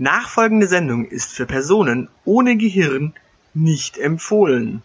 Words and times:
Nachfolgende 0.00 0.66
Sendung 0.66 1.04
ist 1.04 1.30
für 1.30 1.44
Personen 1.44 2.08
ohne 2.24 2.56
Gehirn 2.56 3.12
nicht 3.52 3.98
empfohlen. 3.98 4.82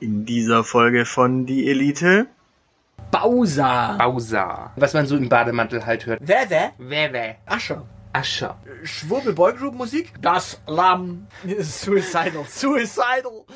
In 0.00 0.26
dieser 0.26 0.64
Folge 0.64 1.06
von 1.06 1.46
Die 1.46 1.70
Elite 1.70 2.26
Bausa. 3.10 3.96
Bausa. 3.96 4.70
Was 4.76 4.92
man 4.92 5.06
so 5.06 5.16
im 5.16 5.30
Bademantel 5.30 5.86
halt 5.86 6.04
hört. 6.04 6.20
Wer, 6.22 6.50
wer? 6.50 6.72
Wer, 6.76 7.12
wer? 7.14 7.36
Ascher. 7.46 7.86
Ascher. 8.12 8.58
Schwurbel 8.82 9.32
Boygroup 9.32 9.74
Musik? 9.74 10.12
Das 10.20 10.60
Lamm. 10.66 11.26
Suicidal. 11.58 12.44
Suicidal. 12.46 13.46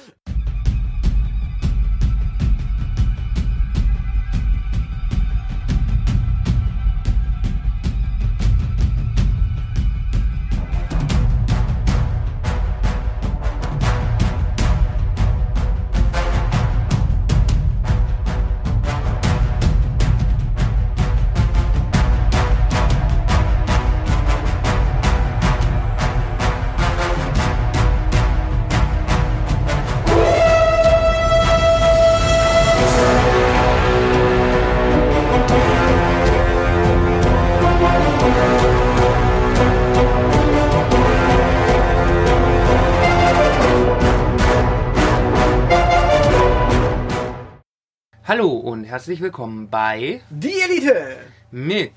Herzlich 48.89 49.21
willkommen 49.21 49.69
bei 49.69 50.21
Die 50.31 50.61
Elite. 50.61 51.19
mit 51.51 51.93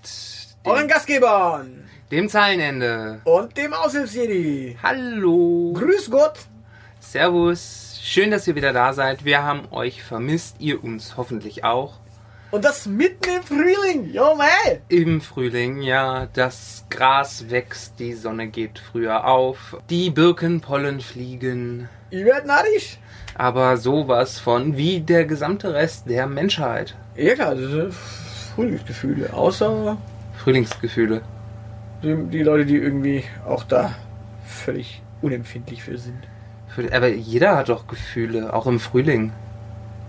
Euren 0.63 0.87
Gastgebern. 0.87 1.85
dem 2.11 2.27
Zeilenende. 2.29 3.21
Und 3.23 3.55
dem 3.57 3.73
Aushilfsjedi. 3.73 4.77
Hallo. 4.83 5.73
Grüß 5.73 6.11
Gott. 6.11 6.39
Servus. 6.99 7.97
Schön, 8.03 8.31
dass 8.31 8.47
ihr 8.47 8.55
wieder 8.55 8.73
da 8.73 8.93
seid. 8.93 9.23
Wir 9.25 9.43
haben 9.43 9.63
euch 9.71 10.03
vermisst, 10.03 10.57
ihr 10.59 10.83
uns 10.83 11.15
hoffentlich 11.17 11.63
auch. 11.63 11.93
Und 12.51 12.65
das 12.65 12.85
mitten 12.85 13.37
im 13.37 13.43
Frühling. 13.43 14.11
Jo, 14.11 14.35
mei. 14.35 14.81
Im 14.89 15.21
Frühling, 15.21 15.81
ja, 15.81 16.27
das 16.33 16.85
Gras 16.89 17.49
wächst, 17.49 17.93
die 17.99 18.13
Sonne 18.13 18.47
geht 18.47 18.77
früher 18.79 19.25
auf, 19.25 19.77
die 19.89 20.09
Birkenpollen 20.09 20.99
fliegen, 20.99 21.87
Ich 22.11 22.25
werd 22.25 22.45
narrisch. 22.45 22.97
aber 23.35 23.77
sowas 23.77 24.37
von 24.37 24.77
wie 24.77 24.99
der 24.99 25.25
gesamte 25.25 25.73
Rest 25.73 26.09
der 26.09 26.27
Menschheit. 26.27 26.95
Ja 27.15 27.33
klar, 27.33 27.55
das 27.55 27.71
sind 27.71 27.93
Frühlingsgefühle. 28.55 29.33
Außer 29.33 29.97
Frühlingsgefühle. 30.37 31.21
die, 32.03 32.15
die 32.29 32.43
Leute, 32.43 32.65
die 32.65 32.77
irgendwie 32.77 33.23
auch 33.47 33.63
da 33.63 33.95
völlig 34.45 35.01
unempfindlich 35.21 35.83
für 35.83 35.97
sind. 35.97 36.27
Aber 36.91 37.07
jeder 37.07 37.57
hat 37.57 37.69
doch 37.69 37.87
Gefühle, 37.87 38.53
auch 38.53 38.67
im 38.67 38.79
Frühling. 38.79 39.31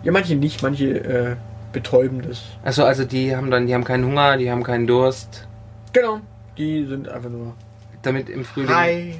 Ja, 0.03 0.13
manche 0.13 0.35
nicht, 0.35 0.63
manche 0.63 0.87
äh, 0.87 1.37
betäuben 1.73 2.23
das. 2.23 2.43
Achso, 2.65 2.85
also 2.85 3.05
die 3.05 3.37
haben 3.37 3.51
dann, 3.51 3.67
die 3.67 3.75
haben 3.75 3.85
keinen 3.85 4.05
Hunger, 4.05 4.37
die 4.37 4.51
haben 4.51 4.63
keinen 4.63 4.87
Durst. 4.87 5.47
Genau. 5.93 6.21
Die 6.59 6.85
sind 6.85 7.09
einfach 7.09 7.31
nur. 7.31 7.55
Damit 8.03 8.29
im 8.29 8.45
Frühling. 8.45 8.75
Hi. 8.75 9.15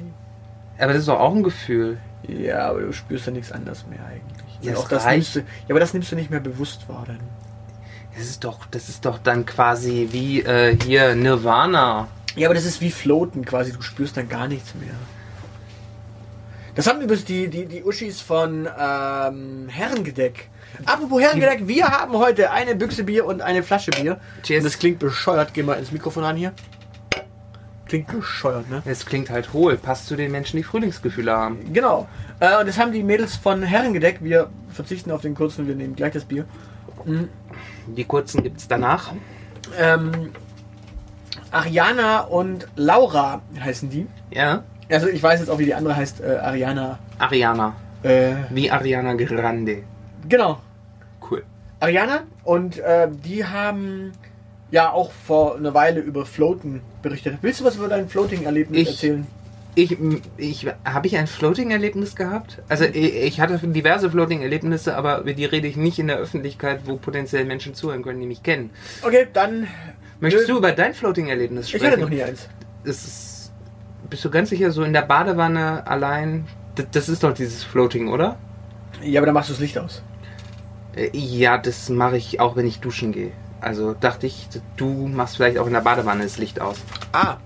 Aber 0.77 0.91
das 0.91 1.01
ist 1.01 1.07
doch 1.07 1.19
auch 1.19 1.33
ein 1.33 1.43
Gefühl. 1.43 1.97
Ja, 2.27 2.69
aber 2.69 2.81
du 2.81 2.93
spürst 2.93 3.25
ja 3.25 3.31
nichts 3.31 3.51
anderes 3.51 3.85
mehr 3.87 3.99
eigentlich. 4.05 4.59
Ja, 4.61 4.77
auch 4.77 4.87
das 4.87 5.05
nimmst 5.05 5.35
du, 5.35 5.39
ja, 5.39 5.45
aber 5.69 5.79
das 5.79 5.93
nimmst 5.93 6.11
du 6.11 6.15
nicht 6.15 6.29
mehr 6.29 6.39
bewusst 6.39 6.87
wahr 6.87 7.03
dann. 7.05 7.19
Das 8.15 8.25
ist 8.25 8.43
doch, 8.43 8.65
das 8.67 8.89
ist 8.89 9.05
doch 9.05 9.17
dann 9.17 9.45
quasi 9.45 10.09
wie 10.11 10.41
äh, 10.41 10.77
hier 10.85 11.15
Nirvana. 11.15 12.07
Ja, 12.35 12.47
aber 12.47 12.55
das 12.55 12.65
ist 12.65 12.79
wie 12.79 12.91
Floaten 12.91 13.43
quasi. 13.43 13.73
Du 13.73 13.81
spürst 13.81 14.17
dann 14.17 14.29
gar 14.29 14.47
nichts 14.47 14.73
mehr. 14.75 14.93
Das 16.75 16.87
haben 16.87 17.01
übrigens 17.01 17.25
die, 17.25 17.49
die, 17.49 17.65
die 17.65 17.83
Uschis 17.83 18.21
von 18.21 18.67
ähm, 18.79 19.67
Herrengedeck. 19.69 20.49
Apropos 20.85 21.21
Herrengedeck, 21.21 21.67
wir 21.67 21.87
haben 21.87 22.13
heute 22.13 22.49
eine 22.49 22.75
Büchse 22.75 23.03
Bier 23.03 23.25
und 23.25 23.41
eine 23.41 23.61
Flasche 23.61 23.91
Bier. 23.91 24.19
Cheers. 24.41 24.59
Und 24.59 24.65
das 24.65 24.79
klingt 24.79 24.97
bescheuert. 24.97 25.53
Geh 25.53 25.61
mal 25.61 25.75
ins 25.75 25.91
Mikrofon 25.91 26.23
an 26.23 26.35
hier. 26.35 26.53
Klingt 27.93 28.07
bescheuert, 28.07 28.71
ne? 28.71 28.81
Es 28.85 29.05
klingt 29.05 29.29
halt 29.29 29.53
hohl, 29.53 29.77
passt 29.77 30.07
zu 30.07 30.15
den 30.15 30.31
Menschen, 30.31 30.57
die 30.57 30.63
Frühlingsgefühle 30.63 31.31
haben. 31.31 31.71
Genau. 31.73 32.07
Äh, 32.39 32.57
und 32.59 32.67
das 32.67 32.79
haben 32.79 32.91
die 32.91 33.03
Mädels 33.03 33.35
von 33.35 33.61
Herrengedeck. 33.61 34.23
Wir 34.23 34.49
verzichten 34.69 35.11
auf 35.11 35.21
den 35.21 35.35
kurzen, 35.35 35.67
wir 35.67 35.75
nehmen 35.75 35.95
gleich 35.95 36.11
das 36.11 36.25
Bier. 36.25 36.45
Die 37.85 38.03
kurzen 38.05 38.41
gibt's 38.41 38.67
danach. 38.67 39.13
Ähm, 39.77 40.31
Ariana 41.51 42.21
und 42.21 42.67
Laura 42.75 43.43
heißen 43.63 43.91
die. 43.91 44.07
Ja. 44.31 44.63
Also 44.89 45.07
ich 45.07 45.21
weiß 45.21 45.41
jetzt 45.41 45.49
auch, 45.49 45.59
wie 45.59 45.65
die 45.65 45.75
andere 45.75 45.95
heißt. 45.95 46.19
Äh, 46.21 46.37
Ariana. 46.37 46.97
Ariana. 47.19 47.75
Äh, 48.01 48.33
Wie 48.49 48.71
Ariana 48.71 49.13
Grande. 49.13 49.83
genau. 50.27 50.59
Cool. 51.29 51.43
Ariana. 51.79 52.23
Und 52.43 52.79
äh, 52.79 53.07
die 53.11 53.45
haben 53.45 54.13
ja 54.73 54.91
auch 54.91 55.11
vor 55.11 55.55
einer 55.55 55.73
Weile 55.75 55.99
über 56.01 56.25
Floaten 56.25 56.81
berichtet. 57.03 57.37
Willst 57.41 57.59
du 57.61 57.63
was 57.63 57.75
über 57.75 57.87
dein 57.87 58.09
Floating-Erlebnis 58.09 58.81
Ich- 58.81 58.87
erzählen? 58.89 59.27
Ich, 59.75 59.97
ich, 60.37 60.67
habe 60.85 61.07
ich 61.07 61.17
ein 61.17 61.25
Floating-Erlebnis 61.25 62.15
gehabt? 62.15 62.61
Also 62.69 62.83
ich, 62.85 62.95
ich 63.15 63.39
hatte 63.39 63.57
diverse 63.59 64.11
Floating-Erlebnisse, 64.11 64.95
aber 64.95 65.19
über 65.21 65.33
die 65.33 65.45
rede 65.45 65.67
ich 65.67 65.75
nicht 65.77 65.97
in 65.97 66.05
der 66.07 66.17
Öffentlichkeit, 66.17 66.81
wo 66.85 66.95
potenziell 66.97 67.43
Menschen 67.45 67.73
zuhören 67.73 68.03
können, 68.03 68.19
die 68.19 68.27
mich 68.27 68.43
kennen. 68.43 68.69
Okay, 69.01 69.27
dann. 69.33 69.67
Möchtest 70.19 70.47
du 70.49 70.57
über 70.59 70.73
dein 70.73 70.93
Floating-Erlebnis 70.93 71.65
Ich 71.65 71.69
sprechen? 71.71 71.87
hatte 71.91 72.01
noch 72.01 72.09
nie 72.09 72.21
eins. 72.21 72.47
Ist, 72.83 73.51
bist 74.11 74.23
du 74.25 74.29
ganz 74.29 74.49
sicher, 74.49 74.69
so 74.71 74.83
in 74.83 74.93
der 74.93 75.01
Badewanne 75.03 75.87
allein? 75.87 76.45
Das, 76.75 76.85
das 76.91 77.09
ist 77.09 77.23
doch 77.23 77.33
dieses 77.33 77.63
Floating, 77.63 78.09
oder? 78.09 78.37
Ja, 79.01 79.19
aber 79.21 79.25
dann 79.25 79.33
machst 79.33 79.49
du 79.49 79.53
das 79.53 79.59
Licht 79.61 79.77
aus. 79.79 80.03
Äh, 80.95 81.09
Ja, 81.13 81.57
das 81.57 81.89
mache 81.89 82.17
ich 82.17 82.39
auch, 82.39 82.55
wenn 82.55 82.67
ich 82.67 82.79
duschen 82.79 83.11
gehe. 83.11 83.31
Also 83.63 83.93
dachte 83.93 84.27
ich, 84.27 84.47
du 84.77 85.07
machst 85.07 85.37
vielleicht 85.37 85.57
auch 85.57 85.67
in 85.67 85.73
der 85.73 85.81
Badewanne 85.81 86.23
das 86.23 86.37
Licht 86.37 86.59
aus. 86.59 86.77
Ah. 87.11 87.37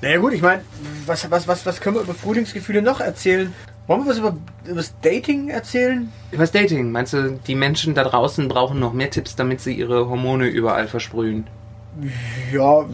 Naja 0.00 0.18
gut, 0.18 0.32
ich 0.32 0.42
meine, 0.42 0.62
was, 1.04 1.30
was, 1.30 1.46
was, 1.46 1.66
was 1.66 1.80
können 1.80 1.96
wir 1.96 2.02
über 2.02 2.14
Frühlingsgefühle 2.14 2.80
noch 2.80 3.00
erzählen? 3.00 3.52
Wollen 3.86 4.04
wir 4.04 4.10
was 4.10 4.18
über, 4.18 4.36
über 4.64 4.76
das 4.76 4.94
Dating 5.00 5.48
erzählen? 5.48 6.10
Was 6.32 6.52
Dating? 6.52 6.90
Meinst 6.90 7.12
du, 7.12 7.38
die 7.46 7.54
Menschen 7.54 7.94
da 7.94 8.02
draußen 8.02 8.48
brauchen 8.48 8.80
noch 8.80 8.92
mehr 8.92 9.10
Tipps, 9.10 9.36
damit 9.36 9.60
sie 9.60 9.74
ihre 9.74 10.08
Hormone 10.08 10.46
überall 10.46 10.88
versprühen? 10.88 11.46
Ja, 12.52 12.84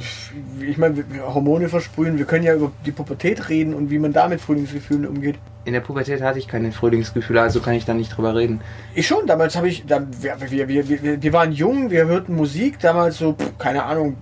ich 0.61 0.79
meine, 0.79 0.97
wir- 0.97 1.35
Hormone 1.35 1.69
versprühen. 1.69 2.19
Wir 2.19 2.25
können 2.25 2.45
ja 2.45 2.55
über 2.55 2.71
die 2.87 2.93
Pubertät 2.93 3.49
reden 3.49 3.75
und 3.75 3.91
wie 3.91 3.99
man 3.99 4.13
da 4.13 4.29
mit 4.29 4.41
Frühlingsgefühlen 4.41 5.07
umgeht. 5.07 5.37
In 5.65 5.73
der 5.73 5.81
Pubertät 5.81 6.23
hatte 6.23 6.39
ich 6.39 6.49
keine 6.49 6.73
Frühlingsgefühle, 6.73 7.41
also 7.41 7.61
kann 7.61 7.75
ich 7.75 7.85
da 7.85 7.95
nicht 7.95 8.17
drüber 8.17 8.35
reden. 8.35 8.61
Ich 8.95 9.07
schon, 9.07 9.27
damals 9.27 9.57
habe 9.57 9.69
ich, 9.69 9.85
da, 9.87 10.07
wir, 10.21 10.37
wir, 10.51 10.69
wir, 10.69 10.89
wir, 10.89 11.23
wir 11.23 11.33
waren 11.33 11.53
jung, 11.53 11.91
wir 11.91 12.07
hörten 12.07 12.35
Musik, 12.35 12.79
damals 12.81 13.19
so, 13.19 13.35
pff, 13.35 13.59
keine 13.59 13.85
Ahnung, 13.85 14.17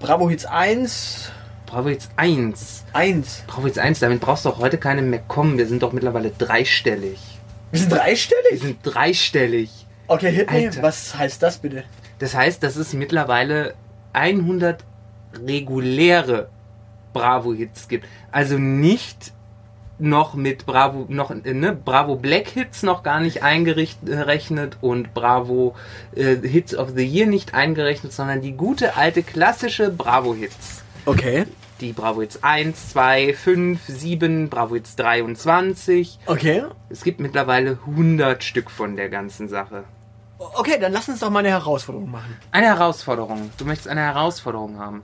Bravo 0.00 0.28
Hits 0.28 0.46
1, 0.46 1.30
Bravo 1.66 1.88
jetzt 1.88 2.10
1. 2.16 2.84
1. 2.92 3.44
Bravo 3.46 3.66
jetzt 3.66 3.78
1, 3.78 3.98
damit 4.00 4.20
brauchst 4.20 4.44
du 4.44 4.48
auch 4.50 4.58
heute 4.58 4.78
keine 4.78 5.02
mehr 5.02 5.20
kommen. 5.26 5.58
Wir 5.58 5.66
sind 5.66 5.82
doch 5.82 5.92
mittlerweile 5.92 6.30
dreistellig. 6.30 7.18
Wir 7.70 7.80
sind 7.80 7.90
Wir 7.90 7.98
dreistellig? 7.98 8.60
sind 8.60 8.78
dreistellig. 8.82 9.86
Okay, 10.06 10.30
hit. 10.30 10.48
Alter. 10.48 10.82
Was 10.82 11.16
heißt 11.16 11.42
das 11.42 11.58
bitte? 11.58 11.84
Das 12.18 12.34
heißt, 12.34 12.62
dass 12.62 12.76
es 12.76 12.92
mittlerweile 12.92 13.74
100 14.14 14.84
reguläre 15.46 16.48
Bravo-Hits 17.12 17.88
gibt. 17.88 18.06
Also 18.32 18.58
nicht 18.58 19.32
noch 19.98 20.34
mit 20.34 20.66
Bravo, 20.66 21.06
noch, 21.08 21.30
äh, 21.30 21.54
ne, 21.54 21.72
Bravo 21.72 22.16
Black 22.16 22.48
Hits 22.48 22.82
noch 22.82 23.02
gar 23.02 23.20
nicht 23.20 23.42
eingerechnet 23.42 24.78
und 24.80 25.14
Bravo 25.14 25.76
äh, 26.14 26.36
Hits 26.36 26.74
of 26.74 26.90
the 26.96 27.04
Year 27.04 27.26
nicht 27.26 27.54
eingerechnet, 27.54 28.12
sondern 28.12 28.40
die 28.40 28.52
gute 28.52 28.96
alte 28.96 29.22
klassische 29.22 29.90
Bravo 29.90 30.34
Hits. 30.34 30.82
Okay. 31.06 31.44
Die 31.80 31.92
Bravo 31.92 32.22
Hits 32.22 32.42
1, 32.42 32.90
2, 32.90 33.34
5, 33.34 33.80
7, 33.86 34.48
Bravo 34.48 34.74
Hits 34.74 34.96
23. 34.96 36.18
Okay. 36.26 36.64
Es 36.88 37.04
gibt 37.04 37.20
mittlerweile 37.20 37.78
100 37.86 38.42
Stück 38.42 38.70
von 38.70 38.96
der 38.96 39.08
ganzen 39.08 39.48
Sache. 39.48 39.84
Okay, 40.38 40.78
dann 40.80 40.92
lass 40.92 41.08
uns 41.08 41.20
doch 41.20 41.30
mal 41.30 41.40
eine 41.40 41.50
Herausforderung 41.50 42.10
machen. 42.10 42.36
Eine 42.50 42.66
Herausforderung. 42.66 43.50
Du 43.56 43.64
möchtest 43.64 43.88
eine 43.88 44.00
Herausforderung 44.00 44.78
haben. 44.78 45.02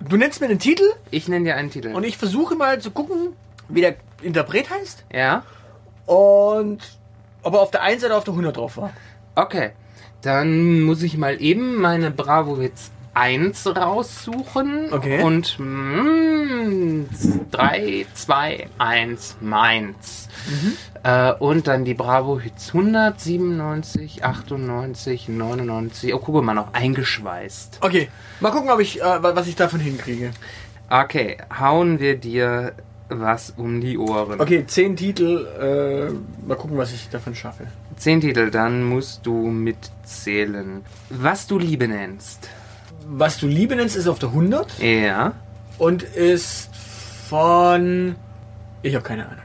Du 0.00 0.16
nennst 0.16 0.40
mir 0.40 0.48
den 0.48 0.58
Titel 0.58 0.84
Ich 1.10 1.28
nenne 1.28 1.44
dir 1.44 1.56
einen 1.56 1.70
Titel. 1.70 1.94
und 1.94 2.04
ich 2.04 2.16
versuche 2.16 2.54
mal 2.56 2.80
zu 2.80 2.90
gucken, 2.90 3.34
wie 3.68 3.82
der 3.82 3.96
Interpret 4.22 4.70
heißt 4.70 5.04
ja? 5.12 5.42
und 6.06 6.78
ob 7.42 7.54
er 7.54 7.60
auf 7.60 7.70
der 7.70 7.82
1 7.82 8.04
oder 8.04 8.16
auf 8.16 8.24
der 8.24 8.32
100 8.32 8.56
drauf 8.56 8.76
war. 8.76 8.90
Okay. 9.34 9.72
Dann 10.22 10.82
muss 10.82 11.02
ich 11.02 11.16
mal 11.16 11.40
eben 11.40 11.76
meine 11.76 12.10
Bravo 12.10 12.58
Hits 12.58 12.90
1 13.14 13.66
raussuchen. 13.76 14.92
Okay. 14.92 15.22
Und 15.22 15.58
mm, 15.58 17.04
3, 17.50 18.06
2, 18.14 18.66
1, 18.78 19.36
Mainz. 19.40 20.28
Äh, 21.02 21.32
und 21.34 21.66
dann 21.66 21.84
die 21.84 21.94
Bravo 21.94 22.38
Hits 22.40 22.68
100, 22.68 23.20
97, 23.20 24.24
98, 24.24 25.28
99. 25.28 26.14
Oh, 26.14 26.18
guck 26.18 26.42
mal, 26.44 26.54
noch 26.54 26.72
eingeschweißt. 26.72 27.78
Okay, 27.80 28.08
mal 28.40 28.50
gucken, 28.50 28.70
ob 28.70 28.80
ich, 28.80 29.00
äh, 29.00 29.22
wa- 29.22 29.34
was 29.34 29.46
ich 29.48 29.56
davon 29.56 29.80
hinkriege. 29.80 30.30
Okay, 30.88 31.36
hauen 31.58 32.00
wir 32.00 32.16
dir 32.16 32.72
was 33.08 33.52
um 33.56 33.80
die 33.80 33.98
Ohren. 33.98 34.40
Okay, 34.40 34.64
zehn 34.66 34.96
Titel, 34.96 35.46
äh, 35.60 36.46
mal 36.46 36.54
gucken, 36.56 36.78
was 36.78 36.92
ich 36.92 37.08
davon 37.10 37.34
schaffe. 37.34 37.66
Zehn 37.96 38.20
Titel, 38.20 38.50
dann 38.50 38.84
musst 38.84 39.26
du 39.26 39.34
mitzählen. 39.48 40.84
Was 41.10 41.46
du 41.48 41.58
Liebe 41.58 41.88
nennst. 41.88 42.48
Was 43.12 43.38
du 43.38 43.48
Liebe 43.48 43.74
nennst, 43.74 43.96
ist 43.96 44.06
auf 44.06 44.20
der 44.20 44.28
100 44.28 44.78
Ja. 44.78 45.32
und 45.78 46.02
ist 46.04 46.70
von, 47.28 48.14
ich 48.82 48.94
habe 48.94 49.02
keine 49.04 49.26
Ahnung. 49.26 49.42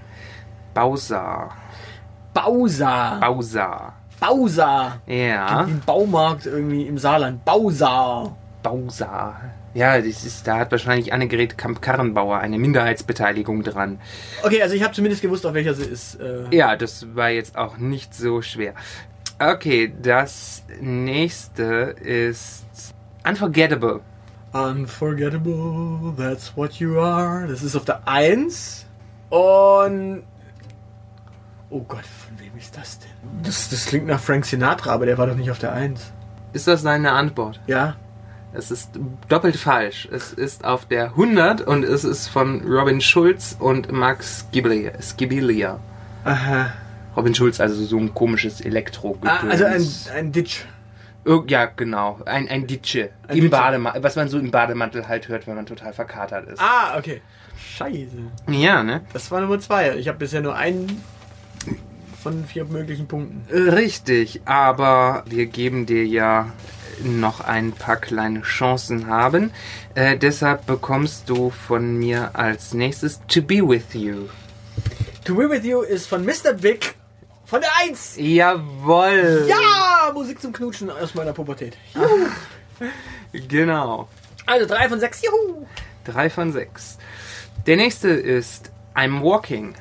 Bausa. 0.76 1.50
Bausa. 2.34 3.18
Bausa. 3.20 3.94
Bausa. 4.20 5.02
Ja. 5.08 5.62
Ein 5.62 5.82
Baumarkt 5.86 6.46
irgendwie 6.46 6.84
im 6.84 6.98
Saarland. 7.00 7.44
Bausa. 7.44 8.36
Bausa. 8.62 9.36
Ja, 9.74 9.98
das 9.98 10.24
ist, 10.26 10.46
da 10.48 10.58
hat 10.60 10.72
wahrscheinlich 10.72 11.12
Annegret 11.12 11.58
Kamp-Karrenbauer 11.58 12.38
eine 12.38 12.58
Minderheitsbeteiligung 12.60 13.64
dran. 13.64 14.00
Okay, 14.44 14.62
also 14.62 14.76
ich 14.76 14.84
habe 14.84 14.94
zumindest 14.94 15.22
gewusst, 15.22 15.46
auf 15.46 15.54
welcher 15.56 15.74
sie 15.74 15.86
ist. 15.86 16.16
Äh, 16.20 16.46
Ja, 16.56 16.76
das 16.76 17.16
war 17.16 17.30
jetzt 17.30 17.58
auch 17.58 17.78
nicht 17.78 18.14
so 18.14 18.42
schwer. 18.42 18.74
Okay, 19.40 19.92
das 20.02 20.64
nächste 20.80 21.64
ist 22.02 22.64
Unforgettable. 23.28 24.02
Unforgettable, 24.54 26.14
that's 26.18 26.56
what 26.56 26.74
you 26.76 27.00
are. 27.00 27.48
Das 27.48 27.64
ist 27.64 27.76
auf 27.76 27.86
der 27.86 28.08
1. 28.08 28.86
Und. 29.30 30.24
Oh 31.70 31.82
Gott, 31.82 32.06
von 32.06 32.40
wem 32.40 32.56
ist 32.58 32.78
das 32.78 33.00
denn? 33.00 33.10
Das, 33.44 33.70
das 33.70 33.88
klingt 33.88 34.06
nach 34.06 34.20
Frank 34.20 34.46
Sinatra, 34.46 34.92
aber 34.92 35.06
der 35.06 35.18
war 35.18 35.28
doch 35.28 35.36
nicht 35.36 35.52
auf 35.52 35.60
der 35.60 35.74
1. 35.74 36.00
Ist 36.54 36.68
das 36.68 36.84
deine 36.84 37.12
Antwort? 37.12 37.60
Ja? 37.68 37.96
Es 38.54 38.72
ist 38.72 38.92
doppelt 39.28 39.58
falsch. 39.58 40.08
Es 40.10 40.32
ist 40.32 40.64
auf 40.64 40.86
der 40.86 41.08
100 41.08 41.62
und 41.62 41.84
es 41.84 42.06
ist 42.06 42.28
von 42.28 42.62
Robin 42.66 43.02
Schulz 43.02 43.58
und 43.60 43.92
Max 43.92 44.46
Skibilia. 45.02 45.80
Aha. 46.24 46.72
Robin 47.18 47.36
Schulz, 47.36 47.60
also 47.60 47.84
so 47.84 47.98
ein 47.98 48.14
komisches 48.14 48.62
elektro 48.62 49.18
Ah, 49.26 49.40
also 49.50 49.66
ein, 49.66 49.86
ein 50.16 50.32
Ditch. 50.32 50.66
Ja, 51.48 51.66
genau. 51.66 52.20
Ein, 52.26 52.48
ein 52.50 52.68
Ditsche. 52.68 53.10
Ein 53.28 53.38
Im. 53.38 53.50
Bademantel, 53.50 54.04
was 54.04 54.16
man 54.16 54.30
so 54.30 54.38
im 54.38 54.52
Bademantel 54.52 55.08
halt 55.08 55.28
hört, 55.28 55.48
wenn 55.48 55.56
man 55.56 55.66
total 55.66 55.94
verkatert 55.94 56.48
ist. 56.48 56.60
Ah, 56.62 56.98
okay. 56.98 57.22
Scheiße. 57.58 58.32
Ja, 58.50 58.84
ne? 58.84 59.02
Das 59.14 59.32
war 59.32 59.42
Nummer 59.42 59.60
2. 59.60 59.96
Ich 59.96 60.08
habe 60.08 60.20
bisher 60.20 60.42
nur 60.42 60.56
einen 60.56 61.02
von 62.22 62.46
vier 62.46 62.66
möglichen 62.66 63.08
Punkten. 63.08 63.46
Richtig, 63.52 64.42
aber 64.46 65.24
wir 65.28 65.46
geben 65.46 65.86
dir 65.86 66.06
ja 66.06 66.52
noch 67.04 67.42
ein 67.42 67.72
paar 67.72 67.98
kleine 67.98 68.42
Chancen 68.42 69.08
haben. 69.08 69.52
Äh, 69.96 70.18
deshalb 70.18 70.66
bekommst 70.66 71.30
du 71.30 71.50
von 71.50 71.98
mir 71.98 72.32
als 72.34 72.74
nächstes 72.74 73.20
To 73.28 73.42
Be 73.42 73.68
With 73.68 73.94
You. 73.94 74.30
To 75.26 75.36
Be 75.36 75.50
With 75.50 75.66
You 75.66 75.82
ist 75.82 76.08
von 76.08 76.26
Mr. 76.26 76.54
Big 76.60 76.96
von 77.46 77.62
der 77.62 77.70
1. 77.82 78.16
Jawoll! 78.18 79.46
Ja, 79.48 80.12
Musik 80.14 80.42
zum 80.42 80.54
Knutschen 80.54 80.90
aus 80.90 81.16
meiner 81.16 81.34
Pubertät. 81.34 81.78
Genau. 83.32 84.10
Also 84.46 84.66
3 84.66 84.90
von 84.90 85.00
6. 85.00 85.22
Juhu. 85.24 85.66
Drei 86.04 86.30
von 86.30 86.52
sechs. 86.52 86.98
Der 87.66 87.78
nächste 87.78 88.10
ist 88.10 88.72
I'm 88.96 89.22
Walking. 89.22 89.76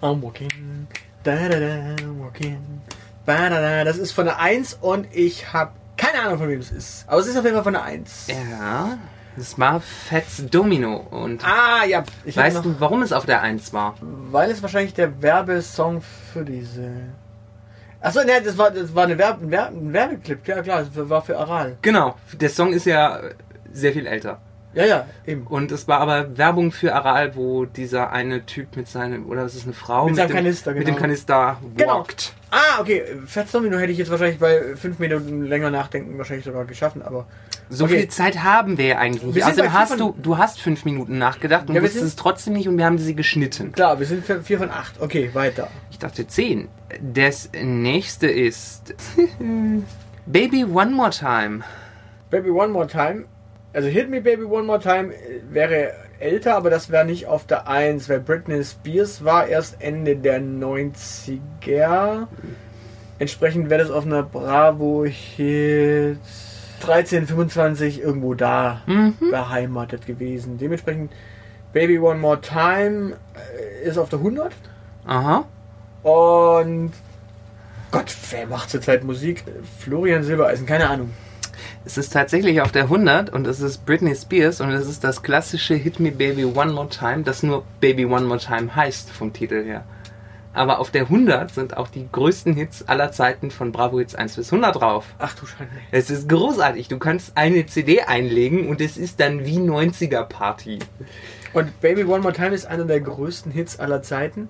I'm 0.00 0.22
walking. 0.22 0.86
Da, 1.24 1.48
da, 1.48 1.58
da, 1.60 1.96
walking. 2.16 2.80
Ba, 3.26 3.50
da, 3.50 3.60
da. 3.60 3.84
Das 3.84 3.98
ist 3.98 4.12
von 4.12 4.24
der 4.24 4.38
1 4.38 4.78
und 4.80 5.08
ich 5.14 5.52
habe 5.52 5.72
keine 5.96 6.22
Ahnung, 6.22 6.38
von 6.38 6.48
wem 6.48 6.60
es 6.60 6.70
ist. 6.70 7.04
Aber 7.08 7.20
es 7.20 7.26
ist 7.26 7.36
auf 7.36 7.44
jeden 7.44 7.56
Fall 7.56 7.64
von 7.64 7.72
der 7.74 7.82
1. 7.82 8.28
Ja, 8.28 8.98
das 9.38 9.58
war 9.58 9.80
Fats 9.80 10.44
Domino. 10.50 10.96
Und 10.96 11.44
Ah, 11.44 11.84
ja. 11.84 12.04
Ich 12.24 12.36
weißt 12.36 12.64
du, 12.64 12.74
warum 12.78 13.02
es 13.02 13.12
auf 13.12 13.24
der 13.26 13.40
Eins 13.42 13.72
war? 13.72 13.94
Weil 14.00 14.50
es 14.50 14.62
wahrscheinlich 14.62 14.94
der 14.94 15.22
Werbesong 15.22 16.02
für 16.32 16.44
diese. 16.44 16.90
Achso, 18.00 18.20
ne, 18.24 18.40
das 18.44 18.56
war, 18.56 18.70
das 18.70 18.94
war 18.94 19.04
eine 19.04 19.14
ein, 19.14 19.18
Werbe, 19.50 19.76
ein 19.76 19.92
Werbeclip. 19.92 20.46
Ja, 20.46 20.62
klar, 20.62 20.84
das 20.84 21.08
war 21.08 21.22
für 21.22 21.36
Aral. 21.38 21.76
Genau, 21.82 22.14
der 22.38 22.50
Song 22.50 22.72
ist 22.72 22.84
ja 22.86 23.20
sehr 23.72 23.92
viel 23.92 24.06
älter. 24.06 24.40
Ja, 24.78 24.86
ja, 24.86 25.06
eben. 25.26 25.44
Und 25.48 25.72
es 25.72 25.88
war 25.88 25.98
aber 25.98 26.38
Werbung 26.38 26.70
für 26.70 26.94
Aral, 26.94 27.34
wo 27.34 27.64
dieser 27.64 28.12
eine 28.12 28.46
Typ 28.46 28.76
mit 28.76 28.86
seinem, 28.86 29.26
oder 29.26 29.44
ist 29.44 29.56
es 29.56 29.64
eine 29.64 29.72
Frau? 29.72 30.06
Mit 30.06 30.14
seinem 30.14 30.28
dem, 30.28 30.34
Kanister, 30.36 30.70
Mit 30.72 30.82
dem 30.82 30.86
genau. 30.94 30.98
Kanister 31.00 31.56
Genau. 31.76 31.98
walked. 31.98 32.32
Ah, 32.52 32.80
okay. 32.80 33.02
Fats 33.26 33.50
Domino 33.50 33.76
hätte 33.76 33.90
ich 33.90 33.98
jetzt 33.98 34.08
wahrscheinlich 34.10 34.38
bei 34.38 34.76
fünf 34.76 35.00
Minuten 35.00 35.42
länger 35.46 35.70
nachdenken 35.72 36.16
wahrscheinlich 36.16 36.44
sogar 36.44 36.64
geschaffen, 36.64 37.02
aber. 37.02 37.26
So 37.68 37.84
Okay. 37.86 37.98
viel 37.98 38.08
Zeit 38.08 38.44
haben 38.44 38.78
wir 38.78 38.86
ja 38.86 38.98
eigentlich 38.98 39.24
nicht. 39.24 39.44
Außerdem 39.44 39.72
hast 39.72 39.98
du, 39.98 40.14
du 40.22 40.38
hast 40.38 40.60
fünf 40.60 40.84
Minuten 40.84 41.18
nachgedacht 41.18 41.68
und 41.68 41.74
Ja, 41.74 41.82
wir 41.82 41.88
wusstest 41.88 42.04
es 42.06 42.14
trotzdem 42.16 42.52
nicht 42.54 42.68
und 42.68 42.78
wir 42.78 42.84
haben 42.84 42.98
sie 42.98 43.16
geschnitten. 43.16 43.72
Klar, 43.72 43.98
wir 43.98 44.06
sind 44.06 44.24
vier 44.24 44.58
von 44.58 44.70
acht. 44.70 45.00
Okay, 45.00 45.30
weiter. 45.34 45.68
Ich 45.90 45.98
dachte 45.98 46.24
zehn. 46.28 46.68
Das 47.02 47.50
nächste 47.60 48.28
ist 48.28 48.94
Baby 50.26 50.64
One 50.64 50.92
More 50.92 51.10
Time. 51.10 51.64
Baby 52.30 52.50
One 52.50 52.68
More 52.68 52.86
Time. 52.86 53.24
Also 53.72 53.88
Hit 53.88 54.08
Me 54.10 54.20
Baby 54.20 54.44
One 54.44 54.64
More 54.64 54.80
Time 54.80 55.12
äh, 55.14 55.40
wäre 55.50 55.92
älter, 56.20 56.56
aber 56.56 56.70
das 56.70 56.90
wäre 56.90 57.04
nicht 57.04 57.26
auf 57.26 57.46
der 57.46 57.68
1, 57.68 58.08
weil 58.08 58.20
Britney 58.20 58.64
Spears 58.64 59.24
war 59.24 59.46
erst 59.46 59.76
Ende 59.80 60.16
der 60.16 60.40
90er. 60.40 62.26
Entsprechend 63.18 63.68
wäre 63.70 63.82
das 63.82 63.90
auf 63.90 64.04
einer 64.06 64.22
Bravo 64.22 65.04
Hit 65.04 66.18
13, 66.80 67.26
25 67.26 68.00
irgendwo 68.00 68.34
da 68.34 68.82
Mhm. 68.86 69.14
beheimatet 69.30 70.06
gewesen. 70.06 70.58
Dementsprechend 70.58 71.12
Baby 71.72 71.98
One 71.98 72.18
More 72.20 72.40
Time 72.40 73.16
äh, 73.34 73.88
ist 73.88 73.98
auf 73.98 74.08
der 74.08 74.20
100 74.20 74.52
Aha. 75.06 75.44
und 76.02 76.92
Gott, 77.90 78.14
wer 78.30 78.46
macht 78.46 78.70
zurzeit 78.70 79.02
Musik? 79.04 79.44
Florian 79.78 80.22
Silbereisen, 80.22 80.66
keine 80.66 80.88
Ahnung. 80.88 81.10
Es 81.84 81.96
ist 81.96 82.12
tatsächlich 82.12 82.60
auf 82.60 82.72
der 82.72 82.84
100 82.84 83.30
und 83.30 83.46
es 83.46 83.60
ist 83.60 83.86
Britney 83.86 84.14
Spears 84.14 84.60
und 84.60 84.70
es 84.70 84.86
ist 84.86 85.04
das 85.04 85.22
klassische 85.22 85.74
Hit 85.74 86.00
Me 86.00 86.10
Baby 86.10 86.44
One 86.44 86.72
More 86.72 86.88
Time, 86.88 87.22
das 87.22 87.42
nur 87.42 87.64
Baby 87.80 88.04
One 88.04 88.26
More 88.26 88.40
Time 88.40 88.74
heißt 88.74 89.10
vom 89.10 89.32
Titel 89.32 89.64
her. 89.64 89.84
Aber 90.52 90.80
auf 90.80 90.90
der 90.90 91.02
100 91.02 91.54
sind 91.54 91.76
auch 91.76 91.88
die 91.88 92.08
größten 92.10 92.54
Hits 92.54 92.88
aller 92.88 93.12
Zeiten 93.12 93.50
von 93.50 93.70
Bravo 93.70 94.00
Hits 94.00 94.14
1 94.14 94.36
bis 94.36 94.52
100 94.52 94.80
drauf. 94.80 95.04
Ach 95.18 95.34
du 95.34 95.46
Schande. 95.46 95.72
Es 95.92 96.10
ist 96.10 96.28
großartig. 96.28 96.88
Du 96.88 96.98
kannst 96.98 97.36
eine 97.36 97.64
CD 97.66 98.00
einlegen 98.00 98.68
und 98.68 98.80
es 98.80 98.96
ist 98.96 99.20
dann 99.20 99.46
wie 99.46 99.58
90er 99.58 100.24
Party. 100.24 100.80
Und 101.52 101.80
Baby 101.80 102.04
One 102.04 102.20
More 102.20 102.32
Time 102.34 102.54
ist 102.54 102.66
einer 102.66 102.84
der 102.84 103.00
größten 103.00 103.50
Hits 103.52 103.78
aller 103.80 104.02
Zeiten. 104.02 104.48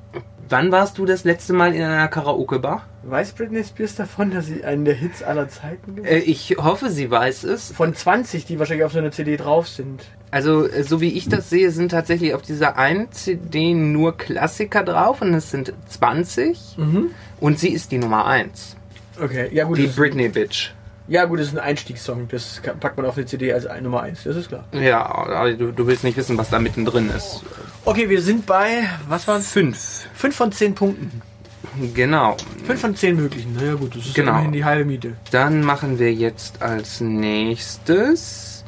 Wann 0.50 0.72
warst 0.72 0.96
du 0.98 1.04
das 1.04 1.24
letzte 1.24 1.52
Mal 1.52 1.74
in 1.74 1.82
einer 1.82 2.08
Karaoke-Bar? 2.08 2.86
Weiß 3.02 3.32
Britney 3.32 3.62
Spears 3.62 3.96
davon, 3.96 4.30
dass 4.30 4.46
sie 4.46 4.64
einen 4.64 4.84
der 4.86 4.94
Hits 4.94 5.22
aller 5.22 5.48
Zeiten 5.48 5.98
ist? 5.98 6.06
Äh, 6.06 6.18
ich 6.18 6.56
hoffe, 6.58 6.88
sie 6.90 7.10
weiß 7.10 7.44
es. 7.44 7.70
Von 7.72 7.94
20, 7.94 8.46
die 8.46 8.58
wahrscheinlich 8.58 8.84
auf 8.86 8.92
so 8.92 8.98
einer 8.98 9.10
CD 9.10 9.36
drauf 9.36 9.68
sind. 9.68 10.04
Also, 10.30 10.66
äh, 10.66 10.82
so 10.84 11.00
wie 11.02 11.12
ich 11.12 11.28
das 11.28 11.50
sehe, 11.50 11.70
sind 11.70 11.90
tatsächlich 11.90 12.34
auf 12.34 12.42
dieser 12.42 12.78
einen 12.78 13.12
CD 13.12 13.74
nur 13.74 14.16
Klassiker 14.16 14.82
drauf 14.84 15.20
und 15.22 15.34
es 15.34 15.50
sind 15.50 15.72
20 15.88 16.76
Mhm. 16.78 17.10
und 17.40 17.58
sie 17.58 17.68
ist 17.70 17.92
die 17.92 17.98
Nummer 17.98 18.26
1. 18.26 18.76
Okay, 19.22 19.48
ja 19.52 19.64
gut. 19.64 19.76
Die 19.78 19.86
Britney 19.86 20.28
Bitch. 20.28 20.72
Ja 21.08 21.24
gut, 21.24 21.40
das 21.40 21.48
ist 21.48 21.54
ein 21.54 21.58
Einstiegssong. 21.60 22.28
Das 22.30 22.60
packt 22.80 22.96
man 22.96 23.06
auf 23.06 23.16
eine 23.16 23.26
CD 23.26 23.52
als 23.52 23.66
ein- 23.66 23.82
Nummer 23.82 24.02
1, 24.02 24.24
das 24.24 24.36
ist 24.36 24.48
klar. 24.48 24.64
Ja, 24.72 25.48
du, 25.50 25.72
du 25.72 25.86
willst 25.86 26.04
nicht 26.04 26.16
wissen, 26.16 26.36
was 26.38 26.50
da 26.50 26.58
mittendrin 26.58 27.10
ist. 27.10 27.42
Okay, 27.84 28.08
wir 28.08 28.20
sind 28.22 28.46
bei, 28.46 28.88
was 29.08 29.26
waren 29.26 29.40
es? 29.40 29.50
Fünf. 29.50 30.06
5 30.14 30.36
von 30.36 30.52
10 30.52 30.74
Punkten. 30.74 31.22
Genau. 31.94 32.36
5 32.66 32.80
von 32.80 32.94
10 32.96 33.16
möglichen. 33.16 33.54
Naja 33.54 33.74
gut, 33.74 33.96
das 33.96 34.06
ist 34.06 34.14
Genau. 34.14 34.32
immerhin 34.32 34.52
die 34.52 34.64
halbe 34.64 34.84
Miete. 34.84 35.12
Dann 35.30 35.62
machen 35.62 35.98
wir 35.98 36.12
jetzt 36.12 36.62
als 36.62 37.00
nächstes. 37.00 38.64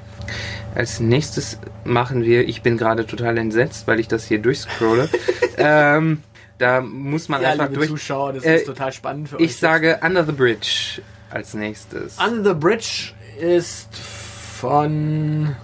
Als 0.75 1.01
nächstes 1.01 1.59
machen 1.85 2.23
wir, 2.25 2.47
ich 2.49 2.63
bin 2.63 2.77
gerade 2.79 3.07
total 3.07 3.39
entsetzt, 3.39 3.87
weil 3.87 3.99
ich 4.01 4.07
das 4.09 4.27
hier 4.27 4.39
durchscrolle. 4.39 5.09
ähm, 5.57 6.23
da 6.59 6.81
muss 6.81 7.29
man 7.29 7.43
Ja, 7.43 7.51
einfach 7.51 7.65
liebe 7.69 7.77
durch. 7.79 7.89
Zuschauer, 7.91 8.35
das 8.35 8.45
Äh, 8.45 8.57
ist 8.57 8.67
total 8.67 8.93
spannend 8.93 9.29
für 9.31 9.37
euch. 9.37 9.43
Ich 9.43 9.57
sage 9.57 9.99
Under 10.03 10.25
the 10.25 10.33
Bridge 10.33 11.01
als 11.31 11.55
nächstes. 11.55 12.19
Under 12.19 12.53
the 12.53 12.59
Bridge 12.59 13.13
ist 13.39 13.95
von 13.97 15.57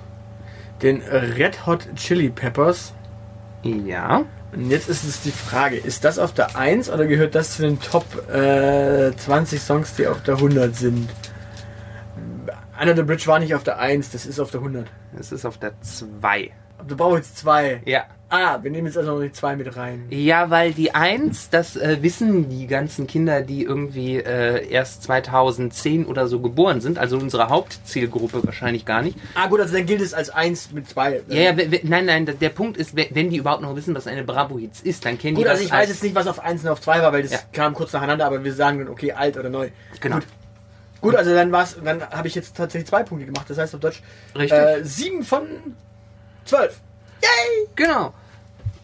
den 0.83 1.03
Red 1.03 1.67
Hot 1.67 1.87
Chili 1.97 2.31
Peppers. 2.31 2.93
ja. 3.63 4.25
Und 4.53 4.71
jetzt 4.71 4.89
ist 4.89 5.05
es 5.05 5.21
die 5.21 5.33
Frage, 5.33 5.77
ist 5.77 6.05
das 6.05 6.19
auf 6.19 6.33
der 6.33 6.57
1 6.57 6.89
oder 6.89 7.07
gehört 7.07 7.35
das 7.35 7.57
zu 7.57 7.63
den 7.63 7.79
Top 7.79 8.05
äh, 8.31 9.15
20 9.15 9.61
Songs, 9.61 9.95
die 9.97 10.07
auf 10.07 10.23
der 10.23 10.37
100 10.37 10.75
sind? 10.75 11.11
Under 12.81 12.97
the 12.97 13.03
Bridge 13.03 13.27
war 13.27 13.39
nicht 13.39 13.55
auf 13.55 13.65
der 13.65 13.79
1, 13.79 14.11
das 14.11 14.25
ist 14.25 14.41
auf 14.41 14.51
der 14.51 14.61
100. 14.61 14.87
Es 15.19 15.33
ist 15.33 15.45
auf 15.45 15.59
der 15.59 15.79
2. 15.83 16.53
Du 16.87 16.97
brauchst 16.97 17.17
jetzt 17.17 17.39
zwei. 17.39 17.83
Ja. 17.85 18.05
Ah, 18.29 18.59
wir 18.61 18.73
nehmen 18.73 18.89
jetzt 18.89 18.99
also 18.99 19.15
noch 19.15 19.23
die 19.23 19.31
zwei 19.31 19.55
mit 19.55 19.77
rein. 19.77 20.07
Ja, 20.11 20.51
weil 20.51 20.73
die 20.73 20.93
1, 20.93 21.51
das 21.51 21.77
äh, 21.77 21.99
wissen 22.03 22.49
die 22.49 22.67
ganzen 22.67 23.07
Kinder, 23.07 23.41
die 23.43 23.63
irgendwie 23.63 24.17
äh, 24.17 24.67
erst 24.69 25.05
2010 25.05 26.05
oder 26.07 26.27
so 26.27 26.41
geboren 26.41 26.81
sind, 26.81 26.99
also 26.99 27.19
unsere 27.19 27.49
Hauptzielgruppe 27.51 28.45
wahrscheinlich 28.45 28.85
gar 28.85 29.03
nicht. 29.03 29.17
Ah 29.37 29.47
gut, 29.47 29.61
also 29.61 29.75
dann 29.75 29.87
gilt 29.87 30.01
es 30.01 30.13
als 30.13 30.31
1 30.31 30.73
mit 30.73 30.89
2. 30.89 31.23
Ja, 31.29 31.37
ja, 31.53 31.57
we- 31.57 31.81
nein, 31.85 32.07
nein, 32.07 32.27
der 32.27 32.49
Punkt 32.49 32.77
ist, 32.79 32.97
we- 32.97 33.07
wenn 33.13 33.31
die 33.31 33.37
überhaupt 33.37 33.63
noch 33.63 33.77
wissen, 33.77 33.95
was 33.95 34.09
eine 34.09 34.25
Bravo-Hits 34.25 34.81
ist, 34.81 35.05
dann 35.05 35.19
kennen 35.19 35.37
Gut, 35.37 35.45
die 35.45 35.49
also 35.49 35.63
das 35.63 35.67
ich 35.71 35.73
weiß 35.73 35.89
jetzt 35.89 36.03
nicht, 36.03 36.17
was 36.17 36.27
auf 36.27 36.41
1 36.41 36.65
und 36.65 36.71
auf 36.71 36.81
2 36.81 37.01
war, 37.03 37.13
weil 37.13 37.23
das 37.23 37.31
Ja. 37.31 37.39
kam 37.53 37.75
kurz 37.75 37.93
nacheinander, 37.93 38.27
aber 38.27 38.43
wir 38.43 38.53
sagen 38.53 38.79
dann, 38.81 38.89
okay, 38.89 39.13
alt 39.13 39.37
oder 39.37 39.51
neu. 39.51 39.69
Genau. 40.01 40.17
Gut, 40.17 40.25
Gut 41.01 41.15
also 41.15 41.33
dann 41.33 41.53
war's, 41.53 41.77
dann 41.85 42.03
habe 42.11 42.27
ich 42.27 42.35
jetzt 42.35 42.57
tatsächlich 42.57 42.89
zwei 42.89 43.05
Punkte 43.05 43.27
gemacht. 43.27 43.49
Das 43.49 43.57
heißt 43.59 43.73
auf 43.77 43.81
Deutsch 43.81 44.03
Richtig. 44.37 44.59
äh, 44.59 44.83
7 44.83 45.23
von 45.23 45.43
12. 46.45 46.81
Yay! 47.23 47.69
Genau. 47.75 48.13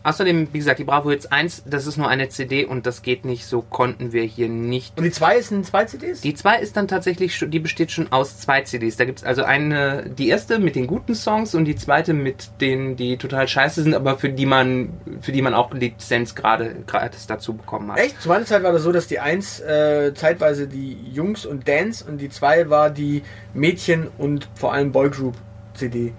Außerdem, 0.05 0.49
wie 0.53 0.59
gesagt, 0.59 0.81
die 0.81 0.85
Bravo 0.85 1.11
Hits 1.11 1.27
1, 1.27 1.63
das 1.67 1.87
ist 1.87 1.97
nur 1.97 2.09
eine 2.09 2.29
CD 2.29 2.65
und 2.65 2.87
das 2.87 3.03
geht 3.03 3.25
nicht, 3.25 3.47
so 3.47 3.63
konnten 3.63 4.13
wir 4.13 4.25
hier 4.25 4.49
nicht. 4.49 4.99
Und 4.99 5.05
die 5.05 5.13
2 5.13 5.41
sind 5.43 5.67
zwei 5.67 5.85
CDs? 5.85 6.23
Die 6.23 6.35
2 6.35 6.59
ist 6.59 6.77
dann 6.77 6.89
tatsächlich 6.89 7.37
schon, 7.37 7.53
die 7.53 7.61
besteht 7.61 7.93
schon 7.93 8.11
aus 8.11 8.39
zwei 8.39 8.63
CDs. 8.63 8.97
Da 8.97 9.05
gibt's 9.05 9.23
also 9.23 9.45
eine, 9.45 10.11
die 10.11 10.29
erste 10.29 10.59
mit 10.59 10.75
den 10.75 10.89
guten 10.89 11.15
Songs 11.15 11.55
und 11.55 11.67
die 11.67 11.77
zweite 11.77 12.15
mit 12.15 12.51
denen, 12.61 12.97
die 12.97 13.17
total 13.17 13.47
scheiße 13.47 13.83
sind, 13.83 13.95
aber 13.95 14.19
für 14.19 14.29
die 14.29 14.47
man, 14.47 14.93
für 15.21 15.31
die 15.31 15.43
man 15.43 15.55
auch 15.55 15.73
Lizenz 15.73 16.35
gerade 16.35 16.75
gratis 16.87 17.29
dazu 17.29 17.55
bekommen 17.55 17.93
hat. 17.93 17.99
Echt? 17.99 18.21
Zu 18.21 18.29
meiner 18.29 18.45
Zeit 18.45 18.65
war 18.65 18.73
das 18.73 18.83
so, 18.83 18.91
dass 18.91 19.07
die 19.07 19.21
1 19.21 19.61
äh, 19.61 20.15
zeitweise 20.15 20.67
die 20.67 20.99
Jungs 21.13 21.47
und 21.47 21.69
Dance 21.69 22.05
und 22.05 22.19
die 22.19 22.29
2 22.29 22.69
war 22.71 22.91
die 22.91 23.23
Mädchen 23.55 24.09
und 24.19 24.49
vor 24.57 24.73
allem 24.73 24.91
Boygroup 24.91 25.37
CD. 25.75 26.13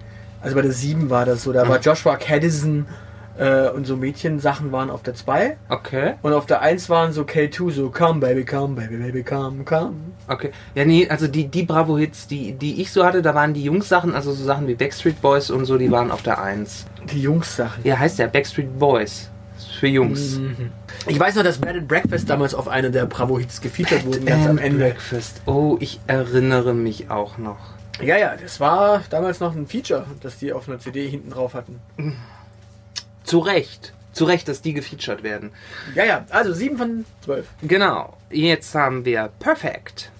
Also 0.44 0.54
bei 0.56 0.62
der 0.62 0.72
7 0.72 1.10
war 1.10 1.24
das 1.24 1.42
so. 1.42 1.52
Da 1.52 1.68
war 1.68 1.80
Joshua 1.80 2.16
Caddison 2.16 2.86
äh, 3.38 3.68
und 3.70 3.86
so 3.86 3.96
Mädchensachen 3.96 4.70
waren 4.72 4.90
auf 4.90 5.02
der 5.02 5.14
2. 5.14 5.56
Okay, 5.68 6.14
Und 6.22 6.32
auf 6.32 6.46
der 6.46 6.60
1 6.60 6.88
waren 6.88 7.12
so 7.12 7.22
K2, 7.22 7.70
so 7.72 7.90
Come 7.90 8.20
Baby, 8.20 8.44
come 8.44 8.74
Baby, 8.74 8.96
Baby, 8.98 9.22
come, 9.22 9.64
come. 9.64 9.94
okay. 10.28 10.50
Ja, 10.74 10.84
nee, 10.84 11.08
also 11.08 11.26
die, 11.26 11.48
die 11.48 11.64
Bravo 11.64 11.98
Hits, 11.98 12.26
die, 12.28 12.52
die 12.52 12.80
ich 12.80 12.92
so 12.92 13.04
hatte, 13.04 13.22
da 13.22 13.34
waren 13.34 13.54
die 13.54 13.64
Jungs-Sachen, 13.64 14.14
also 14.14 14.32
so 14.32 14.44
Sachen 14.44 14.68
wie 14.68 14.74
Backstreet 14.74 15.20
Boys 15.20 15.50
und 15.50 15.64
so, 15.64 15.78
die 15.78 15.90
waren 15.90 16.10
auf 16.10 16.22
der 16.22 16.40
1. 16.40 16.86
Die 17.12 17.20
Jungs-Sachen. 17.22 17.82
Ja, 17.84 17.98
heißt 17.98 18.18
ja 18.18 18.26
Backstreet 18.28 18.78
Boys. 18.78 19.30
Für 19.80 19.86
Jungs. 19.88 20.38
Ich 21.06 21.18
weiß 21.18 21.34
noch, 21.36 21.42
dass 21.42 21.58
Bed 21.58 21.76
and 21.76 21.88
Breakfast 21.88 22.28
damals 22.30 22.54
auf 22.54 22.68
einer 22.68 22.90
der 22.90 23.06
Bravo-Hits 23.06 23.60
gefeatured 23.60 24.04
wurden, 24.06 24.24
ganz 24.24 24.46
am 24.46 24.58
Ende. 24.58 24.78
Breakfast. 24.78 25.42
Oh, 25.46 25.76
ich 25.80 26.00
erinnere 26.06 26.74
mich 26.74 27.10
auch 27.10 27.38
noch. 27.38 27.73
Ja, 28.02 28.16
ja, 28.18 28.36
das 28.36 28.58
war 28.60 29.02
damals 29.10 29.40
noch 29.40 29.54
ein 29.54 29.66
Feature, 29.66 30.06
dass 30.20 30.38
die 30.38 30.52
auf 30.52 30.68
einer 30.68 30.78
CD 30.78 31.08
hinten 31.08 31.30
drauf 31.30 31.54
hatten. 31.54 31.80
Zu 33.22 33.38
Recht. 33.38 33.92
Zu 34.12 34.24
Recht, 34.24 34.48
dass 34.48 34.62
die 34.62 34.72
gefeatured 34.74 35.22
werden. 35.22 35.52
Ja, 35.94 36.04
ja, 36.04 36.24
also 36.30 36.52
7 36.52 36.76
von 36.78 37.04
12. 37.24 37.46
Genau. 37.62 38.16
Jetzt 38.30 38.74
haben 38.74 39.04
wir 39.04 39.30
Perfect. 39.38 40.10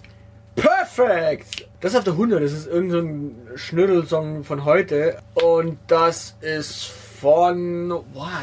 Perfekt! 0.57 1.67
Das 1.81 1.93
ist 1.93 1.99
auf 1.99 2.05
der 2.05 2.13
100, 2.15 2.43
das 2.43 2.53
ist 2.53 2.67
irgendein 2.69 3.35
so 3.51 3.57
Schnödelsong 3.57 4.45
von 4.45 4.65
heute. 4.65 5.19
Und 5.35 5.79
das 5.89 6.37
ist 6.41 6.85
von. 6.87 7.89
Mal- 7.89 8.03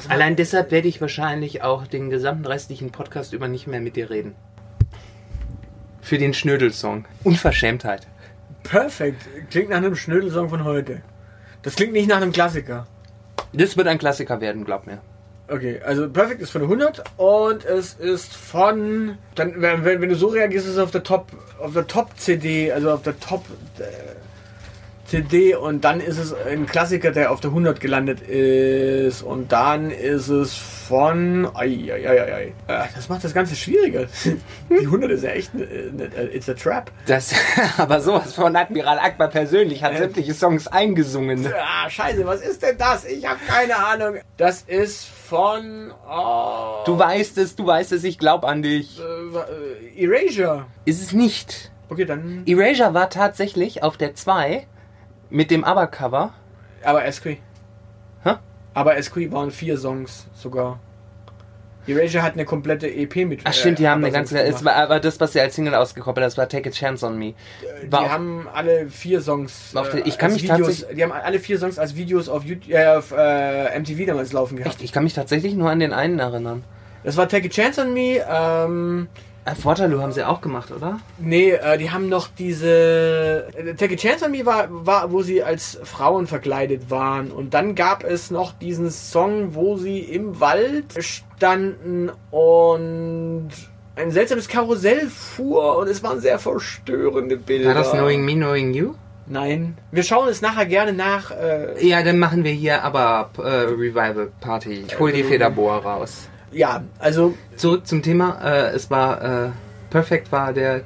Allein 0.09 0.35
deshalb 0.35 0.71
werde 0.71 0.87
ich 0.89 0.99
wahrscheinlich 0.99 1.63
auch 1.63 1.87
den 1.87 2.09
gesamten 2.09 2.45
restlichen 2.45 2.91
Podcast 2.91 3.31
über 3.33 3.47
nicht 3.47 3.65
mehr 3.67 3.79
mit 3.79 3.95
dir 3.95 4.09
reden. 4.09 4.35
Für 6.01 6.17
den 6.17 6.33
Schnödelsong. 6.33 7.05
Unverschämtheit. 7.23 8.07
Perfekt. 8.63 9.21
Klingt 9.49 9.69
nach 9.69 9.77
einem 9.77 9.95
Schnödelsong 9.95 10.49
von 10.49 10.63
heute. 10.63 11.01
Das 11.61 11.75
klingt 11.75 11.93
nicht 11.93 12.07
nach 12.07 12.17
einem 12.17 12.31
Klassiker. 12.31 12.87
Das 13.53 13.75
wird 13.77 13.87
ein 13.87 13.97
Klassiker 13.97 14.39
werden, 14.41 14.65
glaub 14.65 14.87
mir. 14.87 14.99
Okay, 15.47 15.81
also 15.83 16.09
Perfect 16.09 16.41
ist 16.41 16.51
von 16.51 16.61
der 16.61 16.69
100 16.69 17.03
und 17.17 17.65
es 17.65 17.95
ist 17.95 18.33
von. 18.33 19.17
Dann, 19.35 19.61
wenn, 19.61 19.83
wenn 19.83 20.01
wenn 20.01 20.09
du 20.09 20.15
so 20.15 20.27
reagierst, 20.27 20.65
ist 20.65 20.73
es 20.73 20.79
auf 20.79 20.91
der 20.91 21.03
Top, 21.03 21.27
auf 21.59 21.73
der 21.73 21.87
Top 21.87 22.17
CD, 22.17 22.71
also 22.71 22.91
auf 22.91 23.01
der 23.01 23.19
Top 23.19 23.43
äh, 23.77 23.83
CD 25.11 25.55
und 25.55 25.83
dann 25.83 25.99
ist 25.99 26.17
es 26.17 26.33
ein 26.33 26.65
Klassiker, 26.65 27.11
der 27.11 27.31
auf 27.31 27.41
der 27.41 27.49
100 27.49 27.81
gelandet 27.81 28.21
ist 28.21 29.21
und 29.23 29.51
dann 29.51 29.91
ist 29.91 30.29
es 30.29 30.55
von. 30.55 31.45
Ai, 31.53 31.91
ai, 31.91 32.07
ai, 32.09 32.33
ai. 32.33 32.43
Äh, 32.67 32.87
Das 32.95 33.09
macht 33.09 33.21
das 33.25 33.33
Ganze 33.33 33.55
schwieriger. 33.57 34.05
Die 34.69 34.85
100 34.85 35.11
ist 35.11 35.23
ja 35.25 35.31
echt. 35.31 35.53
Ne, 35.53 35.65
ne, 35.91 36.05
it's 36.33 36.47
a 36.47 36.53
trap. 36.53 36.91
Das, 37.07 37.33
aber 37.77 37.99
sowas 37.99 38.33
von 38.33 38.55
Admiral 38.55 38.99
Akbar 38.99 39.27
persönlich 39.27 39.83
hat 39.83 39.97
sämtliche 39.97 40.33
Songs 40.33 40.67
eingesungen. 40.67 41.45
Ah, 41.45 41.89
scheiße, 41.89 42.25
was 42.25 42.41
ist 42.41 42.61
denn 42.63 42.77
das? 42.77 43.03
Ich 43.03 43.27
habe 43.27 43.39
keine 43.47 43.75
Ahnung. 43.75 44.15
Das 44.37 44.61
ist 44.61 45.05
von. 45.05 45.91
Oh, 46.09 46.83
Du 46.85 46.97
weißt 46.97 47.37
es, 47.37 47.57
du 47.57 47.65
weißt 47.67 47.91
es, 47.91 48.05
ich 48.05 48.17
glaub 48.17 48.45
an 48.45 48.61
dich. 48.61 48.97
äh, 48.97 50.03
äh, 50.03 50.05
Erasure. 50.05 50.67
Ist 50.85 51.01
es 51.01 51.11
nicht. 51.11 51.69
Okay, 51.89 52.05
dann. 52.05 52.43
Erasure 52.45 52.93
war 52.93 53.09
tatsächlich 53.09 53.83
auf 53.83 53.97
der 53.97 54.15
2 54.15 54.65
mit 55.31 55.49
dem 55.51 55.63
ABBA-Cover. 55.63 56.33
Aber 56.83 57.05
Esqui. 57.05 57.39
Hä? 58.23 58.35
Aber 58.73 58.97
Esqui 58.97 59.31
waren 59.31 59.49
vier 59.51 59.77
Songs 59.77 60.27
sogar. 60.33 60.79
Erasure 61.87 62.21
hat 62.21 62.33
eine 62.33 62.45
komplette 62.45 62.87
EP 62.87 63.15
mit. 63.27 63.41
Ach 63.43 63.53
stimmt, 63.53 63.79
die 63.79 63.85
äh, 63.85 63.87
haben 63.87 64.03
eine 64.03 64.11
ganze, 64.13 64.39
es 64.43 64.63
war 64.63 64.75
aber 64.75 64.99
das, 64.99 65.19
was 65.19 65.33
sie 65.33 65.41
als 65.41 65.55
Single 65.55 65.73
ausgekoppelt 65.73 66.23
hat, 66.23 66.31
das 66.31 66.37
war 66.37 66.47
Take 66.47 66.69
a 66.69 66.71
Chance 66.71 67.05
on 67.07 67.17
Me. 67.17 67.33
Die 67.83 67.91
War 67.91 68.07
haben 68.11 68.47
alle 68.53 68.87
vier 68.87 69.19
Songs. 69.19 69.73
Äh, 69.73 70.01
ich 70.05 70.19
kann 70.19 70.31
mich 70.31 70.43
Videos, 70.43 70.59
tatsächlich- 70.59 70.95
Die 70.95 71.03
haben 71.03 71.11
alle 71.11 71.39
vier 71.39 71.57
Songs 71.57 71.79
als 71.79 71.95
Videos 71.95 72.29
auf, 72.29 72.43
YouTube, 72.43 72.71
äh, 72.71 72.85
auf 72.87 73.11
äh, 73.11 73.79
MTV 73.79 74.05
damals 74.05 74.31
laufen 74.31 74.57
gehabt. 74.57 74.75
Echt, 74.75 74.83
ich 74.83 74.91
kann 74.91 75.03
mich 75.03 75.13
tatsächlich 75.15 75.55
nur 75.55 75.71
an 75.71 75.79
den 75.79 75.91
einen 75.91 76.19
erinnern. 76.19 76.63
Das 77.03 77.17
war 77.17 77.27
Take 77.27 77.47
a 77.47 77.49
Chance 77.49 77.81
on 77.81 77.93
Me. 77.95 78.23
Ähm, 78.29 79.07
Äh, 79.15 79.30
Waterloo 79.63 80.01
haben 80.01 80.11
sie 80.11 80.23
auch 80.23 80.39
gemacht, 80.41 80.71
oder? 80.71 80.99
nee, 81.17 81.51
äh, 81.51 81.77
die 81.77 81.89
haben 81.91 82.09
noch 82.09 82.27
diese. 82.37 83.47
äh, 83.57 83.73
Take 83.73 83.95
a 83.95 83.97
Chance 83.97 84.25
on 84.25 84.31
Me 84.31 84.45
war, 84.45 84.67
war, 84.69 85.11
wo 85.11 85.23
sie 85.23 85.43
als 85.43 85.79
Frauen 85.83 86.27
verkleidet 86.27 86.89
waren. 86.91 87.31
Und 87.31 87.53
dann 87.53 87.73
gab 87.75 88.03
es 88.03 88.29
noch 88.31 88.53
diesen 88.53 88.91
Song, 88.91 89.55
wo 89.55 89.77
sie 89.77 89.99
im 89.99 90.39
Wald 90.39 90.93
standen 91.03 92.11
und 92.29 93.49
ein 93.95 94.11
seltsames 94.11 94.47
Karussell 94.47 95.07
fuhr 95.09 95.77
und 95.77 95.87
es 95.87 96.01
waren 96.03 96.19
sehr 96.21 96.39
verstörende 96.39 97.37
Bilder. 97.37 97.69
War 97.69 97.73
das 97.75 97.91
Knowing 97.91 98.23
Me, 98.23 98.33
Knowing 98.33 98.73
You? 98.73 98.93
Nein. 99.27 99.77
Wir 99.91 100.03
schauen 100.03 100.27
es 100.27 100.41
nachher 100.41 100.65
gerne 100.65 100.93
nach. 100.93 101.31
Äh, 101.31 101.87
Ja, 101.87 102.03
dann 102.03 102.19
machen 102.19 102.43
wir 102.43 102.51
hier 102.51 102.83
aber 102.83 103.29
äh, 103.37 103.41
Revival 103.41 104.29
Party. 104.39 104.85
Ich 104.87 104.99
hol 104.99 105.11
die 105.11 105.23
Federbohr 105.23 105.77
raus. 105.77 106.27
Ja, 106.51 106.83
also 106.99 107.35
Zurück 107.57 107.87
zum 107.87 108.01
Thema. 108.01 108.39
Äh, 108.43 108.71
es 108.71 108.89
war 108.89 109.47
äh, 109.47 109.49
Perfect 109.89 110.31
war 110.31 110.53
der 110.53 110.81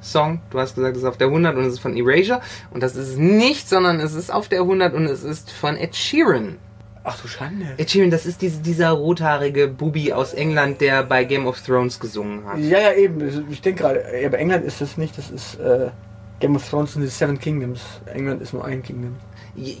Song. 0.00 0.40
Du 0.50 0.58
hast 0.58 0.74
gesagt, 0.74 0.96
es 0.96 1.02
ist 1.02 1.08
auf 1.08 1.16
der 1.16 1.28
100 1.28 1.56
und 1.56 1.64
es 1.64 1.74
ist 1.74 1.80
von 1.80 1.96
Erasure. 1.96 2.40
Und 2.70 2.82
das 2.82 2.96
ist 2.96 3.08
es 3.08 3.16
nicht, 3.16 3.68
sondern 3.68 4.00
es 4.00 4.14
ist 4.14 4.32
auf 4.32 4.48
der 4.48 4.60
100 4.60 4.94
und 4.94 5.06
es 5.06 5.24
ist 5.24 5.50
von 5.50 5.76
Ed 5.76 5.94
Sheeran. 5.94 6.56
Ach 7.04 7.20
du 7.20 7.28
Schande. 7.28 7.66
Ed 7.78 7.90
Sheeran, 7.90 8.10
das 8.10 8.26
ist 8.26 8.42
diese, 8.42 8.60
dieser 8.60 8.90
rothaarige 8.90 9.68
Bubi 9.68 10.12
aus 10.12 10.34
England, 10.34 10.80
der 10.80 11.02
bei 11.02 11.24
Game 11.24 11.46
of 11.46 11.60
Thrones 11.60 11.98
gesungen 11.98 12.44
hat. 12.44 12.58
Ja, 12.58 12.78
ja, 12.78 12.92
eben. 12.92 13.46
Ich 13.50 13.62
denke 13.62 13.82
gerade, 13.82 14.04
aber 14.26 14.38
England 14.38 14.64
ist 14.64 14.80
das 14.80 14.96
nicht, 14.96 15.16
das 15.16 15.30
ist 15.30 15.58
äh, 15.58 15.88
Game 16.40 16.54
of 16.56 16.68
Thrones 16.68 16.96
und 16.96 17.02
die 17.02 17.08
Seven 17.08 17.38
Kingdoms. 17.38 17.80
England 18.06 18.42
ist 18.42 18.52
nur 18.52 18.64
ein 18.64 18.82
Kingdom. 18.82 19.16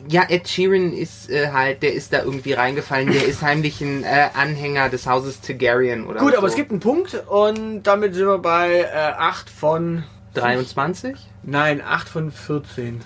Ja, 0.08 0.24
Ed 0.28 0.48
Sheeran 0.48 0.92
ist 0.92 1.30
äh, 1.30 1.50
halt, 1.52 1.82
der 1.82 1.94
ist 1.94 2.12
da 2.12 2.22
irgendwie 2.22 2.52
reingefallen. 2.52 3.10
Der 3.12 3.24
ist 3.26 3.42
heimlich 3.42 3.80
ein 3.80 4.02
äh, 4.04 4.28
Anhänger 4.34 4.88
des 4.88 5.06
Hauses 5.06 5.40
Targaryen 5.40 6.06
oder 6.06 6.20
Gut, 6.20 6.32
so. 6.32 6.38
aber 6.38 6.46
es 6.48 6.54
gibt 6.54 6.70
einen 6.70 6.80
Punkt 6.80 7.14
und 7.28 7.82
damit 7.84 8.14
sind 8.14 8.26
wir 8.26 8.38
bei 8.38 8.80
äh, 8.80 9.12
8 9.16 9.48
von. 9.50 10.04
23? 10.34 11.16
Nein, 11.42 11.80
8 11.80 12.08
von 12.08 12.30
14. 12.30 13.00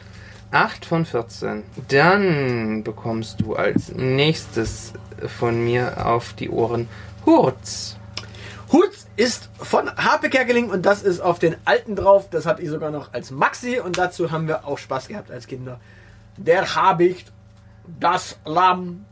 8 0.50 0.84
von 0.84 1.06
14. 1.06 1.62
Dann 1.88 2.82
bekommst 2.84 3.40
du 3.40 3.54
als 3.54 3.92
nächstes 3.94 4.92
von 5.38 5.64
mir 5.64 6.06
auf 6.06 6.34
die 6.34 6.50
Ohren 6.50 6.88
Hurz. 7.24 7.96
Hutz 8.72 9.06
ist 9.16 9.50
von 9.58 9.90
Harpe 9.96 10.30
Kerkeling 10.30 10.70
und 10.70 10.86
das 10.86 11.02
ist 11.02 11.20
auf 11.20 11.38
den 11.38 11.56
alten 11.66 11.94
drauf. 11.94 12.28
Das 12.30 12.46
hatte 12.46 12.62
ich 12.62 12.70
sogar 12.70 12.90
noch 12.90 13.12
als 13.12 13.30
Maxi 13.30 13.78
und 13.80 13.98
dazu 13.98 14.30
haben 14.30 14.48
wir 14.48 14.66
auch 14.66 14.78
Spaß 14.78 15.08
gehabt 15.08 15.30
als 15.30 15.46
Kinder. 15.46 15.78
Der 16.36 16.74
Habicht, 16.74 17.32
das 18.00 18.38
Lamm 18.44 19.04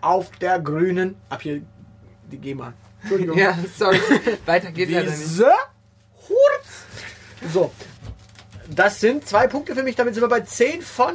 auf 0.00 0.30
der 0.36 0.60
grünen. 0.60 1.16
Ab 1.28 1.42
hier 1.42 1.62
die 2.30 2.38
GEMA. 2.38 2.72
Entschuldigung. 3.00 3.38
Ja, 3.38 3.56
sorry. 3.76 4.00
Weiter 4.46 4.72
geht 4.72 4.90
leider 4.90 5.10
nicht. 5.10 5.22
Diese 5.22 5.52
Hurz. 6.28 7.52
So. 7.52 7.72
Das 8.68 9.00
sind 9.00 9.26
zwei 9.26 9.46
Punkte 9.46 9.74
für 9.74 9.82
mich. 9.82 9.96
Damit 9.96 10.14
sind 10.14 10.22
wir 10.22 10.28
bei 10.28 10.42
10 10.42 10.82
von 10.82 11.14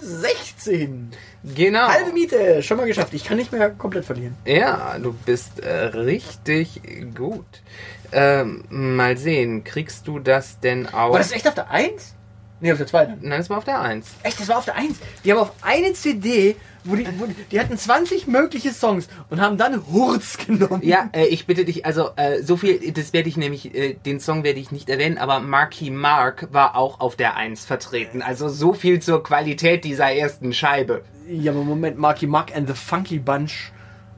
16. 0.00 1.10
Genau. 1.54 1.88
Halbe 1.88 2.12
Miete. 2.12 2.62
Schon 2.62 2.76
mal 2.76 2.86
geschafft. 2.86 3.14
Ich 3.14 3.24
kann 3.24 3.36
nicht 3.36 3.52
mehr 3.52 3.70
komplett 3.70 4.04
verlieren. 4.04 4.36
Ja, 4.44 4.98
du 4.98 5.12
bist 5.12 5.60
äh, 5.60 5.70
richtig 5.70 6.80
gut. 7.14 7.62
Ähm, 8.10 8.64
mal 8.70 9.16
sehen, 9.16 9.64
kriegst 9.64 10.08
du 10.08 10.18
das 10.18 10.60
denn 10.60 10.86
auch? 10.86 11.12
War 11.12 11.18
das 11.18 11.32
echt 11.32 11.46
auf 11.46 11.54
der 11.54 11.70
1? 11.70 12.14
Nee, 12.60 12.72
auf 12.72 12.78
der 12.78 12.86
2 12.86 13.04
dann. 13.04 13.18
Nein, 13.22 13.40
es 13.40 13.50
war 13.50 13.58
auf 13.58 13.64
der 13.64 13.80
1. 13.80 14.06
Echt, 14.22 14.40
das 14.40 14.48
war 14.48 14.58
auf 14.58 14.64
der 14.64 14.74
1. 14.74 14.88
Echt, 14.88 15.00
das 15.00 15.00
war 15.00 15.04
auf 15.04 15.04
der 15.04 15.22
1. 15.22 15.22
Die 15.24 15.32
haben 15.32 15.38
auf 15.38 15.52
eine 15.62 15.92
CD, 15.92 16.56
wo 16.84 16.96
die, 16.96 17.06
wo 17.18 17.26
die, 17.26 17.34
die 17.34 17.60
hatten 17.60 17.78
20 17.78 18.26
mögliche 18.26 18.72
Songs 18.72 19.08
und 19.30 19.40
haben 19.40 19.56
dann 19.58 19.86
Hurz 19.86 20.38
genommen. 20.46 20.80
Ja, 20.82 21.08
äh, 21.12 21.26
ich 21.26 21.46
bitte 21.46 21.64
dich, 21.64 21.86
also 21.86 22.10
äh, 22.16 22.42
so 22.42 22.56
viel, 22.56 22.92
das 22.92 23.12
werde 23.12 23.28
ich 23.28 23.36
nämlich, 23.36 23.74
äh, 23.74 23.94
den 23.94 24.18
Song 24.18 24.42
werde 24.42 24.58
ich 24.58 24.72
nicht 24.72 24.88
erwähnen, 24.88 25.18
aber 25.18 25.40
Marky 25.40 25.90
Mark 25.90 26.48
war 26.50 26.76
auch 26.76 27.00
auf 27.00 27.14
der 27.14 27.36
1 27.36 27.64
vertreten. 27.64 28.22
Also 28.22 28.48
so 28.48 28.72
viel 28.72 29.00
zur 29.00 29.22
Qualität 29.22 29.84
dieser 29.84 30.12
ersten 30.12 30.52
Scheibe. 30.52 31.02
Ja, 31.28 31.52
aber 31.52 31.62
Moment, 31.62 31.98
Marky 31.98 32.26
Mark 32.26 32.56
and 32.56 32.68
the 32.68 32.74
Funky 32.74 33.18
Bunch 33.18 33.70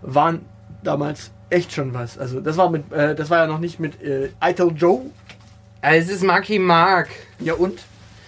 waren 0.03 0.47
damals 0.83 1.31
echt 1.51 1.73
schon 1.73 1.93
was. 1.93 2.17
Also 2.17 2.41
das 2.41 2.57
war 2.57 2.71
mit, 2.71 2.91
äh, 2.93 3.15
das 3.15 3.29
war 3.29 3.39
ja 3.39 3.47
noch 3.47 3.59
nicht 3.59 3.81
mit 3.81 4.01
äh, 4.03 4.31
Idle 4.43 4.73
Joe. 4.75 5.03
Es 5.83 6.09
ist 6.09 6.23
Marky 6.23 6.59
Mark. 6.59 7.09
Ja 7.39 7.55
und? 7.55 7.81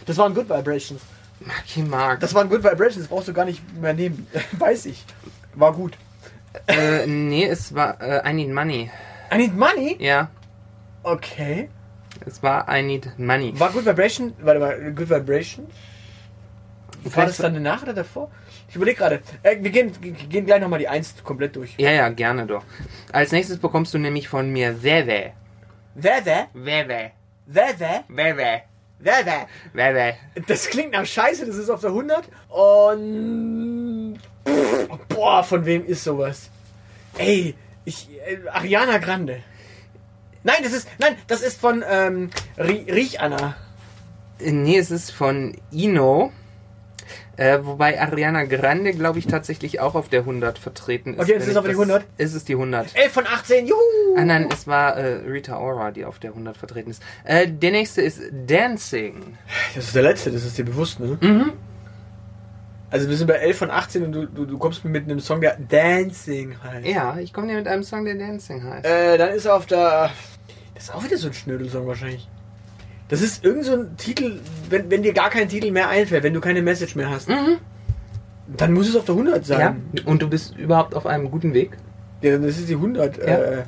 Das 0.06 0.16
waren 0.18 0.34
Good 0.34 0.48
Vibrations. 0.48 1.00
Marky 1.40 1.82
Mark. 1.82 2.20
Das 2.20 2.34
waren 2.34 2.48
Good 2.48 2.62
Vibrations, 2.62 2.98
das 2.98 3.08
brauchst 3.08 3.28
du 3.28 3.32
gar 3.32 3.44
nicht 3.44 3.62
mehr 3.80 3.94
nehmen. 3.94 4.26
Weiß 4.58 4.86
ich. 4.86 5.04
War 5.54 5.72
gut. 5.72 5.96
äh, 6.66 7.06
nee, 7.06 7.46
es 7.46 7.74
war 7.74 8.00
äh, 8.00 8.28
I 8.30 8.32
Need 8.32 8.50
Money. 8.52 8.90
I 9.32 9.36
Need 9.38 9.56
Money? 9.56 9.96
Ja, 9.98 10.28
Okay. 11.04 11.68
es 12.24 12.42
war 12.42 12.66
I 12.68 12.82
Need 12.82 13.18
Money. 13.18 13.58
War 13.58 13.70
Good 13.70 13.86
Vibration, 13.86 14.34
warte 14.40 14.60
mal, 14.60 14.92
Good 14.92 15.10
Vibrations? 15.10 15.70
War 17.04 17.26
das 17.26 17.38
dann 17.38 17.54
danach 17.54 17.82
oder 17.82 17.94
davor? 17.94 18.30
Ich 18.68 18.76
überlege 18.76 18.98
gerade. 18.98 19.22
Äh, 19.42 19.56
wir 19.60 19.70
gehen, 19.70 19.92
gehen 20.00 20.46
gleich 20.46 20.60
nochmal 20.60 20.78
die 20.78 20.86
1 20.88 21.24
komplett 21.24 21.56
durch. 21.56 21.74
Ja, 21.78 21.90
ja, 21.90 22.08
gerne 22.10 22.46
doch. 22.46 22.62
Als 23.12 23.32
nächstes 23.32 23.58
bekommst 23.58 23.92
du 23.92 23.98
nämlich 23.98 24.28
von 24.28 24.50
mir 24.50 24.82
Wewe. 24.82 25.32
Wewe. 25.94 26.46
Wer, 26.54 26.88
wer? 27.78 28.04
Wewe. 28.08 28.60
Wer? 29.02 29.48
Wewe. 29.72 30.14
Das 30.46 30.66
klingt 30.68 30.92
nach 30.92 31.04
Scheiße, 31.06 31.44
das 31.46 31.56
ist 31.56 31.70
auf 31.70 31.80
der 31.80 31.90
100. 31.90 32.28
Und. 32.48 34.18
Pff, 34.46 34.88
boah, 35.08 35.42
von 35.44 35.64
wem 35.64 35.84
ist 35.86 36.04
sowas? 36.04 36.50
Ey, 37.18 37.54
ich. 37.84 38.08
Äh, 38.26 38.48
Ariana 38.48 38.98
Grande. 38.98 39.42
Nein, 40.44 40.56
das 40.62 40.72
ist. 40.72 40.88
Nein, 40.98 41.16
das 41.26 41.42
ist 41.42 41.60
von 41.60 41.84
ähm, 41.88 42.30
Rie- 42.58 42.90
Riech 42.90 43.20
Anna. 43.20 43.56
Äh, 44.40 44.50
Nee, 44.52 44.78
es 44.78 44.90
ist 44.90 45.10
von 45.12 45.56
Ino. 45.70 46.32
Äh, 47.36 47.60
wobei 47.62 48.00
Ariana 48.00 48.44
Grande, 48.44 48.92
glaube 48.92 49.18
ich, 49.18 49.26
tatsächlich 49.26 49.80
auch 49.80 49.94
auf 49.94 50.08
der 50.08 50.20
100 50.20 50.58
vertreten 50.58 51.14
ist. 51.14 51.20
Okay, 51.20 51.32
es 51.32 51.42
Wenn 51.42 51.42
ist 51.42 51.48
ich 51.52 51.56
auf 51.56 51.64
die 51.64 51.70
das- 51.70 51.78
100? 51.80 52.04
Es 52.18 52.34
ist 52.34 52.48
die 52.48 52.54
100. 52.54 52.94
11 52.94 53.12
von 53.12 53.26
18, 53.26 53.66
juhu! 53.66 53.76
Ah 54.16 54.24
nein, 54.24 54.48
es 54.52 54.66
war 54.66 54.96
äh, 54.96 55.28
Rita 55.28 55.58
Ora, 55.58 55.90
die 55.90 56.04
auf 56.04 56.18
der 56.18 56.30
100 56.30 56.56
vertreten 56.56 56.90
ist. 56.90 57.02
Äh, 57.24 57.48
der 57.48 57.70
nächste 57.70 58.02
ist 58.02 58.20
Dancing. 58.46 59.38
Das 59.74 59.86
ist 59.86 59.94
der 59.94 60.02
letzte, 60.02 60.30
das 60.30 60.44
ist 60.44 60.58
dir 60.58 60.64
bewusst, 60.64 61.00
ne? 61.00 61.18
Mhm. 61.20 61.52
Also 62.90 63.08
wir 63.08 63.16
sind 63.16 63.26
bei 63.26 63.34
11 63.34 63.56
von 63.56 63.70
18 63.70 64.04
und 64.04 64.12
du, 64.12 64.26
du, 64.26 64.44
du 64.44 64.58
kommst 64.58 64.84
mit 64.84 65.04
einem 65.04 65.18
Song, 65.18 65.40
der 65.40 65.56
Dancing 65.56 66.56
heißt. 66.62 66.86
Ja, 66.86 67.16
ich 67.18 67.32
komme 67.32 67.46
dir 67.46 67.54
mit 67.54 67.66
einem 67.66 67.84
Song, 67.84 68.04
der 68.04 68.16
Dancing 68.16 68.62
heißt. 68.62 68.84
Äh, 68.84 69.16
dann 69.16 69.30
ist 69.30 69.46
er 69.46 69.56
auf 69.56 69.64
der. 69.64 70.10
Das 70.74 70.84
ist 70.84 70.94
auch 70.94 71.02
wieder 71.02 71.16
so 71.16 71.28
ein 71.28 71.32
Schnödelsong 71.32 71.86
wahrscheinlich. 71.86 72.28
Das 73.08 73.22
ist 73.22 73.44
irgend 73.44 73.64
so 73.64 73.74
ein 73.74 73.96
Titel, 73.96 74.40
wenn, 74.68 74.90
wenn 74.90 75.02
dir 75.02 75.14
gar 75.14 75.30
kein 75.30 75.48
Titel 75.48 75.70
mehr 75.70 75.88
einfällt, 75.88 76.22
wenn 76.22 76.34
du 76.34 76.40
keine 76.40 76.60
Message 76.60 76.94
mehr 76.94 77.08
hast. 77.08 77.28
Dann 77.28 78.72
muss 78.72 78.88
es 78.88 78.96
auf 78.96 79.04
der 79.04 79.14
100 79.14 79.46
ja, 79.48 79.56
sein. 79.56 79.82
und 80.04 80.20
du 80.20 80.28
bist 80.28 80.56
überhaupt 80.56 80.94
auf 80.94 81.06
einem 81.06 81.30
guten 81.30 81.54
Weg. 81.54 81.78
Ja, 82.20 82.32
dann 82.32 82.44
ist 82.44 82.58
es 82.58 82.66
die 82.66 82.74
100. 82.74 83.16
Ja. 83.18 83.24
Äh, 83.24 83.62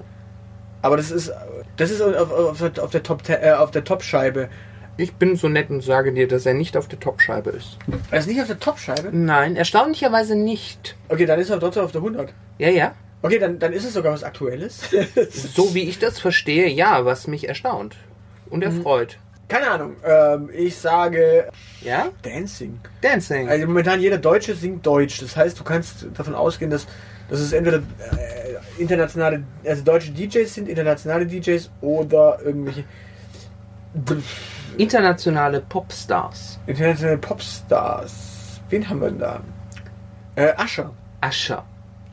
aber 0.84 0.96
das 0.98 1.10
ist 1.10 1.32
das 1.76 1.90
ist 1.90 2.00
auf, 2.02 2.30
auf, 2.30 2.62
auf, 2.78 2.90
der- 2.90 3.02
Top 3.02 3.28
äh, 3.28 3.52
auf 3.52 3.70
der 3.70 3.84
Top-Scheibe. 3.84 4.48
Ich 4.96 5.14
bin 5.14 5.34
so 5.34 5.48
nett 5.48 5.70
und 5.70 5.82
sage 5.82 6.12
dir, 6.12 6.28
dass 6.28 6.46
er 6.46 6.54
nicht 6.54 6.76
auf 6.76 6.86
der 6.86 7.00
Topscheibe 7.00 7.50
ist. 7.50 7.78
Er 8.12 8.20
ist 8.20 8.28
nicht 8.28 8.40
auf 8.40 8.46
der 8.46 8.60
Top-Scheibe? 8.60 9.08
Nein, 9.12 9.56
erstaunlicherweise 9.56 10.36
nicht. 10.36 10.94
Okay, 11.08 11.26
dann 11.26 11.40
ist 11.40 11.50
er 11.50 11.58
trotzdem 11.58 11.82
auf 11.84 11.90
der 11.90 12.00
100. 12.00 12.32
Ja, 12.58 12.68
ja. 12.68 12.94
Okay, 13.22 13.38
dann, 13.40 13.58
dann 13.58 13.72
ist 13.72 13.84
es 13.84 13.94
sogar 13.94 14.12
was 14.12 14.22
Aktuelles. 14.22 14.82
So 15.54 15.74
wie 15.74 15.88
ich 15.88 15.98
das 15.98 16.20
verstehe, 16.20 16.68
ja, 16.68 17.04
was 17.04 17.26
mich 17.26 17.48
erstaunt 17.48 17.96
und 18.50 18.62
erfreut. 18.62 19.18
Keine 19.48 19.68
Ahnung. 19.70 19.96
Ähm, 20.04 20.48
ich 20.52 20.76
sage 20.76 21.48
Ja? 21.82 22.08
Dancing. 22.22 22.78
Dancing. 23.00 23.48
Also 23.48 23.66
momentan 23.66 24.00
jeder 24.00 24.18
Deutsche 24.18 24.54
singt 24.54 24.86
Deutsch. 24.86 25.18
Das 25.20 25.36
heißt, 25.36 25.58
du 25.58 25.64
kannst 25.64 26.06
davon 26.14 26.34
ausgehen, 26.36 26.70
dass, 26.70 26.86
dass 27.28 27.40
es 27.40 27.52
entweder 27.52 27.78
äh, 27.78 28.43
internationale, 28.78 29.44
also 29.64 29.82
deutsche 29.82 30.12
DJs 30.12 30.52
sind, 30.52 30.68
internationale 30.68 31.26
DJs 31.26 31.70
oder 31.80 32.38
irgendwelche 32.42 32.84
Internationale 34.76 35.60
Popstars. 35.60 36.58
internationale 36.66 37.18
Popstars. 37.18 38.60
Wen 38.68 38.88
haben 38.88 39.00
wir 39.00 39.10
denn 39.10 39.18
da? 39.20 39.40
Äh, 40.34 40.52
Ascher. 40.56 40.92
Ascher. 41.20 41.64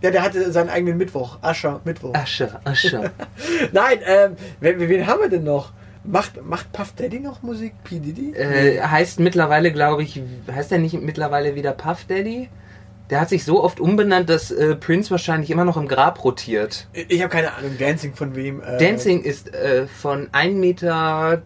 Ja, 0.02 0.12
der 0.12 0.24
hatte 0.24 0.52
seinen 0.52 0.69
eigenen 0.69 0.97
Mittwoch. 0.97 1.38
Ascher, 1.41 1.82
Mittwoch. 1.84 2.13
Ascher, 2.13 2.60
Ascher. 2.63 3.12
Nein, 3.71 4.00
ähm, 4.06 4.36
wen, 4.60 4.80
wen 4.80 5.08
haben 5.08 5.21
wir 5.21 5.30
denn 5.30 5.43
noch? 5.43 5.74
Macht, 6.04 6.43
macht 6.43 6.71
Puff 6.71 6.93
Daddy 6.95 7.19
noch 7.19 7.43
Musik? 7.43 7.74
P. 7.84 8.00
Diddy? 8.00 8.34
äh, 8.34 8.82
heißt 8.82 9.19
mittlerweile, 9.19 9.71
glaube 9.71 10.02
ich, 10.02 10.19
heißt 10.52 10.71
er 10.71 10.80
nicht 10.80 11.00
mittlerweile 11.00 11.54
wieder 11.54 11.74
Puff 11.74 12.06
Daddy? 12.06 12.50
Der 13.12 13.19
hat 13.19 13.28
sich 13.28 13.43
so 13.43 13.62
oft 13.62 13.82
umbenannt, 13.82 14.30
dass 14.30 14.52
äh, 14.52 14.74
Prince 14.76 15.12
wahrscheinlich 15.12 15.52
immer 15.52 15.65
noch 15.65 15.76
im 15.76 15.89
Grab 15.89 16.24
rotiert. 16.24 16.88
Ich 16.93 17.21
habe 17.21 17.30
keine 17.30 17.54
Ahnung. 17.54 17.78
Dancing 17.78 18.15
von 18.15 18.36
wem? 18.38 18.63
Äh, 18.63 18.78
Dancing 18.78 19.21
ist 19.21 19.54
äh, 19.54 19.86
von 19.86 20.30
1,32 20.30 20.54
Meter 20.56 21.41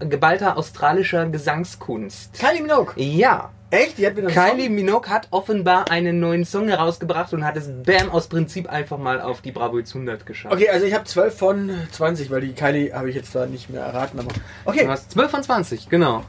geballter 0.00 0.56
australischer 0.56 1.26
Gesangskunst. 1.26 2.32
Kylie 2.32 2.62
Minogue. 2.62 2.94
Ja, 2.96 3.50
Echt? 3.70 3.98
Die 3.98 4.06
hat 4.06 4.16
wieder 4.16 4.28
Kylie 4.28 4.70
Minogue 4.70 5.10
hat 5.10 5.28
offenbar 5.32 5.90
einen 5.90 6.20
neuen 6.20 6.44
Song 6.44 6.68
herausgebracht 6.68 7.34
und 7.34 7.44
hat 7.44 7.56
es 7.56 7.68
Bam 7.68 8.10
aus 8.10 8.28
Prinzip 8.28 8.70
einfach 8.70 8.96
mal 8.96 9.20
auf 9.20 9.42
die 9.42 9.50
Bravo 9.50 9.76
Hits 9.76 9.92
100 9.94 10.24
geschafft. 10.24 10.54
Okay, 10.54 10.70
also 10.70 10.86
ich 10.86 10.94
habe 10.94 11.04
12 11.04 11.36
von 11.36 11.70
20, 11.90 12.30
weil 12.30 12.42
die 12.42 12.54
Kylie 12.54 12.94
habe 12.94 13.10
ich 13.10 13.16
jetzt 13.16 13.34
da 13.34 13.44
nicht 13.44 13.68
mehr 13.68 13.82
erraten. 13.82 14.20
Aber 14.20 14.28
Du 14.28 14.40
okay, 14.64 14.86
hast 14.86 15.10
12 15.10 15.30
von 15.30 15.42
20, 15.42 15.88
genau. 15.88 16.24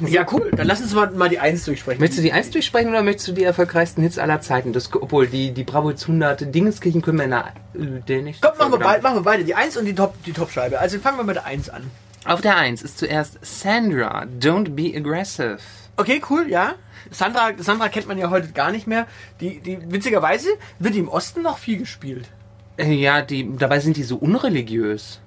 Ja 0.00 0.26
cool. 0.32 0.50
Dann 0.56 0.66
lass 0.66 0.80
uns 0.80 0.94
mal, 0.94 1.10
mal 1.10 1.28
die 1.28 1.38
1 1.38 1.64
durchsprechen. 1.64 2.00
Möchtest 2.00 2.18
du 2.18 2.22
die 2.22 2.32
1 2.32 2.50
durchsprechen 2.50 2.88
oder 2.90 3.02
möchtest 3.02 3.28
du 3.28 3.32
die 3.32 3.44
erfolgreichsten 3.44 4.02
Hits 4.02 4.18
aller 4.18 4.40
Zeiten? 4.40 4.72
Das, 4.72 4.92
obwohl, 4.92 5.26
die, 5.26 5.52
die 5.52 5.64
Bravo 5.64 5.90
Hits 5.90 6.02
100 6.02 6.54
Dingenskirchen 6.54 7.02
können 7.02 7.18
wir 7.18 7.24
in 7.24 7.30
der, 7.30 7.52
äh, 7.74 8.00
der 8.06 8.22
nächsten 8.22 8.46
Komm, 8.46 8.58
machen 8.58 8.72
wir, 8.72 8.78
beide, 8.78 9.02
machen 9.02 9.16
wir 9.16 9.22
beide. 9.22 9.44
Die 9.44 9.54
1 9.54 9.76
und 9.76 9.84
die 9.84 9.94
Top 9.94 10.14
die 10.24 10.32
Top-Scheibe. 10.32 10.78
Also 10.78 10.98
fangen 10.98 11.18
wir 11.18 11.24
mit 11.24 11.36
der 11.36 11.44
1 11.46 11.70
an. 11.70 11.90
Auf 12.24 12.40
der 12.40 12.56
1 12.56 12.82
ist 12.82 12.98
zuerst 12.98 13.38
Sandra, 13.42 14.24
Don't 14.40 14.70
Be 14.70 14.92
Aggressive. 14.96 15.58
Okay, 15.96 16.20
cool, 16.30 16.46
ja. 16.48 16.74
Sandra, 17.10 17.50
Sandra 17.58 17.88
kennt 17.88 18.08
man 18.08 18.18
ja 18.18 18.30
heute 18.30 18.48
gar 18.52 18.72
nicht 18.72 18.86
mehr. 18.86 19.06
Die, 19.40 19.60
die 19.60 19.78
witzigerweise 19.92 20.48
wird 20.78 20.94
die 20.94 21.00
im 21.00 21.08
Osten 21.08 21.42
noch 21.42 21.58
viel 21.58 21.78
gespielt. 21.78 22.28
Äh, 22.76 22.92
Ja, 22.92 23.22
die, 23.22 23.56
dabei 23.56 23.78
sind 23.80 23.96
die 23.96 24.02
so 24.02 24.16
unreligiös. 24.16 25.20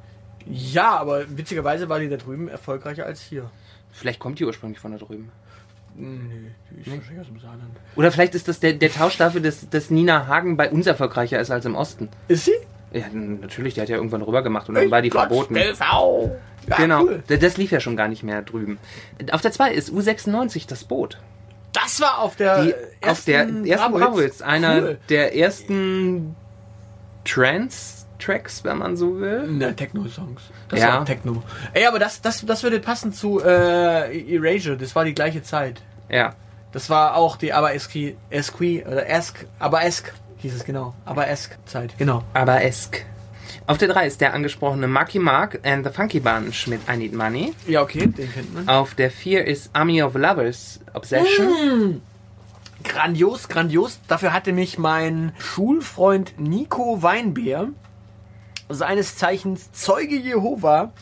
Ja, 0.50 0.98
aber 0.98 1.26
witzigerweise 1.38 1.88
war 1.88 2.00
die 2.00 2.10
da 2.10 2.18
drüben 2.18 2.48
erfolgreicher 2.48 3.06
als 3.06 3.22
hier. 3.22 3.50
Vielleicht 3.98 4.20
kommt 4.20 4.40
die 4.40 4.46
ursprünglich 4.46 4.80
von 4.80 4.92
da 4.92 4.98
drüben. 4.98 5.32
Nö, 5.96 6.20
die 6.72 6.82
ist 6.82 6.96
wahrscheinlich 6.96 7.22
aus 7.22 7.28
dem 7.28 7.40
Saarland. 7.40 7.76
Oder 7.96 8.12
vielleicht 8.12 8.36
ist 8.36 8.48
das 8.48 8.60
der, 8.60 8.74
der 8.74 8.92
Tausch 8.92 9.18
dafür, 9.18 9.42
dass, 9.42 9.68
dass 9.70 9.90
Nina 9.90 10.28
Hagen 10.28 10.56
bei 10.56 10.70
uns 10.70 10.86
erfolgreicher 10.86 11.40
ist 11.40 11.50
als 11.50 11.66
im 11.66 11.76
Osten. 11.76 12.10
Ist 12.28 12.46
sie? 12.46 12.52
Ja, 12.94 13.06
natürlich, 13.12 13.74
die 13.74 13.82
hat 13.82 13.90
ja 13.90 13.98
irgendwann 13.98 14.22
rüber 14.22 14.44
gemacht 14.44 14.70
und 14.70 14.76
dann 14.76 14.92
war 14.92 15.02
die 15.02 15.10
verboten. 15.12 15.56
TV. 15.56 16.32
Ja, 16.70 16.78
genau, 16.78 17.02
cool. 17.04 17.24
Das 17.28 17.58
lief 17.58 17.72
ja 17.72 17.80
schon 17.80 17.98
gar 17.98 18.08
nicht 18.08 18.24
mehr 18.24 18.42
drüben. 18.44 18.78
Auf 19.32 19.42
der 19.42 19.52
2 19.52 19.72
ist 19.74 19.92
U96 19.92 20.68
das 20.68 20.84
Boot. 20.84 21.18
Das 21.74 22.00
war 22.00 22.20
auf 22.20 22.36
der 22.36 22.64
Die, 22.64 22.72
ersten, 23.02 23.10
auf 23.10 23.26
der 23.26 23.40
ersten. 23.66 23.92
Bravo 23.94 24.20
Hits, 24.20 24.42
einer 24.42 24.82
Cool. 24.82 24.98
der 25.10 25.36
ersten 25.36 26.36
Trance-Tracks, 28.20 28.64
wenn 28.64 28.78
man 28.78 28.96
so 28.98 29.20
will. 29.20 29.48
Na, 29.50 29.72
Techno-Songs. 29.72 30.42
Das 30.70 30.80
Ja. 30.80 30.94
war 30.96 31.06
Techno. 31.06 31.44
Ey, 31.74 31.86
aber 31.86 32.00
das, 32.00 32.22
das, 32.22 32.46
das 32.46 32.64
würde 32.64 32.80
passen 32.80 33.14
zu 33.14 33.40
äh, 33.44 34.36
Erasure. 34.36 34.78
Das 34.78 34.96
war 34.96 35.06
die 35.06 35.14
gleiche 35.14 35.44
Zeit. 35.44 35.82
Ja. 36.10 36.34
Das 36.72 36.90
war 36.90 37.16
auch 37.16 37.38
die 37.38 37.54
Aber-Esque 37.54 38.16
Esque 38.30 38.84
oder 38.86 39.08
Esk, 39.10 39.46
Aber-Esk 39.60 40.14
hieß 40.38 40.54
es 40.54 40.66
genau. 40.66 40.94
Aber-Esk-Zeit, 41.06 41.98
genau. 41.98 42.24
Aber 42.34 42.62
esk. 42.64 43.06
Auf 43.66 43.78
der 43.78 43.88
3 43.90 44.06
ist 44.08 44.22
der 44.22 44.34
angesprochene 44.34 44.88
Marky 44.88 45.20
Mark 45.20 45.60
and 45.66 45.86
the 45.86 45.92
Funky 45.92 46.20
Bunch 46.20 46.68
mit 46.68 46.82
I 46.92 46.96
Need 46.98 47.14
Money. 47.14 47.54
Ja, 47.68 47.82
okay, 47.82 48.08
den 48.08 48.32
kennt 48.32 48.54
man. 48.54 48.70
Auf 48.70 48.94
der 48.94 49.10
4 49.12 49.46
ist 49.46 49.72
Army 49.74 50.04
of 50.04 50.14
Lovers 50.16 50.80
Obsession. 50.94 52.02
Grandios, 52.84 53.48
grandios. 53.50 54.00
Dafür 54.08 54.32
hatte 54.34 54.54
mich 54.54 54.78
mein 54.78 55.34
Schulfreund 55.40 56.40
Nico 56.40 57.02
Weinbeer, 57.02 57.70
seines 58.70 59.16
Zeichens 59.18 59.72
Zeuge 59.72 60.16
Jehova, 60.16 60.94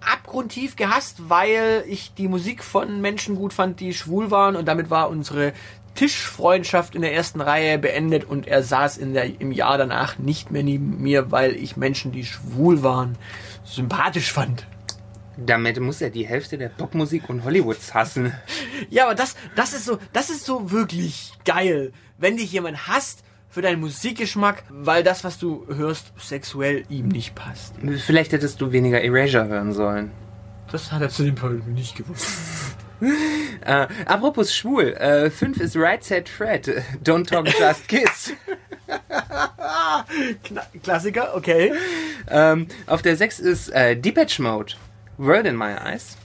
abgrundtief 0.00 0.76
gehasst, 0.76 1.28
weil 1.28 1.84
ich 1.86 2.14
die 2.14 2.28
Musik 2.28 2.64
von 2.64 3.00
Menschen 3.00 3.36
gut 3.36 3.52
fand, 3.52 3.80
die 3.80 3.94
schwul 3.94 4.30
waren 4.30 4.56
und 4.56 4.66
damit 4.66 4.90
war 4.90 5.08
unsere 5.08 5.52
Tischfreundschaft 5.94 6.94
in 6.94 7.02
der 7.02 7.14
ersten 7.14 7.40
Reihe 7.40 7.78
beendet 7.78 8.24
und 8.24 8.46
er 8.46 8.62
saß 8.62 8.96
in 8.96 9.12
der, 9.12 9.40
im 9.40 9.52
Jahr 9.52 9.78
danach 9.78 10.18
nicht 10.18 10.50
mehr 10.50 10.62
neben 10.62 11.02
mir, 11.02 11.30
weil 11.30 11.54
ich 11.54 11.76
Menschen, 11.76 12.12
die 12.12 12.24
schwul 12.24 12.82
waren, 12.82 13.16
sympathisch 13.64 14.32
fand. 14.32 14.66
Damit 15.36 15.80
muss 15.80 16.00
er 16.00 16.10
die 16.10 16.26
Hälfte 16.26 16.58
der 16.58 16.68
Popmusik 16.68 17.28
und 17.28 17.44
Hollywoods 17.44 17.94
hassen. 17.94 18.32
Ja, 18.90 19.04
aber 19.04 19.14
das, 19.14 19.36
das 19.56 19.72
ist 19.72 19.84
so, 19.84 19.98
das 20.12 20.30
ist 20.30 20.44
so 20.44 20.70
wirklich 20.70 21.32
geil, 21.44 21.92
wenn 22.18 22.36
dich 22.36 22.52
jemand 22.52 22.86
hasst 22.86 23.22
für 23.52 23.60
deinen 23.60 23.80
Musikgeschmack, 23.80 24.64
weil 24.70 25.04
das, 25.04 25.24
was 25.24 25.38
du 25.38 25.66
hörst, 25.68 26.12
sexuell 26.18 26.84
ihm 26.88 27.08
nicht 27.08 27.34
passt. 27.34 27.74
Vielleicht 28.06 28.32
hättest 28.32 28.62
du 28.62 28.72
weniger 28.72 29.02
Erasure 29.02 29.46
hören 29.46 29.74
sollen. 29.74 30.10
Das 30.70 30.90
hat 30.90 31.02
er 31.02 31.10
zu 31.10 31.22
dem 31.22 31.34
Punkt 31.34 31.68
nicht 31.68 31.96
gewusst. 31.96 32.28
Äh, 33.64 33.88
apropos 34.06 34.54
schwul, 34.54 34.94
5 34.96 35.58
ist 35.58 35.76
Right 35.76 36.04
Said 36.04 36.28
Fred. 36.28 36.68
Don't 37.04 37.28
talk, 37.28 37.48
just 37.48 37.88
kiss. 37.88 38.32
Kla 40.44 40.66
Klassiker, 40.84 41.34
okay. 41.34 41.72
ähm, 42.28 42.68
auf 42.86 43.02
der 43.02 43.16
6 43.16 43.40
ist 43.40 43.70
äh, 43.70 43.96
Depeche 43.96 44.40
Mode. 44.40 44.74
Word 45.18 45.46
in 45.46 45.56
My 45.56 45.72
Eyes. 45.72 46.16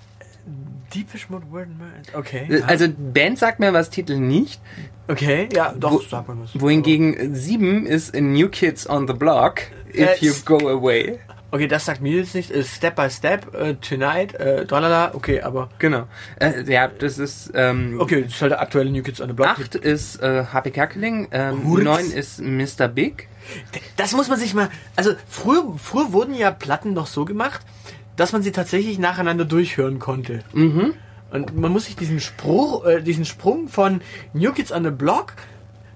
Deepish 0.93 1.30
Mode 1.30 1.45
My 1.47 1.60
Eyes. 1.62 2.13
Okay. 2.15 2.47
Äh, 2.50 2.62
Also 2.63 2.88
Band 2.97 3.38
sagt 3.39 3.60
mir 3.60 3.73
was, 3.73 3.89
Titel 3.89 4.17
nicht. 4.17 4.62
Okay, 5.08 5.47
ja, 5.54 5.73
doch, 5.78 5.91
Wo- 5.93 6.02
sag 6.02 6.28
mal 6.28 6.38
was. 6.41 6.60
Wohingegen 6.60 7.34
7 7.36 7.86
ist 7.86 8.13
New 8.15 8.50
Kids 8.50 8.89
on 8.89 9.08
the 9.08 9.13
Block. 9.13 9.62
If 9.93 10.21
Äh, 10.21 10.26
you 10.26 10.34
go 10.45 10.58
away. 10.69 11.19
Okay, 11.50 11.67
das 11.69 11.86
sagt 11.86 12.02
mir 12.02 12.17
jetzt 12.17 12.36
nicht. 12.36 12.52
Äh, 12.52 12.62
Step 12.63 12.97
by 12.97 13.10
Step, 13.10 13.56
äh, 13.56 13.76
Tonight, 13.76 14.34
äh, 14.36 14.65
Dolala, 14.65 15.12
okay, 15.13 15.41
aber. 15.41 15.69
Genau. 15.80 16.08
Äh, 16.41 16.63
ja, 16.69 16.89
das 16.89 17.17
ist. 17.19 17.52
Ähm, 17.54 18.02
Okay, 18.02 18.23
das 18.23 18.34
ist 18.34 18.41
halt 18.41 18.52
der 18.52 18.62
aktuelle 18.62 18.91
New 18.91 19.02
Kids 19.02 19.21
on 19.21 19.30
the 19.30 19.34
Block. 19.34 19.47
8 19.47 19.76
ist 19.76 20.21
äh, 20.21 20.43
Happy 20.52 20.71
Kerkeling. 20.71 21.30
Ähm, 21.32 21.65
Hurz. 21.65 21.84
9 21.86 22.12
ist 22.12 22.41
Mr. 22.41 22.89
Big. 22.89 23.30
Das 23.95 24.12
muss 24.12 24.28
man 24.28 24.38
sich 24.38 24.54
mal. 24.54 24.69
Also 24.97 25.12
früher, 25.30 25.63
früher 25.78 26.12
wurden 26.12 26.34
ja 26.36 26.52
Platten 26.52 26.91
noch 26.93 27.08
so 27.08 27.23
gemacht, 27.23 27.62
dass 28.17 28.34
man 28.34 28.41
sie 28.43 28.51
tatsächlich 28.51 28.99
nacheinander 28.99 29.45
durchhören 29.45 29.99
konnte. 29.99 30.41
Mhm. 30.51 30.93
Und 31.32 31.56
man 31.56 31.71
muss 31.71 31.86
sich 31.86 31.95
diesen 31.95 32.19
Spruch, 32.19 32.86
äh, 32.86 33.01
diesen 33.01 33.25
Sprung 33.25 33.69
von 33.69 34.01
New 34.34 34.51
Kids 34.51 34.71
on 34.71 34.84
the 34.84 34.91
Block, 34.91 35.34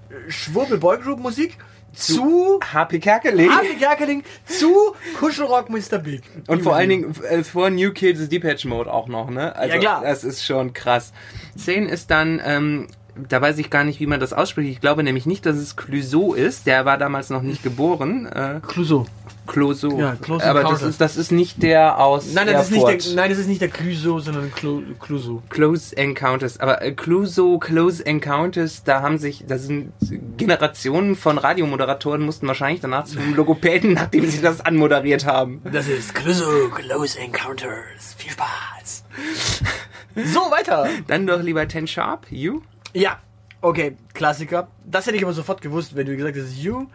äh, 0.08 0.30
Schwurbel 0.30 0.78
Boygroup 0.78 1.20
Musik 1.20 1.58
zu 1.92 2.58
Happy 2.72 2.98
Kerkeling. 3.00 3.50
Harvey 3.50 3.76
Kerkeling 3.76 4.24
zu 4.46 4.94
Kuschelrock 5.18 5.68
Mr. 5.68 5.98
Big. 5.98 6.22
Und 6.46 6.62
vor 6.62 6.74
allen 6.74 6.88
Dingen 6.88 7.14
äh, 7.28 7.44
vor 7.44 7.70
New 7.70 7.92
Kids 7.92 8.20
ist 8.20 8.32
Depeche 8.32 8.66
Mode 8.68 8.92
auch 8.92 9.08
noch, 9.08 9.30
ne? 9.30 9.54
Also, 9.54 9.74
Ja, 9.74 9.80
klar. 9.80 10.02
Das 10.02 10.24
ist 10.24 10.44
schon 10.44 10.72
krass. 10.72 11.12
10 11.56 11.86
ist 11.86 12.10
dann, 12.10 12.40
ähm, 12.44 12.88
da 13.28 13.40
weiß 13.40 13.58
ich 13.58 13.68
gar 13.70 13.84
nicht, 13.84 14.00
wie 14.00 14.06
man 14.06 14.20
das 14.20 14.32
ausspricht. 14.32 14.70
Ich 14.70 14.80
glaube 14.80 15.02
nämlich 15.02 15.26
nicht, 15.26 15.44
dass 15.46 15.56
es 15.56 15.76
Clouseau 15.76 16.34
ist. 16.34 16.66
Der 16.66 16.84
war 16.84 16.98
damals 16.98 17.30
noch 17.30 17.42
nicht 17.42 17.62
geboren. 17.62 18.26
Äh, 18.26 18.60
Clouseau. 18.66 19.06
Clouseau. 19.46 19.98
Ja, 19.98 20.14
Close 20.14 20.44
Aber 20.48 20.62
das 20.62 20.82
ist, 20.82 21.00
das 21.00 21.16
ist 21.16 21.32
nicht 21.32 21.62
der 21.64 21.98
aus 21.98 22.32
Nein, 22.32 22.46
das 22.46 22.70
ist 22.70 22.70
nicht 22.70 22.86
der, 22.86 23.14
nein, 23.16 23.28
das 23.28 23.38
ist 23.38 23.48
nicht 23.48 23.60
der 23.60 23.68
Clouseau, 23.70 24.20
sondern 24.20 24.52
Clo- 24.54 24.82
Clouseau. 25.00 25.42
Close 25.50 25.96
Encounters. 25.96 26.60
Aber 26.60 26.80
äh, 26.82 26.92
Clouseau, 26.92 27.58
Close 27.58 28.06
Encounters, 28.06 28.84
da 28.84 29.02
haben 29.02 29.18
sich, 29.18 29.44
da 29.46 29.58
sind 29.58 29.92
Generationen 30.36 31.16
von 31.16 31.38
Radiomoderatoren 31.38 32.22
mussten 32.22 32.46
wahrscheinlich 32.46 32.80
danach 32.80 33.04
zum 33.04 33.34
Logopäden, 33.34 33.92
nachdem 33.94 34.26
sie 34.26 34.40
das 34.40 34.60
anmoderiert 34.60 35.26
haben. 35.26 35.60
Das 35.70 35.88
ist 35.88 36.14
Clouseau, 36.14 36.68
Close 36.68 37.18
Encounters. 37.18 38.14
Viel 38.16 38.30
Spaß. 38.32 39.04
So, 40.14 40.40
weiter. 40.50 40.86
Dann 41.06 41.26
doch 41.26 41.40
lieber 41.40 41.66
Ten 41.68 41.86
Sharp, 41.86 42.26
You. 42.28 42.60
Ja, 42.92 43.18
okay, 43.60 43.96
Klassiker. 44.14 44.68
Das 44.84 45.06
hätte 45.06 45.16
ich 45.16 45.22
aber 45.24 45.32
sofort 45.32 45.60
gewusst, 45.60 45.94
wenn 45.96 46.06
du 46.06 46.16
gesagt 46.16 46.36
hättest, 46.36 46.56
you, 46.58 46.86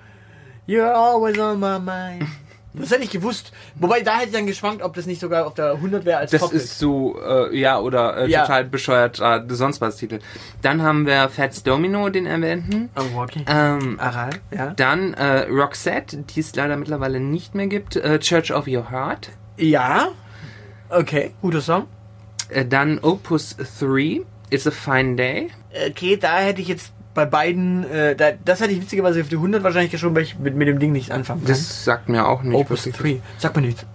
you're 0.68 0.92
always 0.92 1.38
on 1.40 1.60
my 1.60 1.80
mind. 1.80 2.28
Das 2.80 2.92
hätte 2.92 3.04
ich 3.04 3.10
gewusst. 3.10 3.54
Wobei, 3.76 4.02
da 4.02 4.18
hätte 4.18 4.28
ich 4.28 4.34
dann 4.36 4.46
geschwankt, 4.46 4.84
ob 4.84 4.94
das 4.94 5.08
nicht 5.08 5.20
sogar 5.20 5.48
auf 5.48 5.56
der 5.56 5.72
100 5.72 6.06
wäre 6.06 6.20
als 6.20 6.30
Das 6.30 6.42
Top 6.42 6.54
ist 6.54 6.78
so, 6.78 7.20
äh, 7.20 7.58
ja, 7.58 7.80
oder 7.80 8.18
äh, 8.18 8.30
Ja. 8.30 8.42
total 8.42 8.66
bescheuert, 8.66 9.20
äh, 9.20 9.42
sonst 9.50 9.82
was 9.82 9.96
Titel. 9.98 10.20
Dann 10.62 10.84
haben 10.84 11.08
wir 11.08 11.28
Fats 11.30 11.64
Domino, 11.64 12.10
den 12.10 12.28
erwähnten. 12.28 12.90
Oh, 12.96 13.22
okay. 13.22 13.44
Ähm, 13.48 14.00
Aral, 14.00 14.30
ja. 14.52 14.74
dann 14.76 15.16
äh, 15.16 15.48
Roxette, 15.50 16.18
die 16.18 16.40
es 16.42 16.54
leider 16.56 16.78
mittlerweile 16.78 17.20
nicht 17.20 17.56
mehr 17.56 17.66
gibt. 17.66 17.96
Äh, 17.96 18.20
Church 18.20 18.54
of 18.54 18.68
Your 18.68 18.92
Heart. 18.92 19.30
Ja. 19.56 20.10
Okay, 20.90 21.34
guter 21.42 21.62
Song. 21.62 21.86
Äh, 22.50 22.66
dann 22.66 23.00
Opus 23.00 23.56
3, 23.80 24.22
It's 24.50 24.68
a 24.68 24.72
Fine 24.72 25.16
Day. 25.16 25.50
Okay, 25.90 26.18
da 26.18 26.38
hätte 26.40 26.62
ich 26.62 26.68
jetzt 26.68 26.94
bei 27.14 27.26
beiden, 27.26 27.84
äh, 27.90 28.16
da, 28.16 28.32
das 28.46 28.62
hätte 28.62 28.72
ich 28.74 28.82
witzigerweise 28.82 29.22
auf 29.22 29.28
die 29.28 29.36
100 29.36 29.64
wahrscheinlich 29.64 29.92
geschoben, 29.92 30.16
weil 30.16 30.24
ich 30.24 30.38
mit, 30.38 30.56
mit 30.56 30.68
dem 30.68 30.80
Ding 30.80 30.92
nichts 30.92 31.10
anfangen 31.12 31.42
kann. 31.42 31.48
Das 31.50 31.84
sagt 31.84 32.10
mir 32.10 32.28
auch 32.28 32.44
nicht. 32.44 32.56
Opus 32.56 32.86
wirklich. 32.86 33.18
3. 33.18 33.40
Sagt 33.40 33.56
mir 33.56 33.64
nichts. 33.64 33.86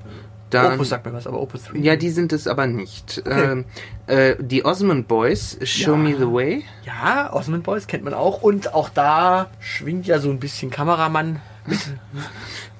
Dann, 0.50 0.74
Opus 0.74 0.90
sagt 0.90 1.06
mir 1.06 1.14
was, 1.14 1.26
aber 1.26 1.40
Opus 1.40 1.64
3. 1.64 1.78
ja, 1.78 1.96
die 1.96 2.10
sind 2.10 2.32
es 2.32 2.46
aber 2.46 2.66
nicht. 2.66 3.22
Okay. 3.24 3.52
Ähm, 3.52 3.64
äh, 4.06 4.34
die 4.38 4.64
Osmond 4.64 5.08
Boys, 5.08 5.56
Show 5.62 5.92
Ja. 5.92 5.96
Me 5.96 6.14
the 6.18 6.26
Way. 6.26 6.64
Ja, 6.84 7.32
Osmond 7.32 7.62
Boys 7.62 7.86
kennt 7.86 8.04
man 8.04 8.12
auch. 8.12 8.42
Und 8.42 8.74
auch 8.74 8.90
da 8.90 9.48
schwingt 9.60 10.06
ja 10.06 10.18
so 10.18 10.28
ein 10.28 10.40
bisschen 10.40 10.70
Kameramann. 10.70 11.40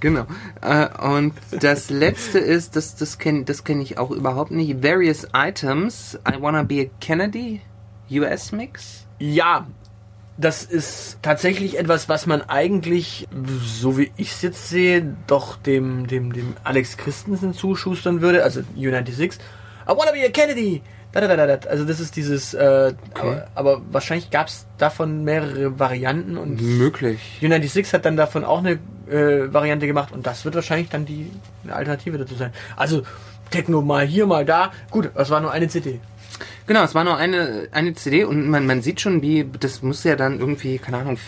Genau. 0.01 0.27
Äh, 0.61 0.89
und 0.99 1.33
das 1.53 1.89
letzte 1.89 2.41
ist, 2.41 2.75
das, 2.75 2.97
das 2.97 3.19
kenne 3.19 3.45
das 3.45 3.63
kenn 3.63 3.81
ich 3.81 3.99
auch 3.99 4.11
überhaupt 4.11 4.51
nicht. 4.51 4.83
Various 4.83 5.29
Items. 5.33 6.19
I 6.29 6.43
Wanna 6.43 6.65
Be 6.65 6.89
a 6.89 6.91
Kennedy. 7.01 7.61
US 8.11 8.51
Mix. 8.51 9.07
Ja, 9.21 9.69
das 10.37 10.65
ist 10.65 11.19
tatsächlich 11.23 11.79
etwas, 11.79 12.09
was 12.09 12.27
man 12.27 12.43
eigentlich, 12.43 13.29
so 13.65 13.97
wie 13.97 14.11
ich 14.17 14.33
es 14.33 14.43
jetzt 14.43 14.69
sehe, 14.69 15.17
doch 15.27 15.57
dem, 15.57 16.09
dem, 16.09 16.33
dem 16.33 16.55
Alex 16.65 16.97
Christensen 16.97 17.55
zuschustern 17.55 18.21
würde, 18.21 18.43
also 18.43 18.63
United 18.75 19.15
Six. 19.15 19.39
I 19.87 19.91
wanna 19.91 20.13
be 20.13 20.25
a 20.27 20.31
Kennedy! 20.31 20.83
Also 21.15 21.85
das 21.85 22.01
ist 22.01 22.17
dieses, 22.17 22.55
äh, 22.55 22.95
aber, 23.15 23.49
aber 23.55 23.83
wahrscheinlich 23.91 24.31
gab 24.31 24.49
es 24.49 24.67
davon 24.79 25.25
mehrere 25.25 25.79
Varianten 25.79 26.39
und 26.39 26.61
Möglich. 26.61 27.39
United 27.43 27.71
Six 27.71 27.93
hat 27.93 28.05
dann 28.05 28.17
davon 28.17 28.45
auch 28.45 28.59
eine 28.59 28.79
äh, 29.11 29.53
Variante 29.53 29.87
gemacht 29.87 30.13
und 30.13 30.27
das 30.27 30.45
wird 30.45 30.55
wahrscheinlich 30.55 30.89
dann 30.89 31.05
die 31.05 31.31
eine 31.65 31.75
Alternative 31.75 32.19
dazu 32.19 32.35
sein. 32.35 32.53
Also 32.77 33.03
Techno 33.51 33.83
mal 33.83 34.07
hier, 34.07 34.27
mal 34.27 34.45
da. 34.45 34.73
Gut, 34.91 35.11
das 35.15 35.31
war 35.31 35.41
nur 35.41 35.53
eine 35.53 35.69
CD. 35.69 36.01
Genau, 36.67 36.83
es 36.83 36.95
war 36.95 37.05
nur 37.05 37.17
eine, 37.17 37.69
eine 37.73 37.95
CD 37.95 38.25
und 38.25 38.49
man, 38.49 38.67
man 38.67 38.83
sieht 38.83 39.01
schon, 39.01 39.23
wie, 39.23 39.49
das 39.61 39.83
muss 39.83 40.03
ja 40.05 40.17
dann 40.17 40.41
irgendwie, 40.41 40.79
keine 40.79 40.99
Ahnung, 40.99 41.19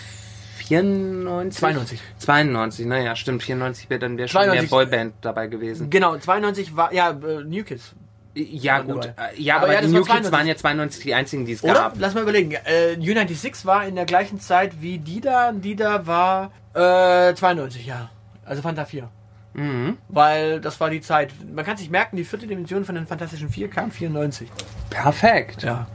94? 0.57 1.61
92. 1.61 2.01
92, 2.19 2.87
naja, 2.87 3.17
stimmt, 3.17 3.43
94 3.43 3.91
wäre 3.91 4.01
dann 4.01 4.17
wär 4.17 4.29
schon 4.29 4.43
92. 4.43 4.71
mehr 4.71 4.85
Boyband 4.85 5.15
dabei 5.21 5.47
gewesen. 5.47 5.91
Genau, 5.91 6.17
92 6.17 6.77
war, 6.77 6.93
ja, 6.93 7.11
äh, 7.11 7.45
New 7.45 7.65
Kids. 7.65 7.95
Ja, 8.37 8.75
War 8.79 8.83
gut. 8.85 9.05
äh, 9.07 9.41
Ja, 9.41 9.57
Aber 9.57 9.65
aber, 9.65 9.73
ja, 9.75 9.81
die 9.81 9.85
das 9.87 9.93
New 9.93 9.99
war 10.09 10.17
Kids 10.17 10.29
92. 10.29 10.33
waren 10.33 10.47
ja 10.49 10.57
92 10.57 11.03
die 11.05 11.15
einzigen, 11.15 11.45
die 11.47 11.53
es 11.53 11.63
Oder? 11.63 11.75
gab. 11.75 11.95
Lass 11.99 12.15
mal 12.15 12.23
überlegen. 12.23 12.53
Äh, 12.53 12.95
United 12.97 13.37
Six 13.37 13.65
war 13.65 13.87
in 13.87 13.95
der 13.95 14.07
gleichen 14.07 14.41
Zeit 14.41 14.81
wie 14.83 14.99
Dida. 14.99 15.53
Dida 15.53 16.07
war 16.07 16.51
äh, 16.75 17.33
92, 17.35 17.87
ja. 17.87 18.11
Also 18.45 18.61
Fanta 18.63 18.85
4. 18.85 19.09
Mhm. 19.55 19.99
Weil 20.09 20.61
das 20.61 20.81
war 20.81 20.91
die 20.91 21.01
Zeit. 21.01 21.33
Man 21.55 21.65
kann 21.65 21.77
sich 21.77 21.91
merken, 21.91 22.17
die 22.17 22.25
vierte 22.25 22.47
Dimension 22.49 22.85
von 22.85 22.97
den 22.97 23.07
Fantastischen 23.07 23.49
Vier 23.49 23.69
kam 23.71 23.93
94. 23.93 24.49
Perfekt. 24.91 25.63
Ja. 25.63 25.87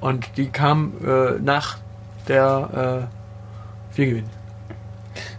Und 0.00 0.36
die 0.36 0.50
kam 0.50 0.92
äh, 1.02 1.38
nach 1.40 1.78
der 2.28 3.08
äh, 3.90 3.94
Viergewinn. 3.94 4.26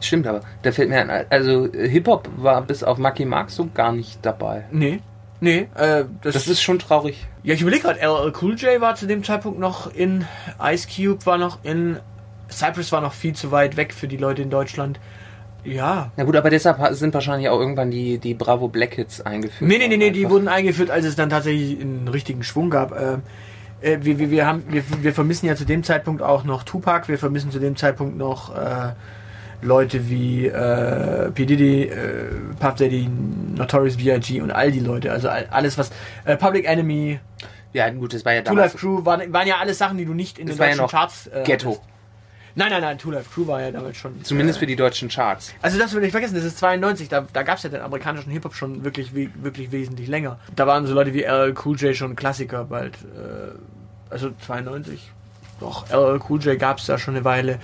Stimmt 0.02 0.26
aber. 0.28 0.42
Da 0.64 0.72
fällt 0.72 0.90
mir 0.90 1.00
ein, 1.10 1.26
also 1.30 1.72
äh, 1.74 1.90
Hip-Hop 1.90 2.28
war 2.38 2.62
bis 2.62 2.84
auf 2.84 2.98
Marky 2.98 3.26
Mark 3.26 3.50
so 3.52 3.70
gar 3.74 3.92
nicht 3.92 4.20
dabei. 4.26 4.66
Nee. 4.72 5.00
Nee, 5.44 5.68
äh, 5.76 6.06
das, 6.22 6.36
Das 6.36 6.48
ist 6.48 6.62
schon 6.62 6.80
traurig. 6.80 7.28
Ja, 7.44 7.54
ich 7.54 7.60
überlege 7.62 7.84
gerade, 7.84 8.00
LL 8.00 8.32
Cool 8.42 8.56
J 8.56 8.80
war 8.80 8.96
zu 8.96 9.08
dem 9.08 9.26
Zeitpunkt 9.26 9.60
noch 9.60 9.94
in, 9.94 10.26
Ice 10.64 10.88
Cube 10.88 11.26
war 11.26 11.38
noch 11.38 11.60
in, 11.64 12.00
Cypress 12.50 12.94
war 12.94 13.02
noch 13.02 13.12
viel 13.12 13.34
zu 13.34 13.52
weit 13.52 13.76
weg 13.76 13.94
für 13.94 14.08
die 14.08 14.16
Leute 14.16 14.42
in 14.42 14.50
Deutschland. 14.50 15.02
Ja. 15.66 16.12
Na 16.16 16.24
gut, 16.24 16.38
aber 16.38 16.50
deshalb 16.50 16.78
ha- 16.78 16.94
sind 16.94 17.14
wahrscheinlich 17.14 17.50
auch 17.50 17.60
irgendwann 17.60 17.92
die, 17.92 18.20
die 18.20 18.34
Bravo 18.36 18.70
Black 18.70 18.94
Hits 18.96 19.20
eingeführt. 19.20 19.70
Nee, 19.70 19.80
nee, 19.80 19.90
nee, 19.90 19.98
nee, 19.98 20.12
die 20.12 20.30
wurden 20.30 20.48
eingeführt, 20.48 20.90
als 20.90 21.04
es 21.06 21.18
dann 21.18 21.30
tatsächlich 21.30 21.82
einen 21.82 22.08
richtigen 22.08 22.44
Schwung 22.44 22.70
gab. 22.70 22.94
Äh, 22.94 23.18
äh, 23.82 23.98
wir, 24.02 24.20
wir, 24.20 24.32
wir, 24.32 24.46
haben, 24.48 24.64
wir, 24.70 24.84
wir 25.02 25.14
vermissen 25.14 25.46
ja 25.46 25.58
zu 25.58 25.66
dem 25.66 25.84
Zeitpunkt 25.84 26.22
auch 26.22 26.46
noch 26.46 26.64
Tupac, 26.64 27.10
wir 27.10 27.18
vermissen 27.18 27.52
zu 27.52 27.60
dem 27.60 27.76
Zeitpunkt 27.76 28.18
noch 28.18 28.56
äh, 28.56 28.94
Leute 29.64 30.10
wie 30.10 30.48
äh, 30.48 31.32
P. 31.32 31.46
Diddy, 31.46 31.84
äh, 31.86 32.26
Puff 32.60 32.76
Daddy, 32.76 33.10
Notorious 33.56 33.98
B.I.G. 33.98 34.42
und 34.42 34.52
all 34.52 34.72
die 34.72 34.80
Leute. 34.80 35.12
Also 35.12 35.30
all, 35.30 35.48
alles, 35.50 35.78
was 35.78 35.90
äh, 36.26 36.38
Public 36.38 36.66
Enemy, 36.66 37.20
Ja, 37.74 37.90
gut, 37.90 38.14
das 38.14 38.24
war 38.26 38.34
ja 38.34 38.42
Two. 38.42 38.56
Life 38.56 38.78
Crew, 38.78 39.04
waren, 39.06 39.32
waren 39.34 39.48
ja 39.48 39.58
alles 39.58 39.78
Sachen, 39.78 39.98
die 39.98 40.06
du 40.06 40.14
nicht 40.14 40.38
in 40.40 40.48
Das 40.48 40.58
den 40.58 40.62
ja 40.62 40.68
deutschen 40.70 40.82
noch 40.84 40.92
Charts 40.92 41.28
äh, 41.28 41.44
Ghetto. 41.44 41.70
hattest. 41.72 41.82
Nein, 42.56 42.70
nein, 42.70 42.82
nein, 42.82 42.98
Two 43.00 43.10
Life 43.10 43.32
Crew 43.34 43.48
war 43.48 43.62
ja 43.62 43.72
damals 43.72 43.98
schon. 43.98 44.24
Zumindest 44.24 44.58
äh, 44.58 44.60
für 44.60 44.66
die 44.68 44.76
deutschen 44.76 45.10
Charts. 45.10 45.56
Also 45.64 45.80
das 45.80 45.92
will 45.96 46.04
ich 46.04 46.12
vergessen, 46.12 46.36
das 46.36 46.44
ist 46.44 46.60
92, 46.60 47.10
da, 47.10 47.26
da 47.34 47.42
gab 47.42 47.58
es 47.58 47.64
ja 47.64 47.70
den 47.72 47.82
amerikanischen 47.82 48.32
Hip-Hop 48.32 48.54
schon 48.54 48.84
wirklich, 48.84 49.12
wirklich 49.16 49.72
wesentlich 49.72 50.08
länger. 50.08 50.38
Da 50.56 50.68
waren 50.68 50.86
so 50.86 50.94
Leute 50.94 51.14
wie 51.16 51.22
LL 51.24 51.56
Cool 51.66 51.78
J 51.78 51.96
schon 51.96 52.16
Klassiker 52.16 52.66
bald. 52.66 52.94
Äh, 52.96 53.58
also 54.12 54.30
92. 54.46 55.12
Doch, 55.60 55.90
LL 55.90 56.20
Cool 56.30 56.40
J 56.42 56.60
gab 56.60 56.78
es 56.78 56.86
da 56.86 57.00
schon 57.00 57.16
eine 57.16 57.26
Weile. 57.26 57.58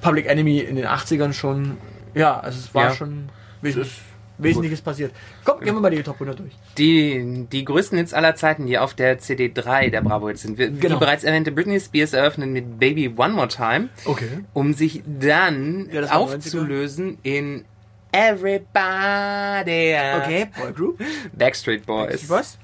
Public 0.00 0.26
Enemy 0.26 0.58
in 0.60 0.76
den 0.76 0.86
80ern 0.86 1.32
schon. 1.32 1.76
Ja, 2.14 2.38
also 2.40 2.58
es 2.58 2.74
war 2.74 2.88
Ja. 2.90 2.94
schon 2.94 3.28
Es 3.62 3.62
wesentlich. 3.76 4.00
Wesentliches 4.36 4.80
passiert. 4.80 5.12
Komm, 5.44 5.60
gehen 5.60 5.74
wir 5.76 5.80
mal 5.80 5.90
die 5.92 6.02
Top 6.02 6.16
100 6.16 6.36
durch. 6.40 6.50
Die, 6.76 7.46
die 7.52 7.64
größten 7.64 7.96
Hits 7.98 8.12
aller 8.12 8.34
Zeiten, 8.34 8.66
die 8.66 8.78
auf 8.78 8.92
der 8.94 9.20
CD3 9.20 9.90
der 9.90 10.00
Bravo 10.00 10.26
Hits 10.28 10.42
sind. 10.42 10.58
Wir- 10.58 10.70
Genau. 10.70 10.96
Die 10.96 11.00
bereits 11.00 11.22
erwähnte 11.22 11.52
Britney 11.52 11.78
Spears 11.78 12.14
eröffnet 12.14 12.50
mit 12.50 12.80
Baby 12.80 13.14
One 13.16 13.32
More 13.34 13.46
Time, 13.46 13.90
Okay. 14.04 14.40
um 14.52 14.72
sich 14.74 15.02
dann 15.06 15.88
Ja, 15.92 16.10
aufzulösen 16.10 17.18
in 17.22 17.64
Everybody. 18.10 19.94
Okay, 20.20 20.46
Boy 20.60 20.72
Group. 20.72 21.00
Backstreet 21.32 21.86
Boys. 21.86 22.28
Was? 22.28 22.58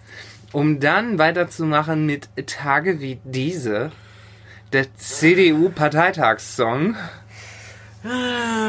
Um 0.52 0.80
dann 0.80 1.18
weiterzumachen 1.18 2.06
mit 2.06 2.28
Tage 2.46 3.00
wie 3.00 3.20
diese, 3.24 3.92
der 4.72 4.86
CDU-Parteitagssong 4.96 6.96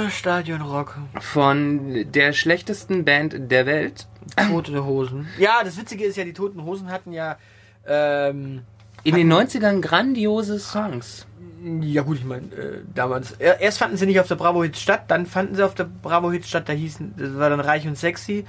Stadionrock. 0.09 0.97
von 1.19 2.11
der 2.11 2.33
schlechtesten 2.33 3.05
Band 3.05 3.49
der 3.51 3.65
Welt. 3.65 4.07
Tote 4.49 4.83
Hosen. 4.85 5.27
Ja, 5.37 5.61
das 5.63 5.77
Witzige 5.77 6.03
ist 6.05 6.17
ja, 6.17 6.23
die 6.25 6.33
Toten 6.33 6.63
Hosen 6.63 6.89
hatten 6.91 7.11
ja. 7.13 7.37
Ähm, 7.87 8.61
In 9.03 9.15
den 9.15 9.31
90ern 9.31 9.81
grandiose 9.81 10.59
Songs. 10.59 11.25
ja 11.81 12.01
gut, 12.03 12.17
ich 12.17 12.25
meine, 12.25 12.45
äh, 12.53 12.79
damals. 12.93 13.31
er- 13.39 13.59
Erst 13.61 13.77
fanden 13.79 13.97
sie 13.97 14.05
nicht 14.05 14.19
auf 14.19 14.27
der 14.27 14.35
Bravo 14.35 14.63
Hits 14.63 14.79
statt, 14.81 15.05
dann 15.07 15.25
fanden 15.25 15.55
sie 15.55 15.63
auf 15.65 15.73
der 15.75 15.85
Bravo 15.85 16.31
Hits 16.31 16.49
statt, 16.49 16.67
da 16.69 16.73
hießen, 16.73 17.15
das 17.17 17.35
war 17.37 17.49
dann 17.49 17.59
Reich 17.61 17.87
und 17.87 17.97
Sexy. 17.97 18.45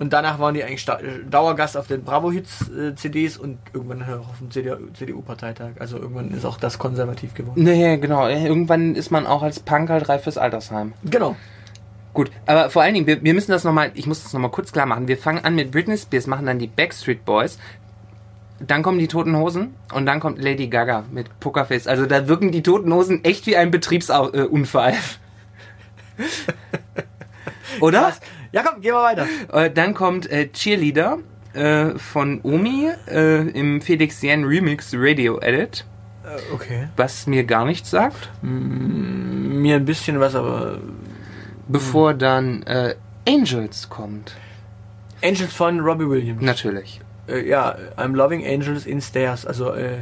Und 0.00 0.14
danach 0.14 0.38
waren 0.38 0.54
die 0.54 0.64
eigentlich 0.64 0.88
äh, 0.88 1.22
Dauergast 1.30 1.76
auf 1.76 1.86
den 1.86 2.02
Bravo 2.02 2.32
Hits 2.32 2.70
äh, 2.70 2.94
CDs 2.94 3.36
und 3.36 3.58
irgendwann 3.74 4.02
auch 4.02 4.30
auf 4.30 4.38
dem 4.40 4.50
CDU-Parteitag. 4.50 5.72
Also 5.78 5.98
irgendwann 5.98 6.30
ist 6.30 6.46
auch 6.46 6.56
das 6.56 6.78
konservativ 6.78 7.34
geworden. 7.34 7.62
Naja, 7.62 7.96
genau. 7.96 8.26
Irgendwann 8.26 8.94
ist 8.94 9.10
man 9.10 9.26
auch 9.26 9.42
als 9.42 9.60
Punker 9.60 10.08
reif 10.08 10.22
fürs 10.22 10.38
Altersheim. 10.38 10.94
Genau. 11.04 11.36
Gut, 12.14 12.30
aber 12.46 12.70
vor 12.70 12.80
allen 12.80 12.94
Dingen, 12.94 13.06
wir, 13.06 13.22
wir 13.22 13.34
müssen 13.34 13.52
das 13.52 13.62
nochmal, 13.62 13.92
ich 13.92 14.06
muss 14.06 14.22
das 14.22 14.32
nochmal 14.32 14.50
kurz 14.50 14.72
klar 14.72 14.86
machen. 14.86 15.06
Wir 15.06 15.18
fangen 15.18 15.44
an 15.44 15.54
mit 15.54 15.70
Britney 15.70 15.98
Spears, 15.98 16.26
machen 16.26 16.46
dann 16.46 16.58
die 16.58 16.66
Backstreet 16.66 17.26
Boys, 17.26 17.58
dann 18.58 18.82
kommen 18.82 18.98
die 18.98 19.06
Toten 19.06 19.36
Hosen 19.36 19.74
und 19.92 20.06
dann 20.06 20.18
kommt 20.18 20.42
Lady 20.42 20.68
Gaga 20.68 21.04
mit 21.12 21.38
Pokerface. 21.40 21.86
Also 21.86 22.06
da 22.06 22.26
wirken 22.26 22.52
die 22.52 22.62
Toten 22.62 22.92
Hosen 22.92 23.22
echt 23.22 23.46
wie 23.46 23.56
ein 23.56 23.70
Betriebsunfall. 23.70 24.94
Oder? 27.80 28.02
Was? 28.02 28.20
Ja, 28.52 28.62
komm, 28.64 28.80
gehen 28.80 28.92
wir 28.94 29.02
weiter. 29.02 29.26
Äh, 29.52 29.70
dann 29.70 29.94
kommt 29.94 30.30
äh, 30.30 30.48
Cheerleader 30.48 31.18
äh, 31.54 31.90
von 31.98 32.40
Omi 32.42 32.90
äh, 33.08 33.48
im 33.50 33.80
Felix 33.80 34.22
Yen 34.22 34.44
Remix 34.44 34.92
Radio 34.96 35.38
Edit, 35.40 35.84
Äh, 36.24 36.52
okay. 36.54 36.88
was 36.96 37.26
mir 37.26 37.44
gar 37.44 37.64
nichts 37.64 37.90
sagt. 37.90 38.30
Mir 38.42 39.76
ein 39.76 39.84
bisschen 39.84 40.18
was, 40.20 40.34
aber. 40.34 40.78
Bevor 41.68 42.14
dann 42.14 42.62
äh, 42.64 42.96
Angels 43.28 43.88
kommt. 43.88 44.34
Angels 45.22 45.52
von 45.52 45.78
Robbie 45.80 46.08
Williams. 46.08 46.42
Natürlich. 46.42 47.00
Äh, 47.28 47.48
ja, 47.48 47.76
I'm 47.96 48.16
loving 48.16 48.44
angels 48.44 48.86
in 48.86 49.00
stairs. 49.00 49.46
Also, 49.46 49.72
äh, 49.74 49.98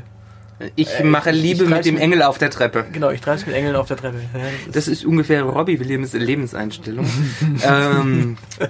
Ich 0.76 0.88
Äh, 1.00 1.04
mache 1.04 1.30
ich- 1.30 1.40
Liebe 1.40 1.64
ich 1.64 1.70
mit 1.70 1.84
dem 1.84 1.96
Engel 1.98 2.22
auf 2.22 2.38
der 2.38 2.50
Treppe. 2.50 2.84
genau, 2.92 3.10
ich 3.10 3.20
treibe 3.20 3.36
es 3.38 3.46
mit 3.46 3.54
Engeln 3.54 3.76
auf 3.76 3.86
der 3.88 3.96
Treppe. 3.96 4.18
Das 4.32 4.42
ist, 4.66 4.76
Das 4.76 4.88
ist 4.88 5.04
ungefähr 5.04 5.42
Robbie 5.42 5.78
Williams 5.78 6.12
Lebenseinstellung. 6.14 7.08
ähm, 7.64 8.36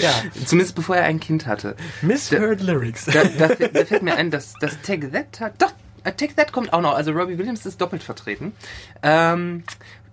ja. 0.00 0.10
zumindest 0.46 0.74
bevor 0.76 0.96
er 0.96 1.04
ein 1.04 1.20
Kind 1.20 1.46
hatte. 1.46 1.74
Misheard 2.02 2.60
Lyrics. 2.62 3.06
Da, 3.06 3.24
da, 3.38 3.48
fällt- 3.56 3.76
da 3.76 3.84
fällt 3.84 4.02
mir 4.02 4.14
ein, 4.16 4.30
dass 4.30 4.54
das 4.60 4.80
Take 4.82 5.10
That 5.10 5.40
hat. 5.40 5.54
Doch, 5.60 5.72
äh, 6.04 6.12
Take 6.12 6.34
That 6.36 6.52
kommt 6.52 6.72
auch 6.72 6.80
noch. 6.80 6.94
Also 6.94 7.12
Robbie 7.12 7.38
Williams 7.38 7.66
ist 7.66 7.80
doppelt 7.80 8.02
vertreten. 8.02 8.52
Ähm, 9.02 9.64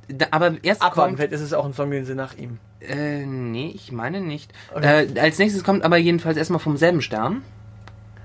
da, 0.08 0.28
aber 0.32 0.56
erst 0.64 0.82
Abwarten, 0.82 1.10
kommt. 1.12 1.18
vielleicht 1.20 1.34
ist 1.34 1.42
es 1.42 1.54
auch 1.54 1.66
ein 1.66 1.74
Song, 1.74 1.92
den 1.92 2.06
sie 2.06 2.16
nach 2.16 2.36
ihm. 2.38 2.58
Äh, 2.80 3.26
nee, 3.26 3.72
ich 3.76 3.92
meine 3.92 4.22
nicht. 4.22 4.52
Okay. 4.74 5.08
Äh, 5.16 5.20
als 5.20 5.38
nächstes 5.38 5.64
kommt 5.64 5.84
aber 5.84 5.98
jedenfalls 5.98 6.38
erstmal 6.38 6.60
vom 6.60 6.78
selben 6.78 7.02
Stern. 7.02 7.42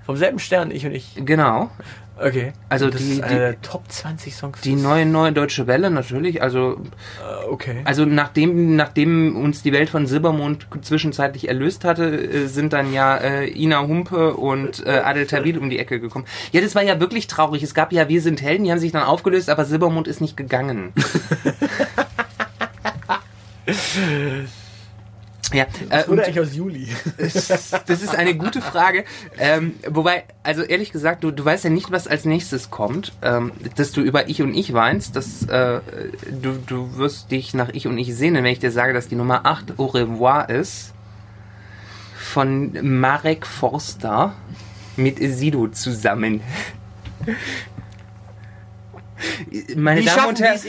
Vom 0.06 0.16
selben 0.16 0.38
Stern, 0.38 0.70
ich 0.70 0.84
und 0.86 0.92
ich. 0.92 1.14
Genau. 1.16 1.70
Okay. 2.18 2.52
Also 2.68 2.90
das 2.90 3.00
die- 3.00 3.08
ist 3.12 3.18
die- 3.18 3.22
einer 3.22 3.38
der 3.38 3.62
Top 3.62 3.90
20 3.90 4.34
Songs. 4.36 4.60
Die 4.60 4.74
neue, 4.74 5.06
neue 5.06 5.32
Deutsche 5.32 5.66
Welle 5.66 5.90
natürlich. 5.90 6.42
Also 6.42 6.72
Äh, 7.20 7.46
okay. 7.48 7.80
Also 7.84 8.04
nachdem, 8.04 8.76
nachdem 8.76 9.34
uns 9.36 9.62
die 9.62 9.72
Welt 9.72 9.88
von 9.88 10.06
Silbermond 10.06 10.66
zwischenzeitlich 10.82 11.48
erlöst 11.48 11.84
hatte, 11.84 12.04
äh, 12.04 12.46
sind 12.46 12.72
dann 12.74 12.92
ja 12.92 13.16
äh, 13.16 13.48
Ina 13.50 13.80
Humpe 13.80 14.34
und 14.34 14.86
äh, 14.86 14.90
Adel 15.04 15.26
Tawil 15.26 15.58
um 15.58 15.70
die 15.70 15.78
Ecke 15.78 15.98
gekommen. 16.00 16.26
Ja, 16.52 16.60
das 16.60 16.74
war 16.74 16.82
ja 16.82 17.00
wirklich 17.00 17.26
traurig. 17.28 17.62
Es 17.62 17.74
gab 17.74 17.92
ja 17.92 18.08
Wir 18.08 18.20
sind 18.20 18.42
Helden, 18.42 18.64
die 18.64 18.70
haben 18.72 18.78
sich 18.78 18.92
dann 18.92 19.02
aufgelöst, 19.04 19.48
aber 19.48 19.64
Silbermond 19.64 20.06
ist 20.06 20.20
nicht 20.20 20.36
gegangen. 20.36 20.92
ja, 25.52 25.66
äh, 25.90 26.08
Wurde 26.08 26.24
eigentlich 26.24 26.40
aus 26.40 26.54
Juli. 26.54 26.88
das 27.18 27.42
ist 27.88 28.14
eine 28.14 28.34
gute 28.34 28.62
Frage. 28.62 29.04
Ähm, 29.38 29.74
wobei, 29.88 30.24
also 30.42 30.62
ehrlich 30.62 30.92
gesagt, 30.92 31.24
du, 31.24 31.30
du 31.30 31.44
weißt 31.44 31.64
ja 31.64 31.70
nicht, 31.70 31.90
was 31.90 32.06
als 32.06 32.24
nächstes 32.24 32.70
kommt. 32.70 33.12
Ähm, 33.22 33.52
dass 33.76 33.92
du 33.92 34.00
über 34.00 34.28
Ich 34.28 34.40
und 34.40 34.54
Ich 34.54 34.72
weinst, 34.72 35.14
dass 35.16 35.42
äh, 35.44 35.80
du, 36.30 36.58
du 36.66 36.96
wirst 36.96 37.30
dich 37.30 37.54
nach 37.54 37.68
Ich 37.70 37.86
und 37.86 37.98
Ich 37.98 38.14
sehnen, 38.14 38.44
wenn 38.44 38.52
ich 38.52 38.60
dir 38.60 38.70
sage, 38.70 38.94
dass 38.94 39.08
die 39.08 39.16
Nummer 39.16 39.44
8 39.44 39.78
Au 39.78 39.86
revoir 39.86 40.48
ist. 40.48 40.94
Von 42.16 42.72
Marek 42.98 43.46
Forster 43.46 44.34
mit 44.96 45.18
Sido 45.18 45.68
zusammen. 45.68 46.40
Meine 49.76 50.00
Wie 50.00 50.04
Damen, 50.04 50.28
und 50.28 50.40
Herren, 50.40 50.60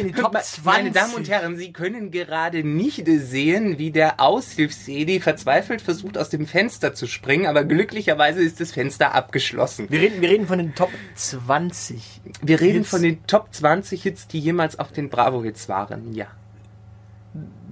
meine 0.63 0.91
20? 0.91 0.93
Damen 0.93 1.13
und 1.15 1.29
Herren, 1.29 1.57
Sie 1.57 1.71
können 1.73 2.11
gerade 2.11 2.63
nicht 2.63 3.07
sehen, 3.07 3.77
wie 3.77 3.91
der 3.91 4.19
Aushilfsedi 4.19 5.19
verzweifelt 5.19 5.81
versucht, 5.81 6.17
aus 6.17 6.29
dem 6.29 6.47
Fenster 6.47 6.93
zu 6.93 7.07
springen, 7.07 7.45
aber 7.45 7.63
glücklicherweise 7.63 8.41
ist 8.41 8.59
das 8.59 8.71
Fenster 8.71 9.13
abgeschlossen. 9.13 9.87
Wir 9.89 10.01
reden, 10.01 10.21
wir 10.21 10.29
reden 10.29 10.47
von 10.47 10.57
den 10.57 10.75
Top 10.75 10.91
20. 11.15 12.21
Wir 12.41 12.61
reden 12.61 12.79
Hits. 12.79 12.89
von 12.89 13.01
den 13.01 13.25
Top 13.27 13.53
20 13.53 14.03
Hits, 14.03 14.27
die 14.27 14.39
jemals 14.39 14.79
auf 14.79 14.91
den 14.91 15.09
Bravo-Hits 15.09 15.69
waren. 15.69 16.13
Ja. 16.13 16.27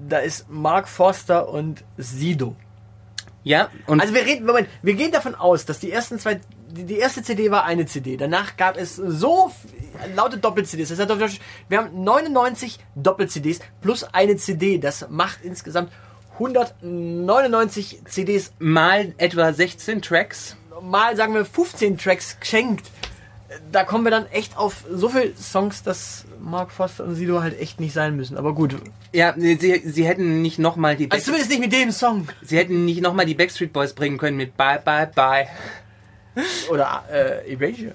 Da 0.07 0.19
ist 0.19 0.49
Mark 0.49 0.87
Forster 0.87 1.49
und 1.49 1.83
Sido. 1.97 2.55
Ja, 3.43 3.69
und 3.87 4.01
Also 4.01 4.13
wir 4.13 4.25
reden, 4.25 4.45
Moment, 4.45 4.67
wir 4.81 4.93
gehen 4.93 5.11
davon 5.11 5.35
aus, 5.35 5.65
dass 5.65 5.79
die 5.79 5.91
ersten 5.91 6.19
zwei, 6.19 6.39
die 6.69 6.97
erste 6.97 7.23
CD 7.23 7.49
war 7.49 7.65
eine 7.65 7.85
CD. 7.85 8.17
Danach 8.17 8.55
gab 8.55 8.77
es 8.77 8.95
so 8.95 9.51
f- 10.03 10.15
laute 10.15 10.37
Doppel-CDs. 10.37 10.89
Das 10.89 10.99
heißt 10.99 11.39
wir 11.69 11.77
haben 11.77 12.03
99 12.03 12.79
Doppel-CDs 12.95 13.59
plus 13.81 14.03
eine 14.03 14.35
CD. 14.37 14.77
Das 14.77 15.07
macht 15.09 15.39
insgesamt 15.43 15.91
199 16.33 18.01
CDs. 18.05 18.51
mal 18.59 19.13
etwa 19.17 19.53
16 19.53 20.01
Tracks. 20.01 20.55
Mal 20.81 21.15
sagen 21.15 21.33
wir 21.35 21.45
15 21.45 21.97
Tracks 21.97 22.39
geschenkt. 22.39 22.89
Da 23.71 23.83
kommen 23.83 24.05
wir 24.05 24.11
dann 24.11 24.27
echt 24.27 24.57
auf 24.57 24.85
so 24.89 25.09
viele 25.09 25.35
Songs, 25.35 25.83
dass 25.83 26.23
Mark 26.39 26.71
Forster 26.71 27.03
und 27.03 27.15
Sido 27.15 27.41
halt 27.41 27.59
echt 27.59 27.81
nicht 27.81 27.93
sein 27.93 28.15
müssen. 28.15 28.37
Aber 28.37 28.53
gut. 28.55 28.77
Ja, 29.11 29.33
sie, 29.37 29.81
sie 29.85 30.05
hätten 30.07 30.41
nicht 30.41 30.57
nochmal 30.57 30.95
die, 30.95 31.11
Also 31.11 31.17
Back 31.17 31.25
zumindest 31.25 31.49
nicht 31.51 31.59
mit 31.59 31.73
dem 31.73 31.91
Song. 31.91 32.29
sie 32.41 32.57
hätten 32.57 32.85
nicht 32.85 33.01
noch 33.01 33.13
mal 33.13 33.25
die 33.25 33.35
Backstreet 33.35 33.73
Boys 33.73 33.93
bringen 33.93 34.17
können 34.17 34.37
mit 34.37 34.55
Bye 34.55 34.79
Bye 34.83 35.07
Bye. 35.13 35.47
Oder 36.71 37.03
äh, 37.11 37.53
Erasure. 37.53 37.91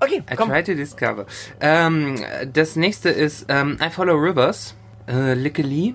Okay, 0.00 0.22
I 0.30 0.36
komm. 0.36 0.48
try 0.48 0.62
to 0.62 0.74
discover. 0.74 1.26
Ähm, 1.60 2.16
das 2.52 2.76
nächste 2.76 3.08
ist 3.10 3.46
ähm, 3.48 3.78
I 3.80 3.90
Follow 3.90 4.14
Rivers, 4.14 4.74
äh, 5.08 5.34
Licky 5.34 5.62
Lee. 5.62 5.94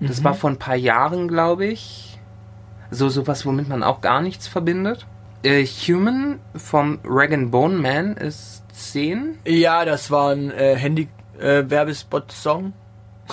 Das 0.00 0.22
war 0.24 0.34
vor 0.34 0.50
ein 0.50 0.58
paar 0.58 0.76
Jahren, 0.76 1.28
glaube 1.28 1.66
ich. 1.66 2.18
So 2.90 3.08
sowas, 3.08 3.46
womit 3.46 3.68
man 3.68 3.82
auch 3.82 4.00
gar 4.00 4.20
nichts 4.20 4.46
verbindet. 4.46 5.06
Äh, 5.42 5.64
Human 5.64 6.40
vom 6.54 7.00
Rag 7.04 7.30
Bone 7.50 7.76
Man 7.76 8.16
ist 8.16 8.64
10. 8.72 9.38
Ja, 9.44 9.84
das 9.84 10.10
war 10.10 10.32
ein 10.32 10.50
äh, 10.50 10.76
Handy-Werbespot-Song. 10.76 12.72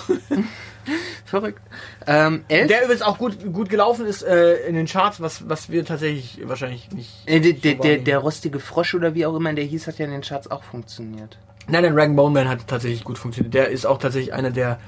Verrückt. 1.24 1.60
Ähm, 2.06 2.44
11. 2.48 2.68
Der 2.68 2.84
übrigens 2.84 3.02
auch 3.02 3.18
gut, 3.18 3.52
gut 3.52 3.68
gelaufen 3.68 4.06
ist 4.06 4.22
äh, 4.22 4.54
in 4.66 4.74
den 4.74 4.86
Charts, 4.86 5.20
was, 5.20 5.48
was 5.48 5.70
wir 5.70 5.84
tatsächlich 5.84 6.40
wahrscheinlich 6.44 6.90
nicht. 6.92 7.10
äh, 7.26 7.40
der, 7.40 7.52
der, 7.52 7.76
so 7.76 7.82
der, 7.82 7.98
der 7.98 8.18
rostige 8.18 8.60
Frosch 8.60 8.94
oder 8.94 9.14
wie 9.14 9.26
auch 9.26 9.34
immer 9.34 9.52
der 9.52 9.64
hieß, 9.64 9.86
hat 9.86 9.98
ja 9.98 10.06
in 10.06 10.12
den 10.12 10.22
Charts 10.22 10.50
auch 10.50 10.62
funktioniert. 10.62 11.38
Nein, 11.68 11.84
nein, 11.84 11.98
Rag 11.98 12.16
Bone 12.16 12.34
Man 12.34 12.48
hat 12.48 12.66
tatsächlich 12.66 13.04
gut 13.04 13.18
funktioniert. 13.18 13.54
Der 13.54 13.68
ist 13.68 13.86
auch 13.86 13.98
tatsächlich 13.98 14.34
einer 14.34 14.50
der 14.50 14.78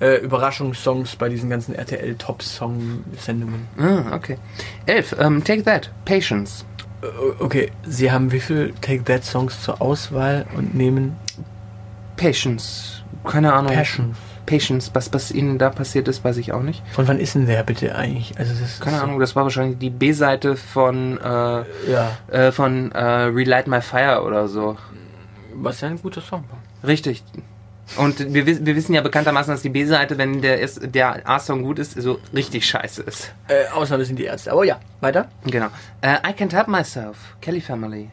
äh, 0.00 0.16
Überraschungssongs 0.16 1.16
bei 1.16 1.28
diesen 1.28 1.50
ganzen 1.50 1.74
RTL-Top-Song-Sendungen. 1.74 3.66
Ah, 3.78 4.14
okay. 4.14 4.38
11. 4.86 5.16
Ähm, 5.18 5.42
Take 5.44 5.64
That, 5.64 5.90
Patience. 6.04 6.64
Äh, 7.02 7.06
okay, 7.42 7.70
Sie 7.86 8.12
haben 8.12 8.30
wie 8.30 8.40
viel 8.40 8.74
Take 8.80 9.04
That 9.04 9.24
Songs 9.24 9.62
zur 9.62 9.80
Auswahl 9.80 10.46
und 10.56 10.74
nehmen 10.74 11.16
Patience. 12.16 13.02
Keine 13.24 13.52
Ahnung. 13.52 13.72
Passion. 13.72 14.14
Patience. 14.48 14.90
Was, 14.94 15.12
was 15.12 15.30
ihnen 15.30 15.58
da 15.58 15.70
passiert 15.70 16.08
ist, 16.08 16.24
weiß 16.24 16.36
ich 16.38 16.52
auch 16.52 16.62
nicht. 16.62 16.82
Von 16.92 17.06
wann 17.08 17.18
ist 17.20 17.34
denn 17.34 17.46
der 17.46 17.62
bitte 17.62 17.94
eigentlich? 17.94 18.32
Also 18.38 18.52
das 18.52 18.62
ist 18.62 18.80
Keine 18.80 19.00
Ahnung, 19.02 19.18
das 19.20 19.36
war 19.36 19.44
wahrscheinlich 19.44 19.78
die 19.78 19.90
B-Seite 19.90 20.56
von, 20.56 21.18
äh, 21.18 21.22
Ja, 21.90 22.10
äh, 22.28 22.52
von 22.52 22.90
äh, 22.92 22.98
Relight 23.02 23.66
My 23.66 23.80
Fire 23.82 24.22
oder 24.24 24.48
so. 24.48 24.76
was 25.54 25.80
ja 25.80 25.88
ein 25.88 26.00
guter 26.00 26.20
Song 26.20 26.44
war. 26.50 26.88
Richtig. 26.88 27.22
Und 27.96 28.34
wir, 28.34 28.46
wir 28.46 28.76
wissen 28.76 28.92
ja 28.92 29.00
bekanntermaßen, 29.00 29.52
dass 29.52 29.62
die 29.62 29.70
B-Seite, 29.70 30.18
wenn 30.18 30.42
der, 30.42 30.60
ist- 30.60 30.94
der 30.94 31.26
A-Song 31.28 31.62
gut 31.62 31.78
ist, 31.78 31.92
so 32.00 32.18
richtig 32.34 32.66
scheiße 32.66 33.02
ist. 33.02 33.32
Äh, 33.48 33.64
außer 33.74 33.96
wir 33.96 34.04
sind 34.04 34.18
die 34.18 34.24
Ärzte. 34.24 34.52
Aber 34.52 34.62
ja, 34.64 34.78
weiter. 35.00 35.28
Genau. 35.46 35.68
Äh, 36.02 36.16
I 36.16 36.32
Can't 36.34 36.52
Help 36.54 36.68
Myself, 36.68 37.16
Kelly 37.40 37.62
Family. 37.62 38.10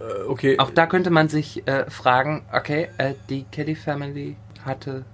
Äh, 0.00 0.22
okay. 0.28 0.58
Auch 0.58 0.70
da 0.70 0.86
könnte 0.86 1.10
man 1.10 1.28
sich 1.28 1.66
äh, 1.68 1.84
fragen, 1.90 2.42
okay, 2.52 2.88
äh, 2.96 3.12
die 3.28 3.44
Kelly 3.52 3.74
Family 3.74 4.36
hatte 4.64 5.04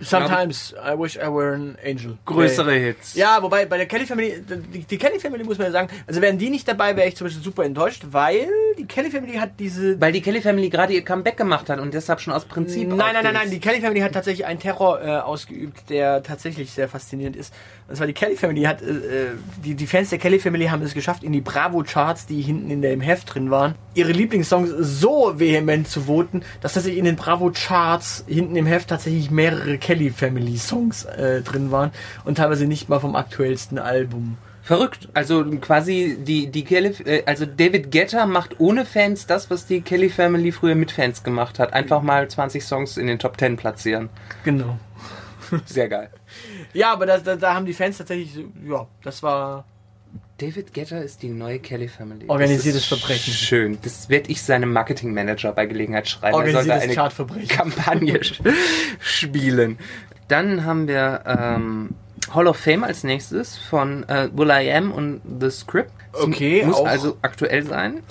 Sometimes 0.00 0.74
I 0.74 0.94
wish 0.98 1.16
I 1.16 1.28
were 1.28 1.54
an 1.54 1.76
angel. 1.84 2.18
größere 2.24 2.70
Okay. 2.70 2.84
Hits. 2.86 3.14
Ja, 3.14 3.42
wobei 3.42 3.66
bei 3.66 3.76
der 3.76 3.86
Kelly 3.86 4.06
Family, 4.06 4.42
die, 4.72 4.84
die 4.84 4.98
Kelly 4.98 5.18
Family 5.18 5.44
muss 5.44 5.58
man 5.58 5.66
ja 5.68 5.72
sagen, 5.72 5.88
also 6.06 6.20
wären 6.20 6.38
die 6.38 6.50
nicht 6.50 6.66
dabei, 6.68 6.96
wäre 6.96 7.08
ich 7.08 7.16
zum 7.16 7.26
Beispiel 7.26 7.42
super 7.42 7.64
enttäuscht, 7.64 8.04
weil 8.10 8.48
die 8.78 8.86
Kelly 8.86 9.10
Family 9.10 9.34
hat 9.34 9.50
diese. 9.58 10.00
Weil 10.00 10.12
die 10.12 10.20
Kelly 10.20 10.40
Family 10.40 10.68
gerade 10.70 10.92
ihr 10.94 11.04
Comeback 11.04 11.36
gemacht 11.36 11.68
hat 11.68 11.80
und 11.80 11.92
deshalb 11.92 12.20
schon 12.20 12.32
aus 12.32 12.44
Prinzip. 12.44 12.88
Nein, 12.88 12.98
nein, 13.12 13.24
nein, 13.24 13.34
nein, 13.34 13.50
die 13.50 13.58
Kelly 13.58 13.80
Family 13.80 14.00
hat 14.00 14.12
tatsächlich 14.12 14.46
einen 14.46 14.60
Terror 14.60 15.00
äh, 15.02 15.18
ausgeübt, 15.18 15.90
der 15.90 16.22
tatsächlich 16.22 16.70
sehr 16.70 16.88
faszinierend 16.88 17.36
ist. 17.36 17.52
Und 17.88 17.96
zwar 17.96 18.06
die 18.06 18.12
Kelly 18.12 18.36
Family 18.36 18.62
hat, 18.62 18.82
äh, 18.82 18.86
äh, 18.86 19.26
die, 19.64 19.74
die 19.74 19.86
Fans 19.86 20.10
der 20.10 20.18
Kelly 20.18 20.38
Family 20.38 20.66
haben 20.66 20.82
es 20.82 20.94
geschafft, 20.94 21.24
in 21.24 21.32
die 21.32 21.40
Bravo-Charts, 21.40 22.26
die 22.26 22.40
hinten 22.40 22.70
in 22.70 22.82
der, 22.82 22.92
im 22.92 23.00
Heft 23.00 23.34
drin 23.34 23.50
waren, 23.50 23.74
ihre 23.94 24.12
Lieblingssongs 24.12 24.70
so 24.78 25.38
vehement 25.38 25.88
zu 25.88 26.02
voten, 26.02 26.42
dass 26.60 26.74
tatsächlich 26.74 26.98
in 26.98 27.04
den 27.04 27.16
Bravo-Charts 27.16 28.24
hinten 28.28 28.56
im 28.56 28.66
Heft 28.66 28.88
tatsächlich 28.88 29.30
mehrere 29.30 29.78
Kelly 29.78 30.10
Family-Songs 30.10 31.04
äh, 31.04 31.42
drin 31.42 31.70
waren 31.70 31.90
und 32.24 32.36
teilweise 32.36 32.66
nicht 32.66 32.88
mal 32.88 33.00
vom 33.00 33.16
aktuellsten 33.16 33.78
Album. 33.78 34.36
Verrückt. 34.68 35.08
Also 35.14 35.46
quasi 35.62 36.18
die, 36.20 36.48
die 36.48 36.62
Kelly, 36.62 36.88
äh, 37.06 37.22
also 37.24 37.46
David 37.46 37.90
Guetta 37.90 38.26
macht 38.26 38.60
ohne 38.60 38.84
Fans 38.84 39.26
das, 39.26 39.48
was 39.48 39.64
die 39.64 39.80
Kelly 39.80 40.10
Family 40.10 40.52
früher 40.52 40.74
mit 40.74 40.92
Fans 40.92 41.22
gemacht 41.22 41.58
hat. 41.58 41.72
Einfach 41.72 42.02
mal 42.02 42.28
20 42.28 42.62
Songs 42.62 42.98
in 42.98 43.06
den 43.06 43.18
Top 43.18 43.40
10 43.40 43.56
platzieren. 43.56 44.10
Genau. 44.44 44.78
Sehr 45.64 45.88
geil. 45.88 46.10
Ja, 46.74 46.92
aber 46.92 47.06
da, 47.06 47.16
da, 47.16 47.36
da 47.36 47.54
haben 47.54 47.64
die 47.64 47.72
Fans 47.72 47.96
tatsächlich, 47.96 48.44
ja, 48.62 48.86
das 49.02 49.22
war 49.22 49.64
David 50.36 50.74
Guetta 50.74 50.98
ist 50.98 51.22
die 51.22 51.30
neue 51.30 51.60
Kelly 51.60 51.88
Family. 51.88 52.26
Organisiertes 52.28 52.90
Das 52.90 52.98
Verbrechen. 53.00 53.32
Schön. 53.32 53.78
Das 53.80 54.10
werde 54.10 54.30
ich 54.30 54.42
seinem 54.42 54.74
Marketingmanager 54.74 55.52
bei 55.52 55.64
Gelegenheit 55.64 56.10
schreiben. 56.10 56.36
Er 56.36 56.52
sollte 56.52 56.58
organisiertes 56.58 56.84
eine 56.84 56.94
Chartverbrechen. 56.94 57.48
Kampagne 57.48 58.20
spielen. 59.00 59.78
Dann 60.28 60.66
haben 60.66 60.86
wir 60.88 61.22
ähm, 61.24 61.94
Hall 62.34 62.46
of 62.46 62.56
Fame 62.56 62.84
als 62.84 63.04
nächstes 63.04 63.56
von 63.56 64.08
äh, 64.08 64.28
Will 64.32 64.50
I 64.50 64.70
Am 64.72 64.92
und 64.92 65.20
The 65.40 65.50
Script. 65.50 65.90
Das 66.12 66.22
Okay, 66.22 66.64
Muss 66.64 66.76
auch- 66.76 66.86
also 66.86 67.16
aktuell 67.22 67.62
sein. 67.64 68.02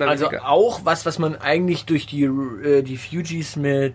Also 0.00 0.26
weniger. 0.26 0.48
auch 0.48 0.80
was, 0.84 1.04
was 1.06 1.18
man 1.18 1.36
eigentlich 1.36 1.84
durch 1.84 2.06
die, 2.06 2.24
äh, 2.24 2.82
die 2.82 2.96
Fugees 2.96 3.56
mit, 3.56 3.94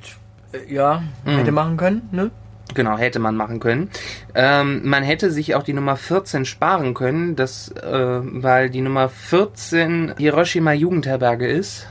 äh, 0.54 0.74
ja, 0.74 1.04
hätte 1.26 1.52
machen 1.52 1.78
können, 1.78 2.08
ne? 2.12 2.32
Genau, 2.74 2.98
hätte 2.98 3.20
man 3.20 3.36
machen 3.36 3.60
können. 3.60 3.90
Ähm, 4.34 4.82
man 4.88 5.04
hätte 5.04 5.30
sich 5.32 5.56
auch 5.56 5.64
die 5.64 5.74
Nummer 5.74 5.98
14 5.98 6.46
sparen 6.46 6.94
können, 6.94 7.36
das, 7.36 7.68
äh, 7.70 8.20
weil 8.24 8.70
die 8.70 8.80
Nummer 8.82 9.10
14 9.10 10.14
Hiroshima 10.18 10.72
Jugendherberge 10.72 11.48
ist. 11.48 11.88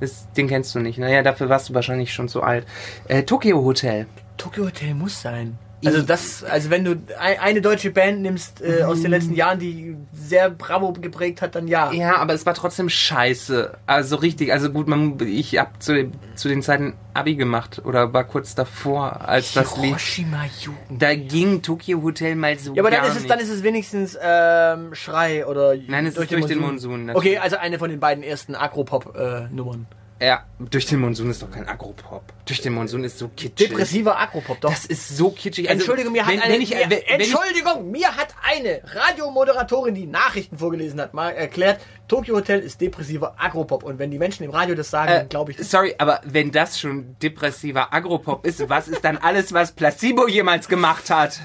Das, 0.00 0.26
den 0.32 0.48
kennst 0.48 0.74
du 0.74 0.78
nicht. 0.80 0.98
Naja, 0.98 1.22
dafür 1.22 1.48
warst 1.50 1.68
du 1.68 1.74
wahrscheinlich 1.74 2.12
schon 2.14 2.28
zu 2.28 2.42
alt. 2.42 2.66
Äh, 3.08 3.22
Tokyo 3.24 3.62
Hotel. 3.62 4.06
Tokyo 4.38 4.64
Hotel 4.64 4.94
muss 4.94 5.20
sein. 5.20 5.58
Also 5.84 6.02
das, 6.02 6.44
also 6.44 6.68
wenn 6.70 6.84
du 6.84 6.90
ein, 7.18 7.38
eine 7.38 7.60
deutsche 7.62 7.90
Band 7.90 8.20
nimmst 8.20 8.60
äh, 8.60 8.82
aus 8.82 9.00
den 9.00 9.10
letzten 9.10 9.34
Jahren, 9.34 9.58
die 9.58 9.96
sehr 10.12 10.50
Bravo 10.50 10.92
geprägt 10.92 11.40
hat, 11.40 11.54
dann 11.54 11.68
ja. 11.68 11.90
Ja, 11.92 12.16
aber 12.16 12.34
es 12.34 12.44
war 12.44 12.54
trotzdem 12.54 12.88
scheiße. 12.88 13.78
Also 13.86 14.16
richtig, 14.16 14.52
also 14.52 14.70
gut, 14.70 14.88
man, 14.88 15.18
ich 15.20 15.58
hab 15.58 15.82
zu, 15.82 15.94
dem, 15.94 16.12
zu 16.34 16.48
den 16.48 16.62
Zeiten 16.62 16.94
Abi 17.14 17.34
gemacht 17.36 17.80
oder 17.84 18.12
war 18.12 18.24
kurz 18.24 18.54
davor, 18.54 19.26
als 19.26 19.54
das 19.54 19.76
lief. 19.76 19.86
Hiroshima 19.86 20.44
Jugend. 20.60 21.02
Da 21.02 21.14
ging 21.14 21.62
Tokyo 21.62 22.02
Hotel 22.02 22.36
mal 22.36 22.58
so 22.58 22.74
Ja, 22.74 22.82
aber 22.82 22.90
dann 22.90 23.00
gar 23.00 23.08
ist 23.08 23.14
es, 23.16 23.22
nicht. 23.22 23.30
dann 23.30 23.40
ist 23.40 23.48
es 23.50 23.62
wenigstens 23.62 24.18
ähm, 24.22 24.94
Schrei 24.94 25.46
oder 25.46 25.74
Nein, 25.88 26.04
es 26.06 26.16
ist 26.16 26.30
durch 26.30 26.46
den 26.46 26.58
Monsun, 26.60 27.06
natürlich. 27.06 27.32
Okay, 27.32 27.38
also 27.38 27.56
eine 27.56 27.78
von 27.78 27.90
den 27.90 28.00
beiden 28.00 28.22
ersten 28.22 28.54
Agropop-Nummern. 28.54 29.86
Ja, 30.22 30.44
durch 30.58 30.84
den 30.84 31.00
Monsun 31.00 31.30
ist 31.30 31.40
doch 31.40 31.50
kein 31.50 31.66
Agropop. 31.66 32.22
Durch 32.44 32.60
den 32.60 32.74
Monsun 32.74 33.04
ist 33.04 33.18
so 33.18 33.28
kitschig. 33.28 33.68
Depressiver 33.68 34.18
Agropop, 34.18 34.60
doch. 34.60 34.70
Das 34.70 34.84
ist 34.84 35.16
so 35.16 35.30
kitschig. 35.30 35.70
Also, 35.70 35.80
Entschuldigung, 35.80 36.12
mir 36.12 36.26
hat 36.26 36.34
wenn, 36.34 36.40
eine, 36.42 36.52
wenn 36.52 36.60
ich, 36.60 36.70
mir, 36.70 36.90
wenn, 36.90 36.98
ich, 36.98 37.10
Entschuldigung, 37.10 37.90
mir 37.90 38.14
hat 38.14 38.34
eine 38.42 38.82
Radiomoderatorin, 38.84 39.94
die 39.94 40.06
Nachrichten 40.06 40.58
vorgelesen 40.58 41.00
hat, 41.00 41.14
mal 41.14 41.30
erklärt, 41.30 41.80
Tokyo 42.06 42.36
Hotel 42.36 42.60
ist 42.60 42.82
depressiver 42.82 43.34
Agropop. 43.38 43.82
Und 43.82 43.98
wenn 43.98 44.10
die 44.10 44.18
Menschen 44.18 44.44
im 44.44 44.50
Radio 44.50 44.74
das 44.74 44.90
sagen, 44.90 45.10
äh, 45.10 45.18
dann 45.20 45.28
glaube 45.30 45.52
ich 45.52 45.56
das. 45.56 45.70
sorry, 45.70 45.94
aber 45.96 46.20
wenn 46.24 46.50
das 46.50 46.78
schon 46.78 47.16
depressiver 47.22 47.94
Agropop 47.94 48.44
ist, 48.44 48.68
was 48.68 48.88
ist 48.88 49.02
dann 49.02 49.16
alles, 49.16 49.54
was 49.54 49.72
Placebo 49.72 50.28
jemals 50.28 50.68
gemacht 50.68 51.08
hat? 51.08 51.40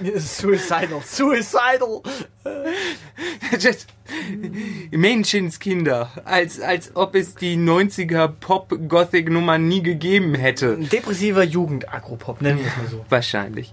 Suicidal, 0.18 1.00
suicidal. 1.04 2.02
Just- 3.58 3.86
Menschenskinder. 4.90 6.10
Als, 6.24 6.60
als 6.60 6.92
ob 6.94 7.14
es 7.14 7.34
die 7.34 7.56
90er 7.56 8.28
Pop-Gothic-Nummer 8.28 9.58
nie 9.58 9.82
gegeben 9.82 10.34
hätte. 10.34 10.76
Depressiver 10.76 11.42
Jugend-Agropop, 11.42 12.40
nennen 12.40 12.60
wir 12.60 12.66
es 12.66 12.76
mal 12.76 12.86
so. 12.88 13.04
Wahrscheinlich. 13.08 13.72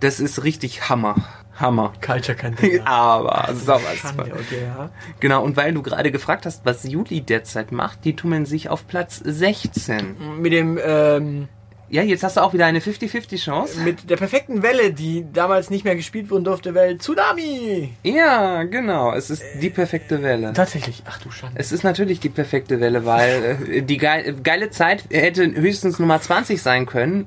Das 0.00 0.20
ist 0.20 0.44
richtig 0.44 0.88
Hammer. 0.88 1.16
Hammer. 1.54 1.92
Culture 2.04 2.36
Kandidat. 2.36 2.82
Aber 2.86 3.54
sowas 3.54 3.96
Schande, 3.96 4.32
okay, 4.32 4.62
ja. 4.64 4.90
Genau, 5.20 5.42
und 5.44 5.56
weil 5.56 5.74
du 5.74 5.82
gerade 5.82 6.10
gefragt 6.10 6.46
hast, 6.46 6.64
was 6.64 6.84
Juli 6.84 7.20
derzeit 7.20 7.70
macht, 7.72 8.04
die 8.04 8.16
tummeln 8.16 8.46
sich 8.46 8.68
auf 8.70 8.86
Platz 8.86 9.20
16. 9.22 10.16
Mit 10.40 10.52
dem, 10.52 10.78
ähm, 10.82 11.48
Ja, 11.92 12.02
jetzt 12.02 12.22
hast 12.22 12.36
du 12.36 12.40
auch 12.40 12.52
wieder 12.52 12.66
eine 12.66 12.78
50-50 12.78 13.36
Chance. 13.42 13.80
mit 13.80 14.08
der 14.08 14.16
perfekten 14.16 14.62
Welle, 14.62 14.92
die 14.92 15.26
damals 15.32 15.70
nicht 15.70 15.84
mehr 15.84 15.96
gespielt 15.96 16.30
wurden 16.30 16.44
durfte, 16.44 16.72
weil 16.72 16.98
Tsunami. 16.98 17.92
Ja, 18.04 18.62
genau. 18.62 19.12
Es 19.12 19.28
ist 19.28 19.42
die 19.60 19.70
perfekte 19.70 20.22
Welle. 20.22 20.52
Tatsächlich, 20.52 21.02
ach 21.06 21.18
du 21.18 21.32
Schande. 21.32 21.58
Es 21.58 21.72
ist 21.72 21.82
natürlich 21.82 22.20
die 22.20 22.28
perfekte 22.28 22.78
Welle, 22.78 23.06
weil 23.06 23.58
äh, 23.68 23.82
die 23.82 23.96
geil, 23.96 24.36
geile 24.40 24.70
Zeit 24.70 25.02
hätte 25.10 25.44
höchstens 25.44 25.98
Nummer 25.98 26.20
20 26.20 26.62
sein 26.62 26.86
können. 26.86 27.26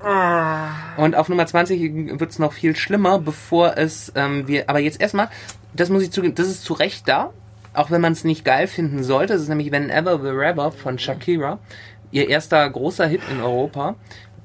Und 0.95 1.15
auf 1.15 1.27
Nummer 1.27 1.45
20 1.45 2.17
wird 2.17 2.31
es 2.31 2.39
noch 2.39 2.53
viel 2.53 2.77
schlimmer, 2.77 3.19
bevor 3.19 3.77
es 3.77 4.13
ähm, 4.15 4.47
wir. 4.47 4.69
Aber 4.69 4.79
jetzt 4.79 5.01
erstmal, 5.01 5.27
das 5.73 5.89
muss 5.89 6.03
ich 6.03 6.11
zugeben, 6.11 6.35
das 6.35 6.47
ist 6.47 6.63
zu 6.63 6.71
Recht 6.71 7.09
da. 7.09 7.31
Auch 7.73 7.91
wenn 7.91 7.99
man 7.99 8.13
es 8.13 8.23
nicht 8.23 8.45
geil 8.45 8.67
finden 8.67 9.03
sollte. 9.03 9.33
Das 9.33 9.41
ist 9.41 9.49
nämlich 9.49 9.73
Whenever 9.73 10.23
Wherever 10.23 10.71
von 10.71 10.99
Shakira. 10.99 11.59
Ihr 12.11 12.29
erster 12.29 12.69
großer 12.69 13.07
Hit 13.07 13.21
in 13.29 13.41
Europa. 13.41 13.95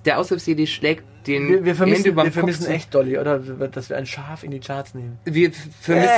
Der 0.04 0.18
Aushilfs-CD 0.18 0.66
schlägt 0.66 1.04
den 1.26 1.48
Wir, 1.48 1.64
wir 1.64 1.74
vermissen, 1.74 2.16
wir 2.16 2.32
vermissen 2.32 2.66
echt 2.66 2.94
Dolly, 2.94 3.18
oder? 3.18 3.38
Dass 3.38 3.90
wir 3.90 3.96
ein 3.96 4.06
Schaf 4.06 4.44
in 4.44 4.50
die 4.50 4.60
Charts 4.60 4.94
nehmen. 4.94 5.18
Wir 5.24 5.52
vermissen. 5.52 6.12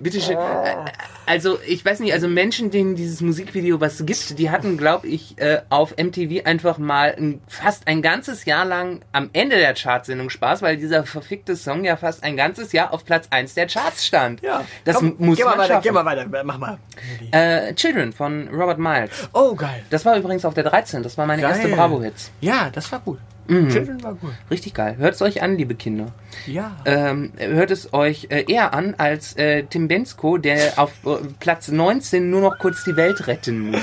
Bitte 0.00 0.20
schön. 0.20 0.36
Äh, 0.36 0.74
Also, 1.26 1.58
ich 1.66 1.84
weiß 1.84 2.00
nicht, 2.00 2.12
also 2.12 2.28
Menschen, 2.28 2.70
denen 2.70 2.96
dieses 2.96 3.20
Musikvideo 3.22 3.80
was 3.80 4.04
gibt, 4.04 4.38
die 4.38 4.50
hatten, 4.50 4.76
glaube 4.76 5.06
ich, 5.06 5.38
äh, 5.38 5.62
auf 5.70 5.94
MTV 5.96 6.44
einfach 6.44 6.76
mal 6.78 7.14
ein, 7.16 7.40
fast 7.48 7.86
ein 7.86 8.02
ganzes 8.02 8.44
Jahr 8.44 8.64
lang 8.66 9.00
am 9.12 9.30
Ende 9.32 9.56
der 9.56 9.74
Chartsendung 9.74 10.28
Spaß, 10.30 10.60
weil 10.62 10.76
dieser 10.76 11.04
verfickte 11.04 11.56
Song 11.56 11.84
ja 11.84 11.96
fast 11.96 12.22
ein 12.24 12.36
ganzes 12.36 12.72
Jahr 12.72 12.92
auf 12.92 13.04
Platz 13.04 13.28
1 13.30 13.54
der 13.54 13.66
Charts 13.68 14.04
stand. 14.04 14.42
Ja, 14.42 14.64
Das 14.84 14.96
Komm, 14.96 15.14
muss 15.18 15.38
geh 15.38 15.44
mal 15.44 15.50
man 15.50 15.58
weiter, 15.60 15.68
schaffen. 15.74 15.82
geh 15.84 15.90
mal 15.92 16.04
weiter, 16.04 16.44
mach 16.44 16.58
mal. 16.58 16.78
Äh, 17.30 17.74
Children 17.74 18.12
von 18.12 18.48
Robert 18.48 18.78
Miles. 18.78 19.28
Oh, 19.32 19.54
geil. 19.54 19.82
Das 19.90 20.04
war 20.04 20.16
übrigens 20.16 20.44
auf 20.44 20.54
der 20.54 20.64
13. 20.64 21.02
Das 21.02 21.16
war 21.16 21.26
meine 21.26 21.40
Geil. 21.42 21.52
erste 21.52 21.68
Bravo-Hits. 21.68 22.30
Ja, 22.40 22.68
das 22.70 22.90
war 22.92 23.00
gut. 23.00 23.18
Mhm. 23.46 23.68
Children 23.68 24.02
war 24.02 24.14
gut. 24.14 24.32
Richtig 24.50 24.74
geil. 24.74 24.96
Hört 24.98 25.14
es 25.14 25.22
euch 25.22 25.42
an, 25.42 25.56
liebe 25.56 25.74
Kinder. 25.74 26.12
Ja. 26.46 26.76
ähm, 26.84 27.32
hört 27.36 27.70
es 27.70 27.92
euch 27.92 28.28
äh, 28.30 28.44
eher 28.50 28.74
an 28.74 28.94
als 28.98 29.36
äh, 29.36 29.64
Tim 29.64 29.88
Bensko, 29.88 30.38
der 30.38 30.78
auf 30.78 30.92
äh, 31.04 31.16
Platz 31.40 31.68
19 31.68 32.30
nur 32.30 32.40
noch 32.40 32.58
kurz 32.58 32.84
die 32.84 32.96
Welt 32.96 33.26
retten 33.26 33.70
muss. 33.70 33.82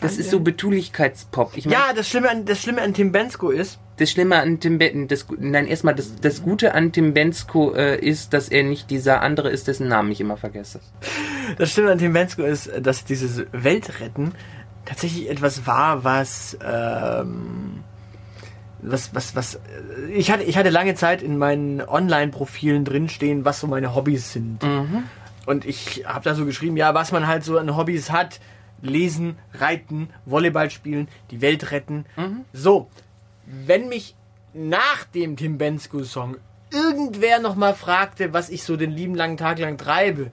Das 0.00 0.16
ist 0.16 0.30
so 0.30 0.40
Betulichkeitspop. 0.40 1.52
Ich 1.56 1.66
mein, 1.66 1.72
ja, 1.72 1.92
das 1.94 2.08
Schlimme, 2.08 2.30
an, 2.30 2.44
das 2.44 2.60
Schlimme 2.60 2.82
an 2.82 2.94
Tim 2.94 3.12
Bensko 3.12 3.50
ist, 3.50 3.78
das 3.98 4.10
Schlimme 4.10 4.36
an 4.40 4.58
Tim 4.58 4.78
Ben, 4.78 5.06
das, 5.08 5.26
nein, 5.38 5.66
erstmal, 5.66 5.94
das, 5.94 6.16
das 6.16 6.42
Gute 6.42 6.74
an 6.74 6.92
Tim 6.92 7.14
Bensko 7.14 7.74
äh, 7.74 7.98
ist, 7.98 8.32
dass 8.32 8.48
er 8.48 8.62
nicht 8.62 8.90
dieser 8.90 9.20
andere 9.20 9.50
ist, 9.50 9.68
dessen 9.68 9.88
Namen 9.88 10.10
ich 10.10 10.20
immer 10.20 10.36
vergesse. 10.36 10.80
das 11.58 11.70
Schlimme 11.70 11.92
an 11.92 11.98
Tim 11.98 12.12
Bensko 12.12 12.42
ist, 12.42 12.70
dass 12.80 13.04
dieses 13.04 13.44
Weltretten 13.52 14.32
tatsächlich 14.84 15.30
etwas 15.30 15.66
war, 15.66 16.04
was, 16.04 16.58
ähm, 16.64 17.84
was, 18.82 19.14
was, 19.14 19.34
was, 19.36 19.60
ich 20.12 20.30
hatte, 20.30 20.42
ich 20.42 20.56
hatte 20.56 20.70
lange 20.70 20.94
Zeit 20.94 21.22
in 21.22 21.38
meinen 21.38 21.80
Online-Profilen 21.80 22.84
drinstehen, 22.84 23.44
was 23.44 23.60
so 23.60 23.66
meine 23.66 23.94
Hobbys 23.94 24.32
sind. 24.32 24.62
Und 25.46 25.64
ich 25.64 26.04
habe 26.06 26.24
da 26.24 26.34
so 26.34 26.44
geschrieben, 26.44 26.76
ja, 26.76 26.94
was 26.94 27.12
man 27.12 27.26
halt 27.26 27.44
so 27.44 27.58
an 27.58 27.76
Hobbys 27.76 28.10
hat. 28.10 28.40
Lesen, 28.84 29.38
Reiten, 29.54 30.10
Volleyball 30.26 30.68
spielen, 30.70 31.06
die 31.30 31.40
Welt 31.40 31.70
retten. 31.70 32.04
So, 32.52 32.88
wenn 33.46 33.88
mich 33.88 34.16
nach 34.54 35.04
dem 35.14 35.36
Tim 35.36 35.56
Bensko-Song 35.56 36.36
irgendwer 36.72 37.38
nochmal 37.38 37.74
fragte, 37.74 38.32
was 38.32 38.50
ich 38.50 38.64
so 38.64 38.76
den 38.76 38.90
lieben 38.90 39.14
langen 39.14 39.36
Tag 39.36 39.58
lang 39.60 39.78
treibe, 39.78 40.30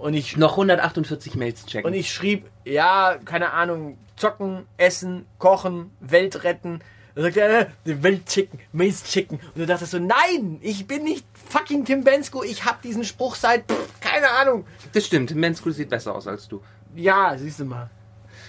Und 0.00 0.14
ich, 0.14 0.36
Noch 0.36 0.52
148 0.52 1.36
Mails 1.36 1.66
checken. 1.66 1.86
und 1.86 1.94
ich 1.94 2.12
schrieb, 2.12 2.50
ja, 2.64 3.16
keine 3.24 3.52
Ahnung, 3.52 3.96
zocken, 4.16 4.64
essen, 4.76 5.24
kochen, 5.38 5.90
Welt 6.00 6.42
retten. 6.42 6.80
Und 7.16 7.22
sagt 7.22 7.36
er, 7.36 7.60
äh, 7.60 7.66
Welt 7.84 8.26
chicken, 8.26 8.58
Maze 8.72 9.04
chicken. 9.04 9.36
Und 9.38 9.56
du 9.58 9.66
dachtest 9.66 9.92
so, 9.92 9.98
nein, 9.98 10.58
ich 10.60 10.86
bin 10.86 11.04
nicht 11.04 11.24
fucking 11.48 11.84
Tim 11.84 12.02
Bensko, 12.02 12.42
ich 12.42 12.64
hab 12.64 12.82
diesen 12.82 13.04
Spruch 13.04 13.36
seit, 13.36 13.70
pff, 13.70 14.00
keine 14.00 14.28
Ahnung. 14.30 14.64
das 14.92 15.06
stimmt, 15.06 15.34
Menskul 15.34 15.72
sieht 15.72 15.90
besser 15.90 16.14
aus 16.14 16.26
als 16.26 16.48
du. 16.48 16.60
Ja, 16.96 17.34
siehst 17.38 17.60
du 17.60 17.64
mal. 17.66 17.88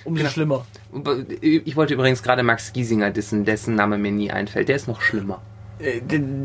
Umso 0.04 0.20
Genau. 0.20 0.30
schlimmer. 0.32 0.66
Ich 1.42 1.76
wollte 1.76 1.94
übrigens 1.96 2.22
gerade 2.24 2.44
Max 2.44 2.74
Giesinger 2.74 3.10
dissen, 3.12 3.44
dessen 3.46 3.76
Name 3.76 3.98
mir 3.98 4.12
nie 4.12 4.30
einfällt. 4.32 4.68
Der 4.70 4.76
ist 4.76 4.88
noch 4.88 5.02
schlimmer. 5.02 5.42
Äh, 5.80 6.02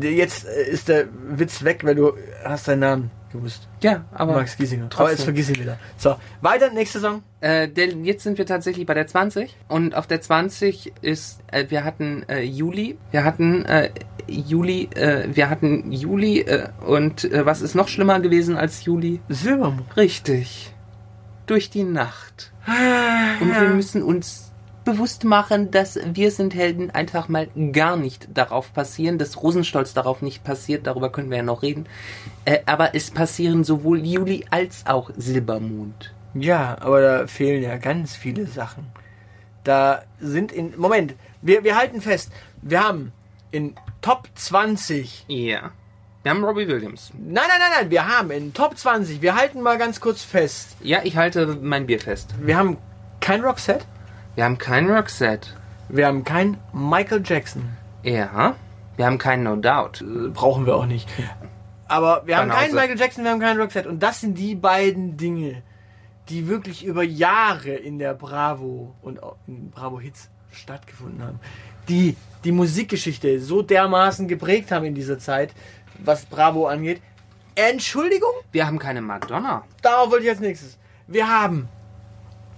Jetzt 0.09 0.45
äh, 0.45 0.71
ist 0.71 0.87
der 0.87 1.05
Witz 1.29 1.63
weg, 1.63 1.83
weil 1.83 1.95
du 1.95 2.13
hast 2.43 2.67
deinen 2.67 2.79
Namen 2.79 3.11
gewusst. 3.31 3.67
Ja, 3.81 4.03
aber 4.11 4.33
Max 4.33 4.57
Giesinger. 4.57 4.89
trotzdem. 4.89 5.01
Aber 5.03 5.11
jetzt 5.11 5.23
vergiss 5.23 5.49
ihn 5.49 5.59
wieder. 5.59 5.77
So, 5.97 6.15
weiter, 6.41 6.69
nächste 6.71 6.99
Song. 6.99 7.23
Äh, 7.39 7.69
der, 7.69 7.87
jetzt 7.89 8.23
sind 8.23 8.37
wir 8.37 8.45
tatsächlich 8.45 8.85
bei 8.85 8.93
der 8.93 9.07
20 9.07 9.55
und 9.69 9.95
auf 9.95 10.05
der 10.05 10.21
20 10.21 10.91
ist, 11.01 11.39
äh, 11.51 11.65
wir 11.69 11.83
hatten 11.83 12.23
äh, 12.27 12.41
Juli, 12.41 12.97
wir 13.11 13.23
hatten 13.23 13.63
äh, 13.65 13.89
Juli, 14.27 14.89
äh, 14.95 15.27
wir 15.33 15.49
hatten 15.49 15.91
Juli 15.91 16.45
und 16.85 17.27
was 17.31 17.61
ist 17.61 17.73
noch 17.75 17.87
schlimmer 17.87 18.19
gewesen 18.19 18.55
als 18.57 18.85
Juli? 18.85 19.19
Silbermond. 19.29 19.95
Richtig. 19.97 20.73
Durch 21.47 21.69
die 21.69 21.83
Nacht. 21.83 22.51
Und 23.41 23.53
wir 23.59 23.69
müssen 23.69 24.03
uns 24.03 24.50
bewusst 24.83 25.23
machen, 25.23 25.71
dass 25.71 25.99
wir 26.03 26.31
sind 26.31 26.55
Helden 26.55 26.91
einfach 26.91 27.27
mal 27.27 27.47
gar 27.71 27.97
nicht 27.97 28.27
darauf 28.33 28.73
passieren, 28.73 29.17
dass 29.17 29.41
Rosenstolz 29.41 29.93
darauf 29.93 30.21
nicht 30.21 30.43
passiert, 30.43 30.87
darüber 30.87 31.11
können 31.11 31.29
wir 31.29 31.37
ja 31.37 31.43
noch 31.43 31.61
reden. 31.61 31.85
Äh, 32.45 32.59
aber 32.65 32.95
es 32.95 33.11
passieren 33.11 33.63
sowohl 33.63 34.05
Juli 34.05 34.45
als 34.49 34.85
auch 34.85 35.11
Silbermond. 35.15 36.13
Ja, 36.33 36.77
aber 36.79 37.01
da 37.01 37.27
fehlen 37.27 37.61
ja 37.63 37.77
ganz 37.77 38.15
viele 38.15 38.47
Sachen. 38.47 38.87
Da 39.63 40.03
sind 40.19 40.51
in. 40.51 40.73
Moment, 40.77 41.15
wir, 41.41 41.63
wir 41.63 41.75
halten 41.75 42.01
fest. 42.01 42.31
Wir 42.61 42.83
haben 42.83 43.11
in 43.51 43.75
Top 44.01 44.29
20. 44.35 45.25
Ja. 45.27 45.71
Wir 46.23 46.31
haben 46.31 46.43
Robbie 46.43 46.67
Williams. 46.67 47.11
Nein, 47.13 47.45
nein, 47.47 47.59
nein, 47.59 47.71
nein. 47.79 47.91
Wir 47.91 48.07
haben 48.07 48.31
in 48.31 48.53
Top 48.53 48.77
20. 48.77 49.21
Wir 49.21 49.35
halten 49.35 49.61
mal 49.61 49.77
ganz 49.77 49.99
kurz 49.99 50.23
fest. 50.23 50.77
Ja, 50.81 50.99
ich 51.03 51.17
halte 51.17 51.57
mein 51.61 51.87
Bier 51.87 51.99
fest. 51.99 52.33
Wir 52.39 52.57
haben 52.57 52.77
kein 53.19 53.41
Roxette. 53.41 53.85
Wir 54.35 54.45
haben 54.45 54.57
kein 54.57 54.89
Roxette. 54.89 55.49
Wir 55.89 56.07
haben 56.07 56.23
kein 56.23 56.57
Michael 56.73 57.21
Jackson. 57.25 57.69
Ja. 58.03 58.55
Wir 58.95 59.05
haben 59.05 59.17
kein 59.17 59.43
No 59.43 59.55
Doubt. 59.55 60.01
Äh, 60.01 60.29
Brauchen 60.29 60.65
wir 60.65 60.75
auch 60.75 60.85
nicht. 60.85 61.07
Aber 61.87 62.23
wir 62.25 62.37
haben 62.37 62.47
Banause. 62.49 62.65
keinen 62.67 62.75
Michael 62.75 62.99
Jackson, 62.99 63.23
wir 63.23 63.31
haben 63.31 63.39
keinen 63.41 63.59
Roxette. 63.59 63.89
Und 63.89 64.01
das 64.01 64.21
sind 64.21 64.37
die 64.37 64.55
beiden 64.55 65.17
Dinge, 65.17 65.61
die 66.29 66.47
wirklich 66.47 66.85
über 66.85 67.03
Jahre 67.03 67.71
in 67.71 67.99
der 67.99 68.13
Bravo 68.13 68.95
und 69.01 69.21
auch 69.21 69.35
in 69.47 69.69
Bravo 69.71 69.99
Hits 69.99 70.29
stattgefunden 70.51 71.21
haben. 71.23 71.39
Die 71.89 72.15
die 72.43 72.51
Musikgeschichte 72.51 73.39
so 73.39 73.61
dermaßen 73.61 74.27
geprägt 74.27 74.71
haben 74.71 74.85
in 74.85 74.95
dieser 74.95 75.19
Zeit, 75.19 75.53
was 75.99 76.25
Bravo 76.25 76.67
angeht. 76.67 77.01
Entschuldigung, 77.55 78.31
Wir 78.51 78.65
haben 78.65 78.79
keine 78.79 79.01
Madonna. 79.01 79.63
darauf 79.81 80.09
wollte 80.09 80.23
ich 80.23 80.29
als 80.29 80.39
nächstes. 80.39 80.77
Wir 81.07 81.27
haben 81.27 81.67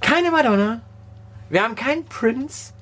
keine 0.01 0.29
Madonna. 0.31 0.81
Wir 1.53 1.61
haben 1.63 1.75
keinen 1.75 2.03
Prince. 2.05 2.73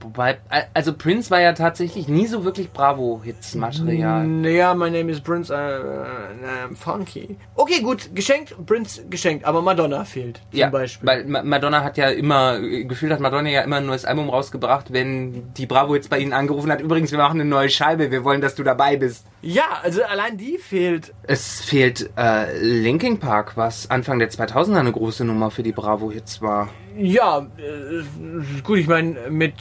Wobei, 0.00 0.38
also 0.74 0.92
Prince 0.94 1.30
war 1.30 1.40
ja 1.40 1.52
tatsächlich 1.52 2.08
nie 2.08 2.26
so 2.26 2.42
wirklich 2.44 2.70
Bravo-Hits-Material. 2.72 4.26
Naja, 4.26 4.74
my 4.74 4.90
name 4.90 5.08
is 5.12 5.20
Prince, 5.20 5.54
äh, 5.54 5.56
I'm 5.56 6.74
funky. 6.74 7.36
Okay, 7.54 7.80
gut, 7.82 8.12
geschenkt, 8.12 8.56
Prince 8.66 9.04
geschenkt, 9.08 9.44
aber 9.44 9.62
Madonna 9.62 10.02
fehlt 10.04 10.40
zum 10.50 10.58
Ja, 10.58 10.70
Beispiel. 10.70 11.06
weil 11.06 11.24
Ma- 11.26 11.44
Madonna 11.44 11.84
hat 11.84 11.96
ja 11.98 12.08
immer, 12.08 12.58
gefühlt 12.58 13.12
hat 13.12 13.20
Madonna 13.20 13.48
ja 13.48 13.60
immer 13.60 13.76
ein 13.76 13.86
neues 13.86 14.04
Album 14.04 14.28
rausgebracht, 14.28 14.92
wenn 14.92 15.54
die 15.54 15.66
Bravo 15.66 15.94
jetzt 15.94 16.10
bei 16.10 16.18
ihnen 16.18 16.32
angerufen 16.32 16.72
hat. 16.72 16.80
Übrigens, 16.80 17.12
wir 17.12 17.18
machen 17.18 17.40
eine 17.40 17.48
neue 17.48 17.68
Scheibe, 17.68 18.10
wir 18.10 18.24
wollen, 18.24 18.40
dass 18.40 18.56
du 18.56 18.64
dabei 18.64 18.96
bist. 18.96 19.24
ja, 19.40 19.66
also 19.84 20.02
allein 20.02 20.36
die 20.36 20.58
fehlt. 20.58 21.14
Es 21.22 21.60
fehlt 21.60 22.10
äh, 22.18 22.58
Linkin 22.60 23.20
Park, 23.20 23.56
was 23.56 23.88
Anfang 23.88 24.18
der 24.18 24.32
2000er 24.32 24.80
eine 24.80 24.90
große 24.90 25.24
Nummer 25.24 25.52
für 25.52 25.62
die 25.62 25.70
Bravo-Hits 25.72 26.42
war. 26.42 26.68
Ja, 26.96 27.46
äh, 27.58 28.60
gut, 28.62 28.78
ich 28.78 28.86
meine, 28.88 29.30
mit. 29.30 29.54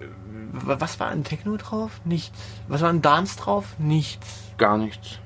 äh, 0.00 0.04
Was 0.52 0.98
war 1.00 1.08
an 1.08 1.24
Techno 1.24 1.56
drauf? 1.56 2.00
Nichts. 2.04 2.38
Was 2.68 2.82
war 2.82 2.90
an 2.90 3.02
Dance 3.02 3.36
drauf? 3.38 3.64
Nichts. 3.78 4.26
Gar 4.58 4.78
nichts. 4.78 5.18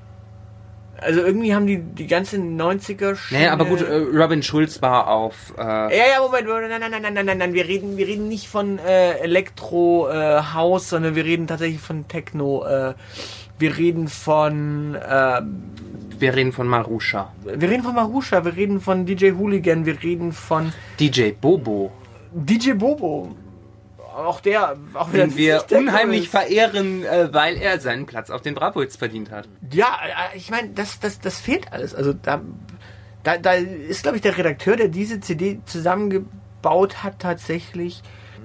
Also 1.02 1.20
irgendwie 1.22 1.54
haben 1.54 1.66
die 1.66 1.78
die 1.78 2.06
ganze 2.06 2.36
90er 2.36 3.16
Naja, 3.30 3.52
aber 3.52 3.64
gut, 3.64 3.80
äh, 3.80 3.94
Robin 3.94 4.42
Schulz 4.42 4.82
war 4.82 5.08
auf... 5.08 5.54
Äh, 5.56 5.62
Ja, 5.62 6.04
ja, 6.14 6.20
Moment, 6.20 6.46
Moment, 6.46 6.68
nein, 6.68 6.80
nein, 6.90 6.90
nein, 7.02 7.14
nein, 7.14 7.24
nein, 7.24 7.38
nein, 7.38 7.54
wir 7.54 7.66
reden, 7.66 7.96
wir 7.96 8.06
reden 8.06 8.28
nicht 8.28 8.48
von 8.48 8.78
äh, 8.78 9.12
Elektro 9.20 10.10
äh, 10.10 10.42
House, 10.52 10.90
sondern 10.90 11.14
wir 11.14 11.24
reden 11.24 11.46
tatsächlich 11.46 11.80
von 11.80 12.06
Techno. 12.06 12.66
Äh, 12.66 12.94
wir 13.60 13.76
reden 13.76 14.08
von, 14.08 14.94
äh, 14.94 15.42
wir 16.18 16.34
reden 16.34 16.52
von 16.52 16.66
Marusha. 16.66 17.32
wir 17.44 17.68
reden 17.68 17.82
von 17.82 17.94
Marusha, 17.94 18.44
wir 18.44 18.56
reden 18.56 18.80
von 18.80 19.06
DJ 19.06 19.32
Hooligan, 19.32 19.86
wir 19.86 20.02
reden 20.02 20.32
von 20.32 20.72
DJ 20.98 21.32
Bobo, 21.32 21.92
DJ 22.32 22.72
Bobo. 22.72 23.36
Auch 24.16 24.40
der, 24.40 24.76
auch 24.94 25.10
den 25.10 25.36
wir 25.36 25.64
unheimlich 25.70 26.24
ist. 26.24 26.30
verehren, 26.30 27.04
äh, 27.04 27.32
weil 27.32 27.56
er 27.56 27.78
seinen 27.78 28.06
Platz 28.06 28.28
auf 28.28 28.42
den 28.42 28.54
Bravo-Hits 28.54 28.96
verdient 28.96 29.30
hat. 29.30 29.48
Ja, 29.72 29.86
äh, 30.04 30.36
ich 30.36 30.50
meine, 30.50 30.70
das, 30.70 30.98
das, 30.98 31.20
das 31.20 31.38
fehlt 31.38 31.72
alles. 31.72 31.94
Also 31.94 32.12
da, 32.12 32.40
da, 33.22 33.38
da 33.38 33.52
ist, 33.52 34.02
glaube 34.02 34.16
ich, 34.16 34.22
der 34.22 34.36
Redakteur, 34.36 34.76
der 34.76 34.88
diese 34.88 35.20
CD 35.20 35.60
zusammengebaut 35.64 37.04
hat, 37.04 37.20
tatsächlich 37.20 38.02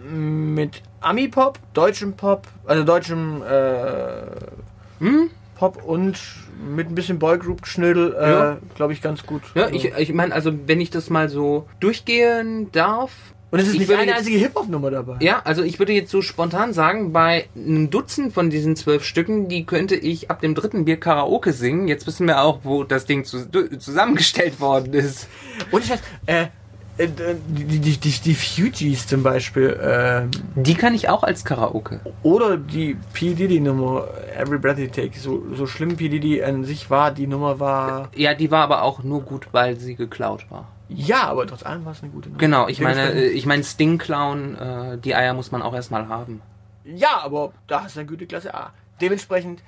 mit 0.07 0.83
Ami-Pop, 1.01 1.59
deutschem 1.73 2.13
Pop, 2.13 2.47
also 2.65 2.83
deutschem 2.83 3.41
äh, 3.41 4.21
Hm? 4.99 5.29
Pop 5.57 5.81
und 5.85 6.19
mit 6.75 6.89
ein 6.89 6.95
bisschen 6.95 7.17
Boygroup-Schnödel, 7.19 8.13
äh, 8.19 8.29
Ja. 8.29 8.57
glaube 8.75 8.91
ich, 8.93 9.01
ganz 9.01 9.25
gut. 9.25 9.41
Ja, 9.55 9.63
Also- 9.65 9.75
ich, 9.75 9.85
ich 9.97 10.13
meine, 10.13 10.33
also 10.33 10.51
wenn 10.67 10.81
ich 10.81 10.89
das 10.89 11.09
mal 11.09 11.29
so 11.29 11.67
durchgehen 11.79 12.71
darf. 12.71 13.11
und 13.51 13.59
es 13.59 13.67
ist 13.67 13.73
ich 13.75 13.79
nicht 13.81 13.93
eine 13.93 14.07
jetzt- 14.07 14.17
einzige 14.17 14.37
Hip-Hop-Nummer 14.37 14.91
dabei. 14.91 15.15
Ja, 15.21 15.41
also 15.45 15.63
ich 15.63 15.79
würde 15.79 15.93
jetzt 15.93 16.11
so 16.11 16.21
spontan 16.21 16.73
sagen, 16.73 17.13
bei 17.13 17.45
einem 17.55 17.89
Dutzend 17.89 18.33
von 18.33 18.49
diesen 18.49 18.75
zwölf 18.75 19.05
Stücken, 19.05 19.47
die 19.47 19.65
könnte 19.65 19.95
ich 19.95 20.29
ab 20.29 20.41
dem 20.41 20.55
dritten 20.55 20.83
Bier 20.83 20.99
Karaoke 20.99 21.53
singen. 21.53 21.87
Jetzt 21.87 22.05
wissen 22.05 22.27
wir 22.27 22.41
auch, 22.41 22.59
wo 22.63 22.83
das 22.83 23.05
Ding 23.05 23.23
zu, 23.23 23.45
zusammengestellt 23.79 24.59
worden 24.59 24.93
ist. 24.93 25.29
Und 25.71 25.85
ich 25.85 25.89
weiß, 25.89 25.99
äh, 26.25 26.47
die, 26.97 27.79
die, 27.79 27.97
die, 27.97 28.11
die 28.11 28.35
Fugees 28.35 29.07
zum 29.07 29.21
Beispiel, 29.23 29.69
äh, 29.69 30.61
Die 30.61 30.75
kann 30.75 30.93
ich 30.93 31.09
auch 31.09 31.23
als 31.23 31.43
Karaoke. 31.43 31.99
Oder 32.23 32.57
die 32.57 32.97
P. 33.13 33.33
Diddy-Nummer, 33.33 34.07
Every 34.37 34.57
Breath 34.57 34.79
You 34.79 34.87
Take. 34.87 35.17
So, 35.19 35.43
so 35.53 35.67
schlimm 35.67 35.97
P. 35.97 36.09
Diddy 36.09 36.43
an 36.43 36.63
sich 36.63 36.89
war, 36.89 37.11
die 37.11 37.27
Nummer 37.27 37.59
war. 37.59 38.09
Ja, 38.15 38.33
die 38.33 38.49
war 38.51 38.63
aber 38.63 38.83
auch 38.83 39.03
nur 39.03 39.21
gut, 39.21 39.47
weil 39.51 39.77
sie 39.77 39.95
geklaut 39.95 40.45
war. 40.49 40.69
Ja, 40.87 41.23
aber 41.23 41.47
trotz 41.47 41.63
allem 41.63 41.83
war 41.83 41.93
es 41.93 42.01
eine 42.01 42.11
gute 42.11 42.29
Nummer. 42.29 42.39
Genau, 42.39 42.67
ich 42.67 42.79
meine, 42.79 43.11
äh, 43.11 43.27
ich 43.27 43.45
meine 43.45 43.63
Sting 43.63 43.97
Clown, 43.97 44.55
äh, 44.55 44.97
die 44.97 45.15
Eier 45.15 45.33
muss 45.33 45.51
man 45.51 45.61
auch 45.61 45.73
erstmal 45.73 46.07
haben. 46.07 46.41
Ja, 46.85 47.21
aber 47.23 47.51
da 47.67 47.83
hast 47.83 47.95
du 47.95 48.01
eine 48.01 48.09
gute 48.09 48.27
Klasse 48.27 48.53
A. 48.53 48.71
Dementsprechend. 49.01 49.61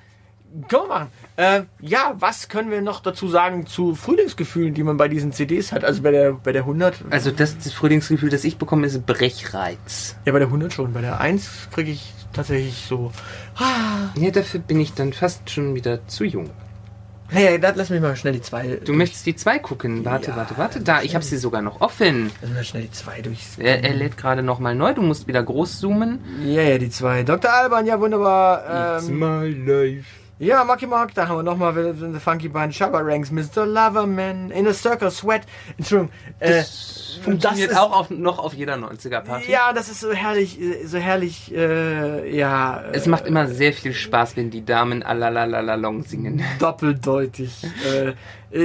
Können 0.69 0.83
wir 0.83 0.87
machen. 0.87 1.07
Äh, 1.35 1.61
ja, 1.81 2.15
was 2.19 2.47
können 2.49 2.71
wir 2.71 2.81
noch 2.81 3.01
dazu 3.01 3.27
sagen 3.27 3.65
zu 3.67 3.95
Frühlingsgefühlen, 3.95 4.73
die 4.73 4.83
man 4.83 4.97
bei 4.97 5.07
diesen 5.07 5.31
CDs 5.31 5.71
hat? 5.71 5.83
Also 5.83 6.01
bei 6.01 6.11
der, 6.11 6.33
bei 6.33 6.51
der 6.51 6.61
100. 6.63 6.95
Also 7.09 7.31
das, 7.31 7.57
das 7.57 7.73
Frühlingsgefühl, 7.73 8.29
das 8.29 8.43
ich 8.43 8.57
bekomme, 8.57 8.87
ist 8.87 9.05
Brechreiz. 9.05 10.15
Ja, 10.25 10.31
bei 10.31 10.39
der 10.39 10.47
100 10.47 10.71
schon. 10.73 10.93
Bei 10.93 11.01
der 11.01 11.19
1 11.19 11.69
kriege 11.73 11.91
ich 11.91 12.13
tatsächlich 12.33 12.85
so. 12.87 13.11
Ah, 13.55 14.09
Ja, 14.15 14.31
dafür 14.31 14.59
bin 14.61 14.79
ich 14.79 14.93
dann 14.93 15.13
fast 15.13 15.49
schon 15.49 15.75
wieder 15.75 16.07
zu 16.07 16.23
jung. 16.23 16.49
hey, 17.29 17.59
da 17.59 17.73
lass 17.75 17.89
mich 17.89 17.99
mal 18.01 18.15
schnell 18.15 18.33
die 18.33 18.41
2. 18.41 18.79
Du 18.85 18.93
möchtest 18.93 19.25
die 19.25 19.35
zwei 19.35 19.59
gucken. 19.59 20.05
Warte, 20.05 20.31
Ja, 20.31 20.37
warte, 20.37 20.57
warte. 20.57 20.79
Da, 20.79 21.01
ich 21.01 21.13
habe 21.13 21.25
sie 21.25 21.37
sogar 21.37 21.61
noch 21.61 21.81
offen. 21.81 22.31
Lass 22.41 22.51
mal 22.51 22.63
schnell 22.63 22.83
die 22.83 22.91
2 22.91 23.21
durch. 23.21 23.39
Er, 23.59 23.83
er 23.83 23.93
lädt 23.93 24.15
gerade 24.17 24.41
noch 24.43 24.59
mal 24.59 24.73
neu. 24.75 24.93
Du 24.93 25.01
musst 25.01 25.27
wieder 25.27 25.43
groß 25.43 25.79
zoomen. 25.79 26.19
Ja, 26.45 26.61
ja, 26.61 26.77
die 26.77 26.89
2. 26.89 27.23
Dr. 27.23 27.51
Alban, 27.53 27.85
ja, 27.85 27.99
wunderbar. 27.99 29.01
Ähm, 29.03 29.19
my 29.19 29.49
life. 29.49 30.05
Ja, 30.39 30.63
Marky 30.63 30.85
Mark, 30.85 31.15
da 31.15 31.27
haben 31.27 31.37
wir 31.37 31.43
nochmal 31.43 31.73
The 31.99 32.19
Funky 32.19 32.47
Band, 32.47 32.75
Shabba 32.75 32.99
Ranks, 33.01 33.31
Mr. 33.31 33.65
Loverman, 33.65 34.51
In 34.51 34.67
a 34.67 34.73
Circle, 34.73 35.09
Sweat. 35.09 35.41
Entschuldigung. 35.79 36.11
Äh, 36.39 36.57
Das 36.57 37.17
funktioniert 37.23 37.71
ist- 37.71 37.77
auch 37.77 37.91
auf, 37.91 38.09
noch 38.11 38.37
auf 38.37 38.53
jeder 38.53 38.75
90er-Party. 38.75 39.51
ja, 39.51 39.73
das 39.73 39.89
ist 39.89 40.01
so 40.01 40.11
herrlich, 40.13 40.61
äh, 40.61 40.85
so 40.85 40.99
herrlich, 40.99 41.51
äh, 41.55 42.35
ja. 42.37 42.83
Es 42.91 43.07
macht 43.07 43.25
immer 43.25 43.47
sehr 43.47 43.73
viel 43.73 43.93
Spaß, 43.93 44.37
wenn 44.37 44.51
die 44.51 44.63
Damen 44.63 45.01
Alalalalong 45.01 46.03
singen. 46.03 46.43
doppeldeutig. 46.59 47.63
äh, 47.91 48.13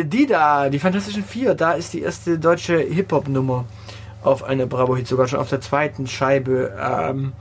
äh, 0.00 0.04
die 0.04 0.26
da, 0.26 0.68
die 0.68 0.78
Fantastischen 0.78 1.24
Vier, 1.24 1.54
da 1.54 1.72
ist 1.72 1.94
die 1.94 2.02
erste 2.02 2.38
deutsche 2.38 2.76
Hip-Hop-Nummer 2.80 3.64
auf 4.22 4.44
einer 4.44 4.66
Bravo-Hit, 4.66 5.08
sogar 5.08 5.26
schon 5.26 5.38
auf 5.38 5.48
der 5.48 5.62
zweiten 5.62 6.06
Scheibe. 6.06 6.70
Ähm, 6.78 7.32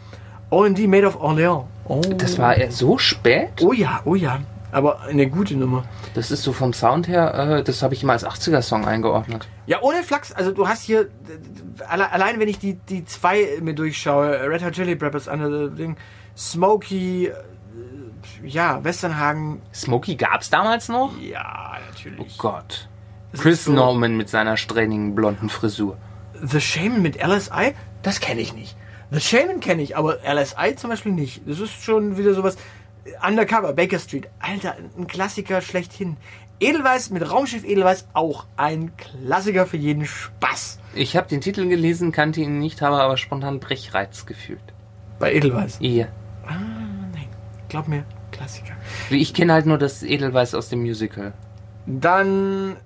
OMD 0.49 0.87
Made 0.87 1.05
of 1.07 1.21
Orléans. 1.21 1.65
Oh. 1.91 2.13
Das 2.17 2.37
war 2.37 2.55
eher 2.55 2.71
so 2.71 2.97
spät? 2.97 3.61
Oh 3.61 3.73
ja, 3.73 4.01
oh 4.05 4.15
ja. 4.15 4.39
Aber 4.71 5.01
eine 5.01 5.27
gute 5.29 5.55
Nummer. 5.57 5.83
Das 6.13 6.31
ist 6.31 6.43
so 6.43 6.53
vom 6.53 6.71
Sound 6.71 7.09
her, 7.09 7.33
äh, 7.33 7.63
das 7.63 7.83
habe 7.83 7.93
ich 7.93 8.03
immer 8.03 8.13
als 8.13 8.25
80er-Song 8.25 8.85
eingeordnet. 8.85 9.49
Ja, 9.65 9.81
ohne 9.81 10.01
Flachs, 10.03 10.31
also 10.31 10.51
du 10.53 10.67
hast 10.69 10.83
hier, 10.83 11.09
alle, 11.89 12.09
allein 12.13 12.39
wenn 12.39 12.47
ich 12.47 12.57
die, 12.59 12.75
die 12.75 13.03
zwei 13.03 13.59
mir 13.61 13.73
durchschaue, 13.75 14.49
Red 14.49 14.63
Hot 14.63 14.71
Chili 14.73 14.95
Peppers, 14.95 15.27
andere 15.27 15.69
Ding, 15.71 15.97
Smokey, 16.37 17.27
äh, 17.27 17.33
ja, 18.47 18.81
Westernhagen, 18.83 19.61
Smokey 19.73 20.15
gab's 20.15 20.49
damals 20.49 20.87
noch? 20.87 21.11
ja, 21.19 21.73
Oh 21.75 21.89
natürlich. 21.93 22.37
Gott. 22.37 22.87
Das 23.33 23.41
Chris 23.41 23.65
so- 23.65 23.73
Norman 23.73 24.15
mit 24.15 24.29
seiner 24.29 24.55
strengen 24.55 25.15
blonden 25.15 25.49
Frisur. 25.49 25.97
The 26.41 26.61
Shaman 26.61 27.01
mit 27.01 27.17
LSI, 27.21 27.73
das 28.03 28.19
kenne 28.21 28.39
ich 28.41 28.53
nicht. 28.53 28.75
The 29.11 29.19
Shaman 29.19 29.59
kenne 29.59 29.81
ich, 29.81 29.97
aber 29.97 30.19
LSI 30.23 30.75
zum 30.75 30.89
Beispiel 30.89 31.11
nicht. 31.11 31.41
Das 31.45 31.59
ist 31.59 31.83
schon 31.83 32.17
wieder 32.17 32.33
sowas. 32.33 32.57
Undercover, 33.25 33.73
Baker 33.73 33.99
Street. 33.99 34.29
Alter, 34.39 34.75
ein 34.97 35.07
Klassiker 35.07 35.61
schlechthin. 35.61 36.17
Edelweiß 36.61 37.09
mit 37.09 37.29
Raumschiff 37.29 37.65
Edelweiß 37.65 38.07
auch 38.13 38.45
ein 38.55 38.95
Klassiker 38.95 39.65
für 39.65 39.77
jeden 39.77 40.05
Spaß. 40.05 40.79
Ich 40.93 41.17
habe 41.17 41.27
den 41.27 41.41
Titel 41.41 41.67
gelesen, 41.67 42.11
kannte 42.11 42.41
ihn 42.41 42.59
nicht, 42.59 42.81
habe 42.81 43.01
aber 43.01 43.17
spontan 43.17 43.59
Brechreiz 43.59 44.25
gefühlt. 44.25 44.61
Bei 45.19 45.33
Edelweiß. 45.33 45.79
Ihr. 45.81 46.07
Ah, 46.45 46.59
nein. 47.13 47.27
Glaub 47.67 47.87
mir, 47.87 48.05
Klassiker. 48.31 48.73
Ich 49.09 49.33
kenne 49.33 49.53
halt 49.53 49.65
nur 49.65 49.79
das 49.79 50.03
Edelweiß 50.03 50.53
aus 50.53 50.69
dem 50.69 50.81
Musical. 50.81 51.33
Dann, 51.87 52.77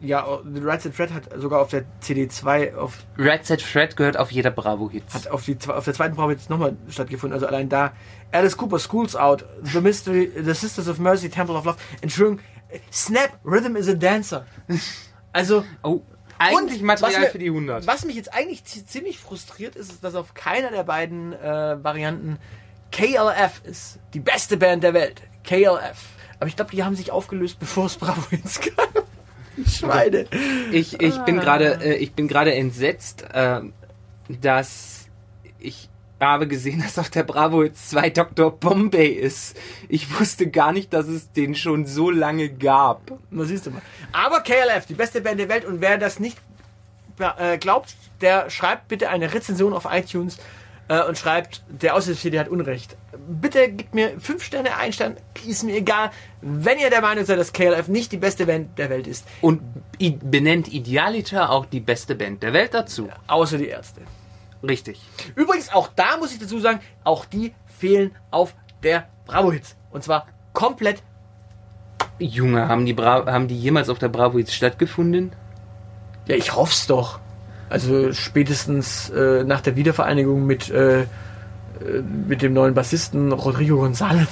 ja, 0.00 0.26
The 0.44 0.60
Right 0.60 0.82
Said 0.82 0.94
Fred 0.94 1.12
hat 1.12 1.24
sogar 1.36 1.60
auf 1.62 1.70
der 1.70 1.84
CD2 2.02 2.74
auf 2.76 2.98
Red 3.18 3.46
Set 3.46 3.62
Fred 3.62 3.96
gehört 3.96 4.16
auf 4.18 4.30
jeder 4.30 4.50
Bravo-Hits. 4.50 5.14
hat 5.14 5.28
auf, 5.28 5.44
die, 5.44 5.56
auf 5.68 5.84
der 5.84 5.94
zweiten 5.94 6.16
jetzt 6.30 6.50
nochmal 6.50 6.76
stattgefunden. 6.88 7.32
Also 7.34 7.46
allein 7.46 7.68
da. 7.68 7.92
Alice 8.32 8.56
Cooper, 8.56 8.78
Schools 8.78 9.16
Out, 9.16 9.44
The 9.62 9.80
Mystery, 9.80 10.30
The 10.36 10.52
Sisters 10.54 10.88
of 10.88 10.98
Mercy, 10.98 11.30
Temple 11.30 11.56
of 11.56 11.64
Love. 11.64 11.78
Entschuldigung, 12.02 12.40
Snap, 12.92 13.38
Rhythm 13.44 13.76
is 13.76 13.88
a 13.88 13.94
Dancer. 13.94 14.44
Also, 15.32 15.64
Oh, 15.82 16.02
eigentlich 16.38 16.82
Material 16.82 17.12
was 17.14 17.20
mir- 17.20 17.30
für 17.30 17.38
die 17.38 17.50
100. 17.50 17.86
was 17.86 18.04
mich 18.04 18.16
jetzt 18.16 18.34
eigentlich 18.34 18.64
zi- 18.64 18.84
ziemlich 18.84 19.18
frustriert 19.18 19.76
ist, 19.76 19.90
ist, 19.90 20.04
dass 20.04 20.14
auf 20.14 20.34
keiner 20.34 20.70
der 20.70 20.82
beiden 20.84 21.32
äh, 21.32 21.82
Varianten 21.82 22.38
KLF 22.92 23.62
ist. 23.64 23.98
Die 24.14 24.20
beste 24.20 24.56
Band 24.58 24.82
der 24.82 24.92
Welt. 24.94 25.22
KLF. 25.44 25.96
Aber 26.38 26.48
ich 26.48 26.56
glaube, 26.56 26.70
die 26.72 26.84
haben 26.84 26.94
sich 26.96 27.10
aufgelöst, 27.10 27.58
bevor 27.60 27.86
es 27.86 27.96
Bravo 27.96 28.20
Hits 28.30 28.60
gab. 28.60 29.05
Schweine. 29.66 30.26
Ich, 30.72 31.00
ich 31.00 31.18
bin 31.20 31.40
gerade 31.40 31.80
äh, 31.82 31.96
ich 31.96 32.12
bin 32.12 32.28
gerade 32.28 32.54
entsetzt, 32.54 33.24
äh, 33.32 33.60
dass 34.28 35.06
ich 35.58 35.88
habe 36.20 36.46
gesehen, 36.46 36.80
dass 36.82 36.98
auf 36.98 37.10
der 37.10 37.24
Bravo 37.24 37.62
jetzt 37.62 37.90
2 37.90 38.10
Dr. 38.10 38.50
Bombay 38.50 39.08
ist. 39.08 39.56
Ich 39.88 40.18
wusste 40.18 40.50
gar 40.50 40.72
nicht, 40.72 40.92
dass 40.92 41.08
es 41.08 41.32
den 41.32 41.54
schon 41.54 41.86
so 41.86 42.10
lange 42.10 42.48
gab. 42.48 43.02
Na, 43.30 43.44
siehst 43.44 43.66
du 43.66 43.70
mal. 43.70 43.82
Aber 44.12 44.40
KLF, 44.40 44.86
die 44.86 44.94
beste 44.94 45.20
Band 45.20 45.40
der 45.40 45.48
Welt. 45.48 45.64
Und 45.64 45.80
wer 45.80 45.98
das 45.98 46.18
nicht 46.18 46.38
äh, 47.18 47.58
glaubt, 47.58 47.94
der 48.20 48.50
schreibt 48.50 48.88
bitte 48.88 49.08
eine 49.10 49.32
Rezension 49.32 49.72
auf 49.72 49.86
iTunes 49.90 50.38
äh, 50.88 51.02
und 51.02 51.18
schreibt, 51.18 51.62
der 51.68 51.94
Aushilfsjedi 51.94 52.36
hat 52.36 52.48
Unrecht. 52.48 52.96
Bitte 53.28 53.70
gebt 53.70 53.94
mir 53.94 54.18
5 54.20 54.42
Sterne, 54.42 54.76
ein 54.76 54.92
Stern, 54.92 55.16
ist 55.46 55.64
mir 55.64 55.76
egal. 55.76 56.10
Wenn 56.40 56.78
ihr 56.78 56.90
der 56.90 57.00
Meinung 57.00 57.24
seid, 57.24 57.38
dass 57.38 57.52
KLF 57.52 57.88
nicht 57.88 58.12
die 58.12 58.16
beste 58.16 58.46
Band 58.46 58.78
der 58.78 58.90
Welt 58.90 59.06
ist, 59.06 59.26
Und 59.40 59.62
benennt 59.98 60.68
Idealiter 60.72 61.50
auch 61.50 61.66
die 61.66 61.80
beste 61.80 62.14
Band 62.14 62.42
der 62.42 62.52
Welt 62.52 62.74
dazu. 62.74 63.08
außer 63.26 63.58
die 63.58 63.68
Ärzte. 63.68 64.02
Richtig. 64.62 65.00
Übrigens, 65.34 65.72
auch 65.72 65.88
da 65.94 66.16
muss 66.16 66.32
ich 66.32 66.38
dazu 66.38 66.58
sagen, 66.58 66.80
auch 67.04 67.24
die 67.24 67.52
fehlen 67.66 68.14
auf 68.30 68.54
der 68.82 69.08
Bravo-Hits. 69.26 69.76
Und 69.90 70.02
zwar 70.04 70.26
komplett. 70.52 71.02
Junge, 72.18 72.68
haben 72.68 72.86
die, 72.86 72.94
Bra 72.94 73.26
haben 73.26 73.48
die 73.48 73.58
jemals 73.58 73.88
auf 73.88 73.98
der 73.98 74.08
Bravo 74.08 74.38
jetzt 74.38 74.54
stattgefunden? 74.54 75.32
Ja, 76.26 76.36
ich 76.36 76.54
hoff's 76.54 76.86
doch. 76.86 77.20
Also 77.68 78.12
spätestens 78.12 79.10
äh, 79.10 79.44
nach 79.44 79.60
der 79.60 79.76
Wiedervereinigung 79.76 80.46
mit, 80.46 80.70
äh, 80.70 81.02
äh, 81.02 81.06
mit 82.28 82.42
dem 82.42 82.52
neuen 82.52 82.74
Bassisten 82.74 83.32
Rodrigo 83.32 83.84
González. 83.84 84.28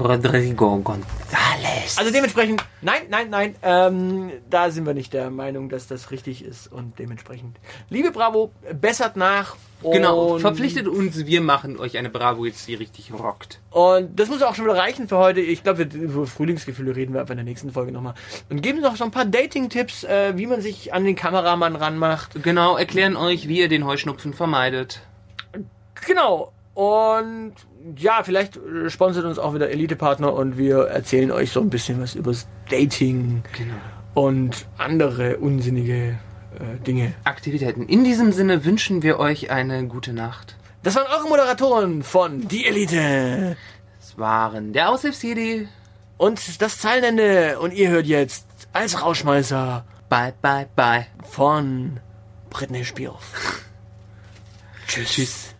Rodrigo 0.00 0.76
González. 0.84 1.98
Also 1.98 2.12
dementsprechend, 2.12 2.62
nein, 2.82 3.02
nein, 3.08 3.30
nein, 3.30 3.54
ähm, 3.62 4.30
da 4.50 4.70
sind 4.70 4.84
wir 4.86 4.94
nicht 4.94 5.12
der 5.12 5.30
Meinung, 5.30 5.68
dass 5.68 5.86
das 5.86 6.10
richtig 6.10 6.44
ist 6.44 6.70
und 6.70 6.98
dementsprechend. 6.98 7.56
Liebe 7.88 8.10
Bravo, 8.10 8.50
bessert 8.80 9.16
nach. 9.16 9.56
Genau, 9.82 10.38
verpflichtet 10.38 10.86
uns, 10.86 11.26
wir 11.26 11.40
machen 11.40 11.80
euch 11.80 11.98
eine 11.98 12.08
Bravo 12.08 12.44
jetzt, 12.44 12.68
die 12.68 12.74
richtig 12.74 13.12
rockt. 13.12 13.58
Und 13.70 14.14
das 14.18 14.28
muss 14.28 14.40
auch 14.42 14.54
schon 14.54 14.66
wieder 14.66 14.76
reichen 14.76 15.08
für 15.08 15.16
heute. 15.16 15.40
Ich 15.40 15.64
glaube, 15.64 15.90
wir- 15.90 16.00
über 16.00 16.26
Frühlingsgefühle 16.26 16.94
reden 16.94 17.14
wir 17.14 17.20
einfach 17.22 17.32
in 17.32 17.38
der 17.38 17.44
nächsten 17.44 17.72
Folge 17.72 17.90
nochmal. 17.90 18.14
Und 18.48 18.62
geben 18.62 18.80
noch 18.80 18.94
so 18.94 19.02
ein 19.02 19.10
paar 19.10 19.24
Dating-Tipps, 19.24 20.04
äh, 20.04 20.34
wie 20.36 20.46
man 20.46 20.60
sich 20.60 20.94
an 20.94 21.04
den 21.04 21.16
Kameramann 21.16 21.74
ranmacht. 21.74 22.40
Genau, 22.44 22.76
erklären 22.76 23.16
euch, 23.16 23.48
wie 23.48 23.58
ihr 23.58 23.68
den 23.68 23.84
Heuschnupfen 23.84 24.34
vermeidet. 24.34 25.00
Genau. 26.06 26.52
Und 26.74 27.54
ja, 27.96 28.22
vielleicht 28.22 28.56
äh, 28.56 28.88
sponsert 28.90 29.24
uns 29.24 29.38
auch 29.38 29.54
wieder 29.54 29.70
Elite-Partner 29.70 30.32
und 30.32 30.56
wir 30.58 30.84
erzählen 30.88 31.30
euch 31.30 31.50
so 31.52 31.60
ein 31.60 31.70
bisschen 31.70 32.00
was 32.00 32.14
übers 32.14 32.46
Dating 32.70 33.42
Genau. 33.56 33.74
und 34.14 34.66
andere 34.78 35.38
unsinnige 35.38 36.18
äh, 36.58 36.78
Dinge. 36.86 37.14
Aktivitäten. 37.24 37.84
In 37.88 38.04
diesem 38.04 38.32
Sinne 38.32 38.64
wünschen 38.64 39.02
wir 39.02 39.18
euch 39.18 39.50
eine 39.50 39.86
gute 39.86 40.12
Nacht. 40.12 40.56
Das 40.82 40.96
waren 40.96 41.06
eure 41.12 41.28
Moderatoren 41.28 42.02
von 42.02 42.48
Die 42.48 42.66
Elite 42.66 43.56
Es 44.00 44.18
waren 44.18 44.72
der 44.72 44.90
Aushilfsjedi. 44.90 45.68
und 46.18 46.60
das 46.60 46.78
Zeilenende. 46.78 47.58
Und 47.60 47.72
ihr 47.72 47.88
hört 47.90 48.06
jetzt 48.06 48.46
als 48.72 49.00
Rauschmeißer 49.02 49.84
Bye, 50.08 50.34
bye, 50.42 50.66
bye. 50.76 51.06
von 51.30 52.00
Britney 52.50 52.84
Spears. 52.84 53.22
Tschüss. 54.88 55.48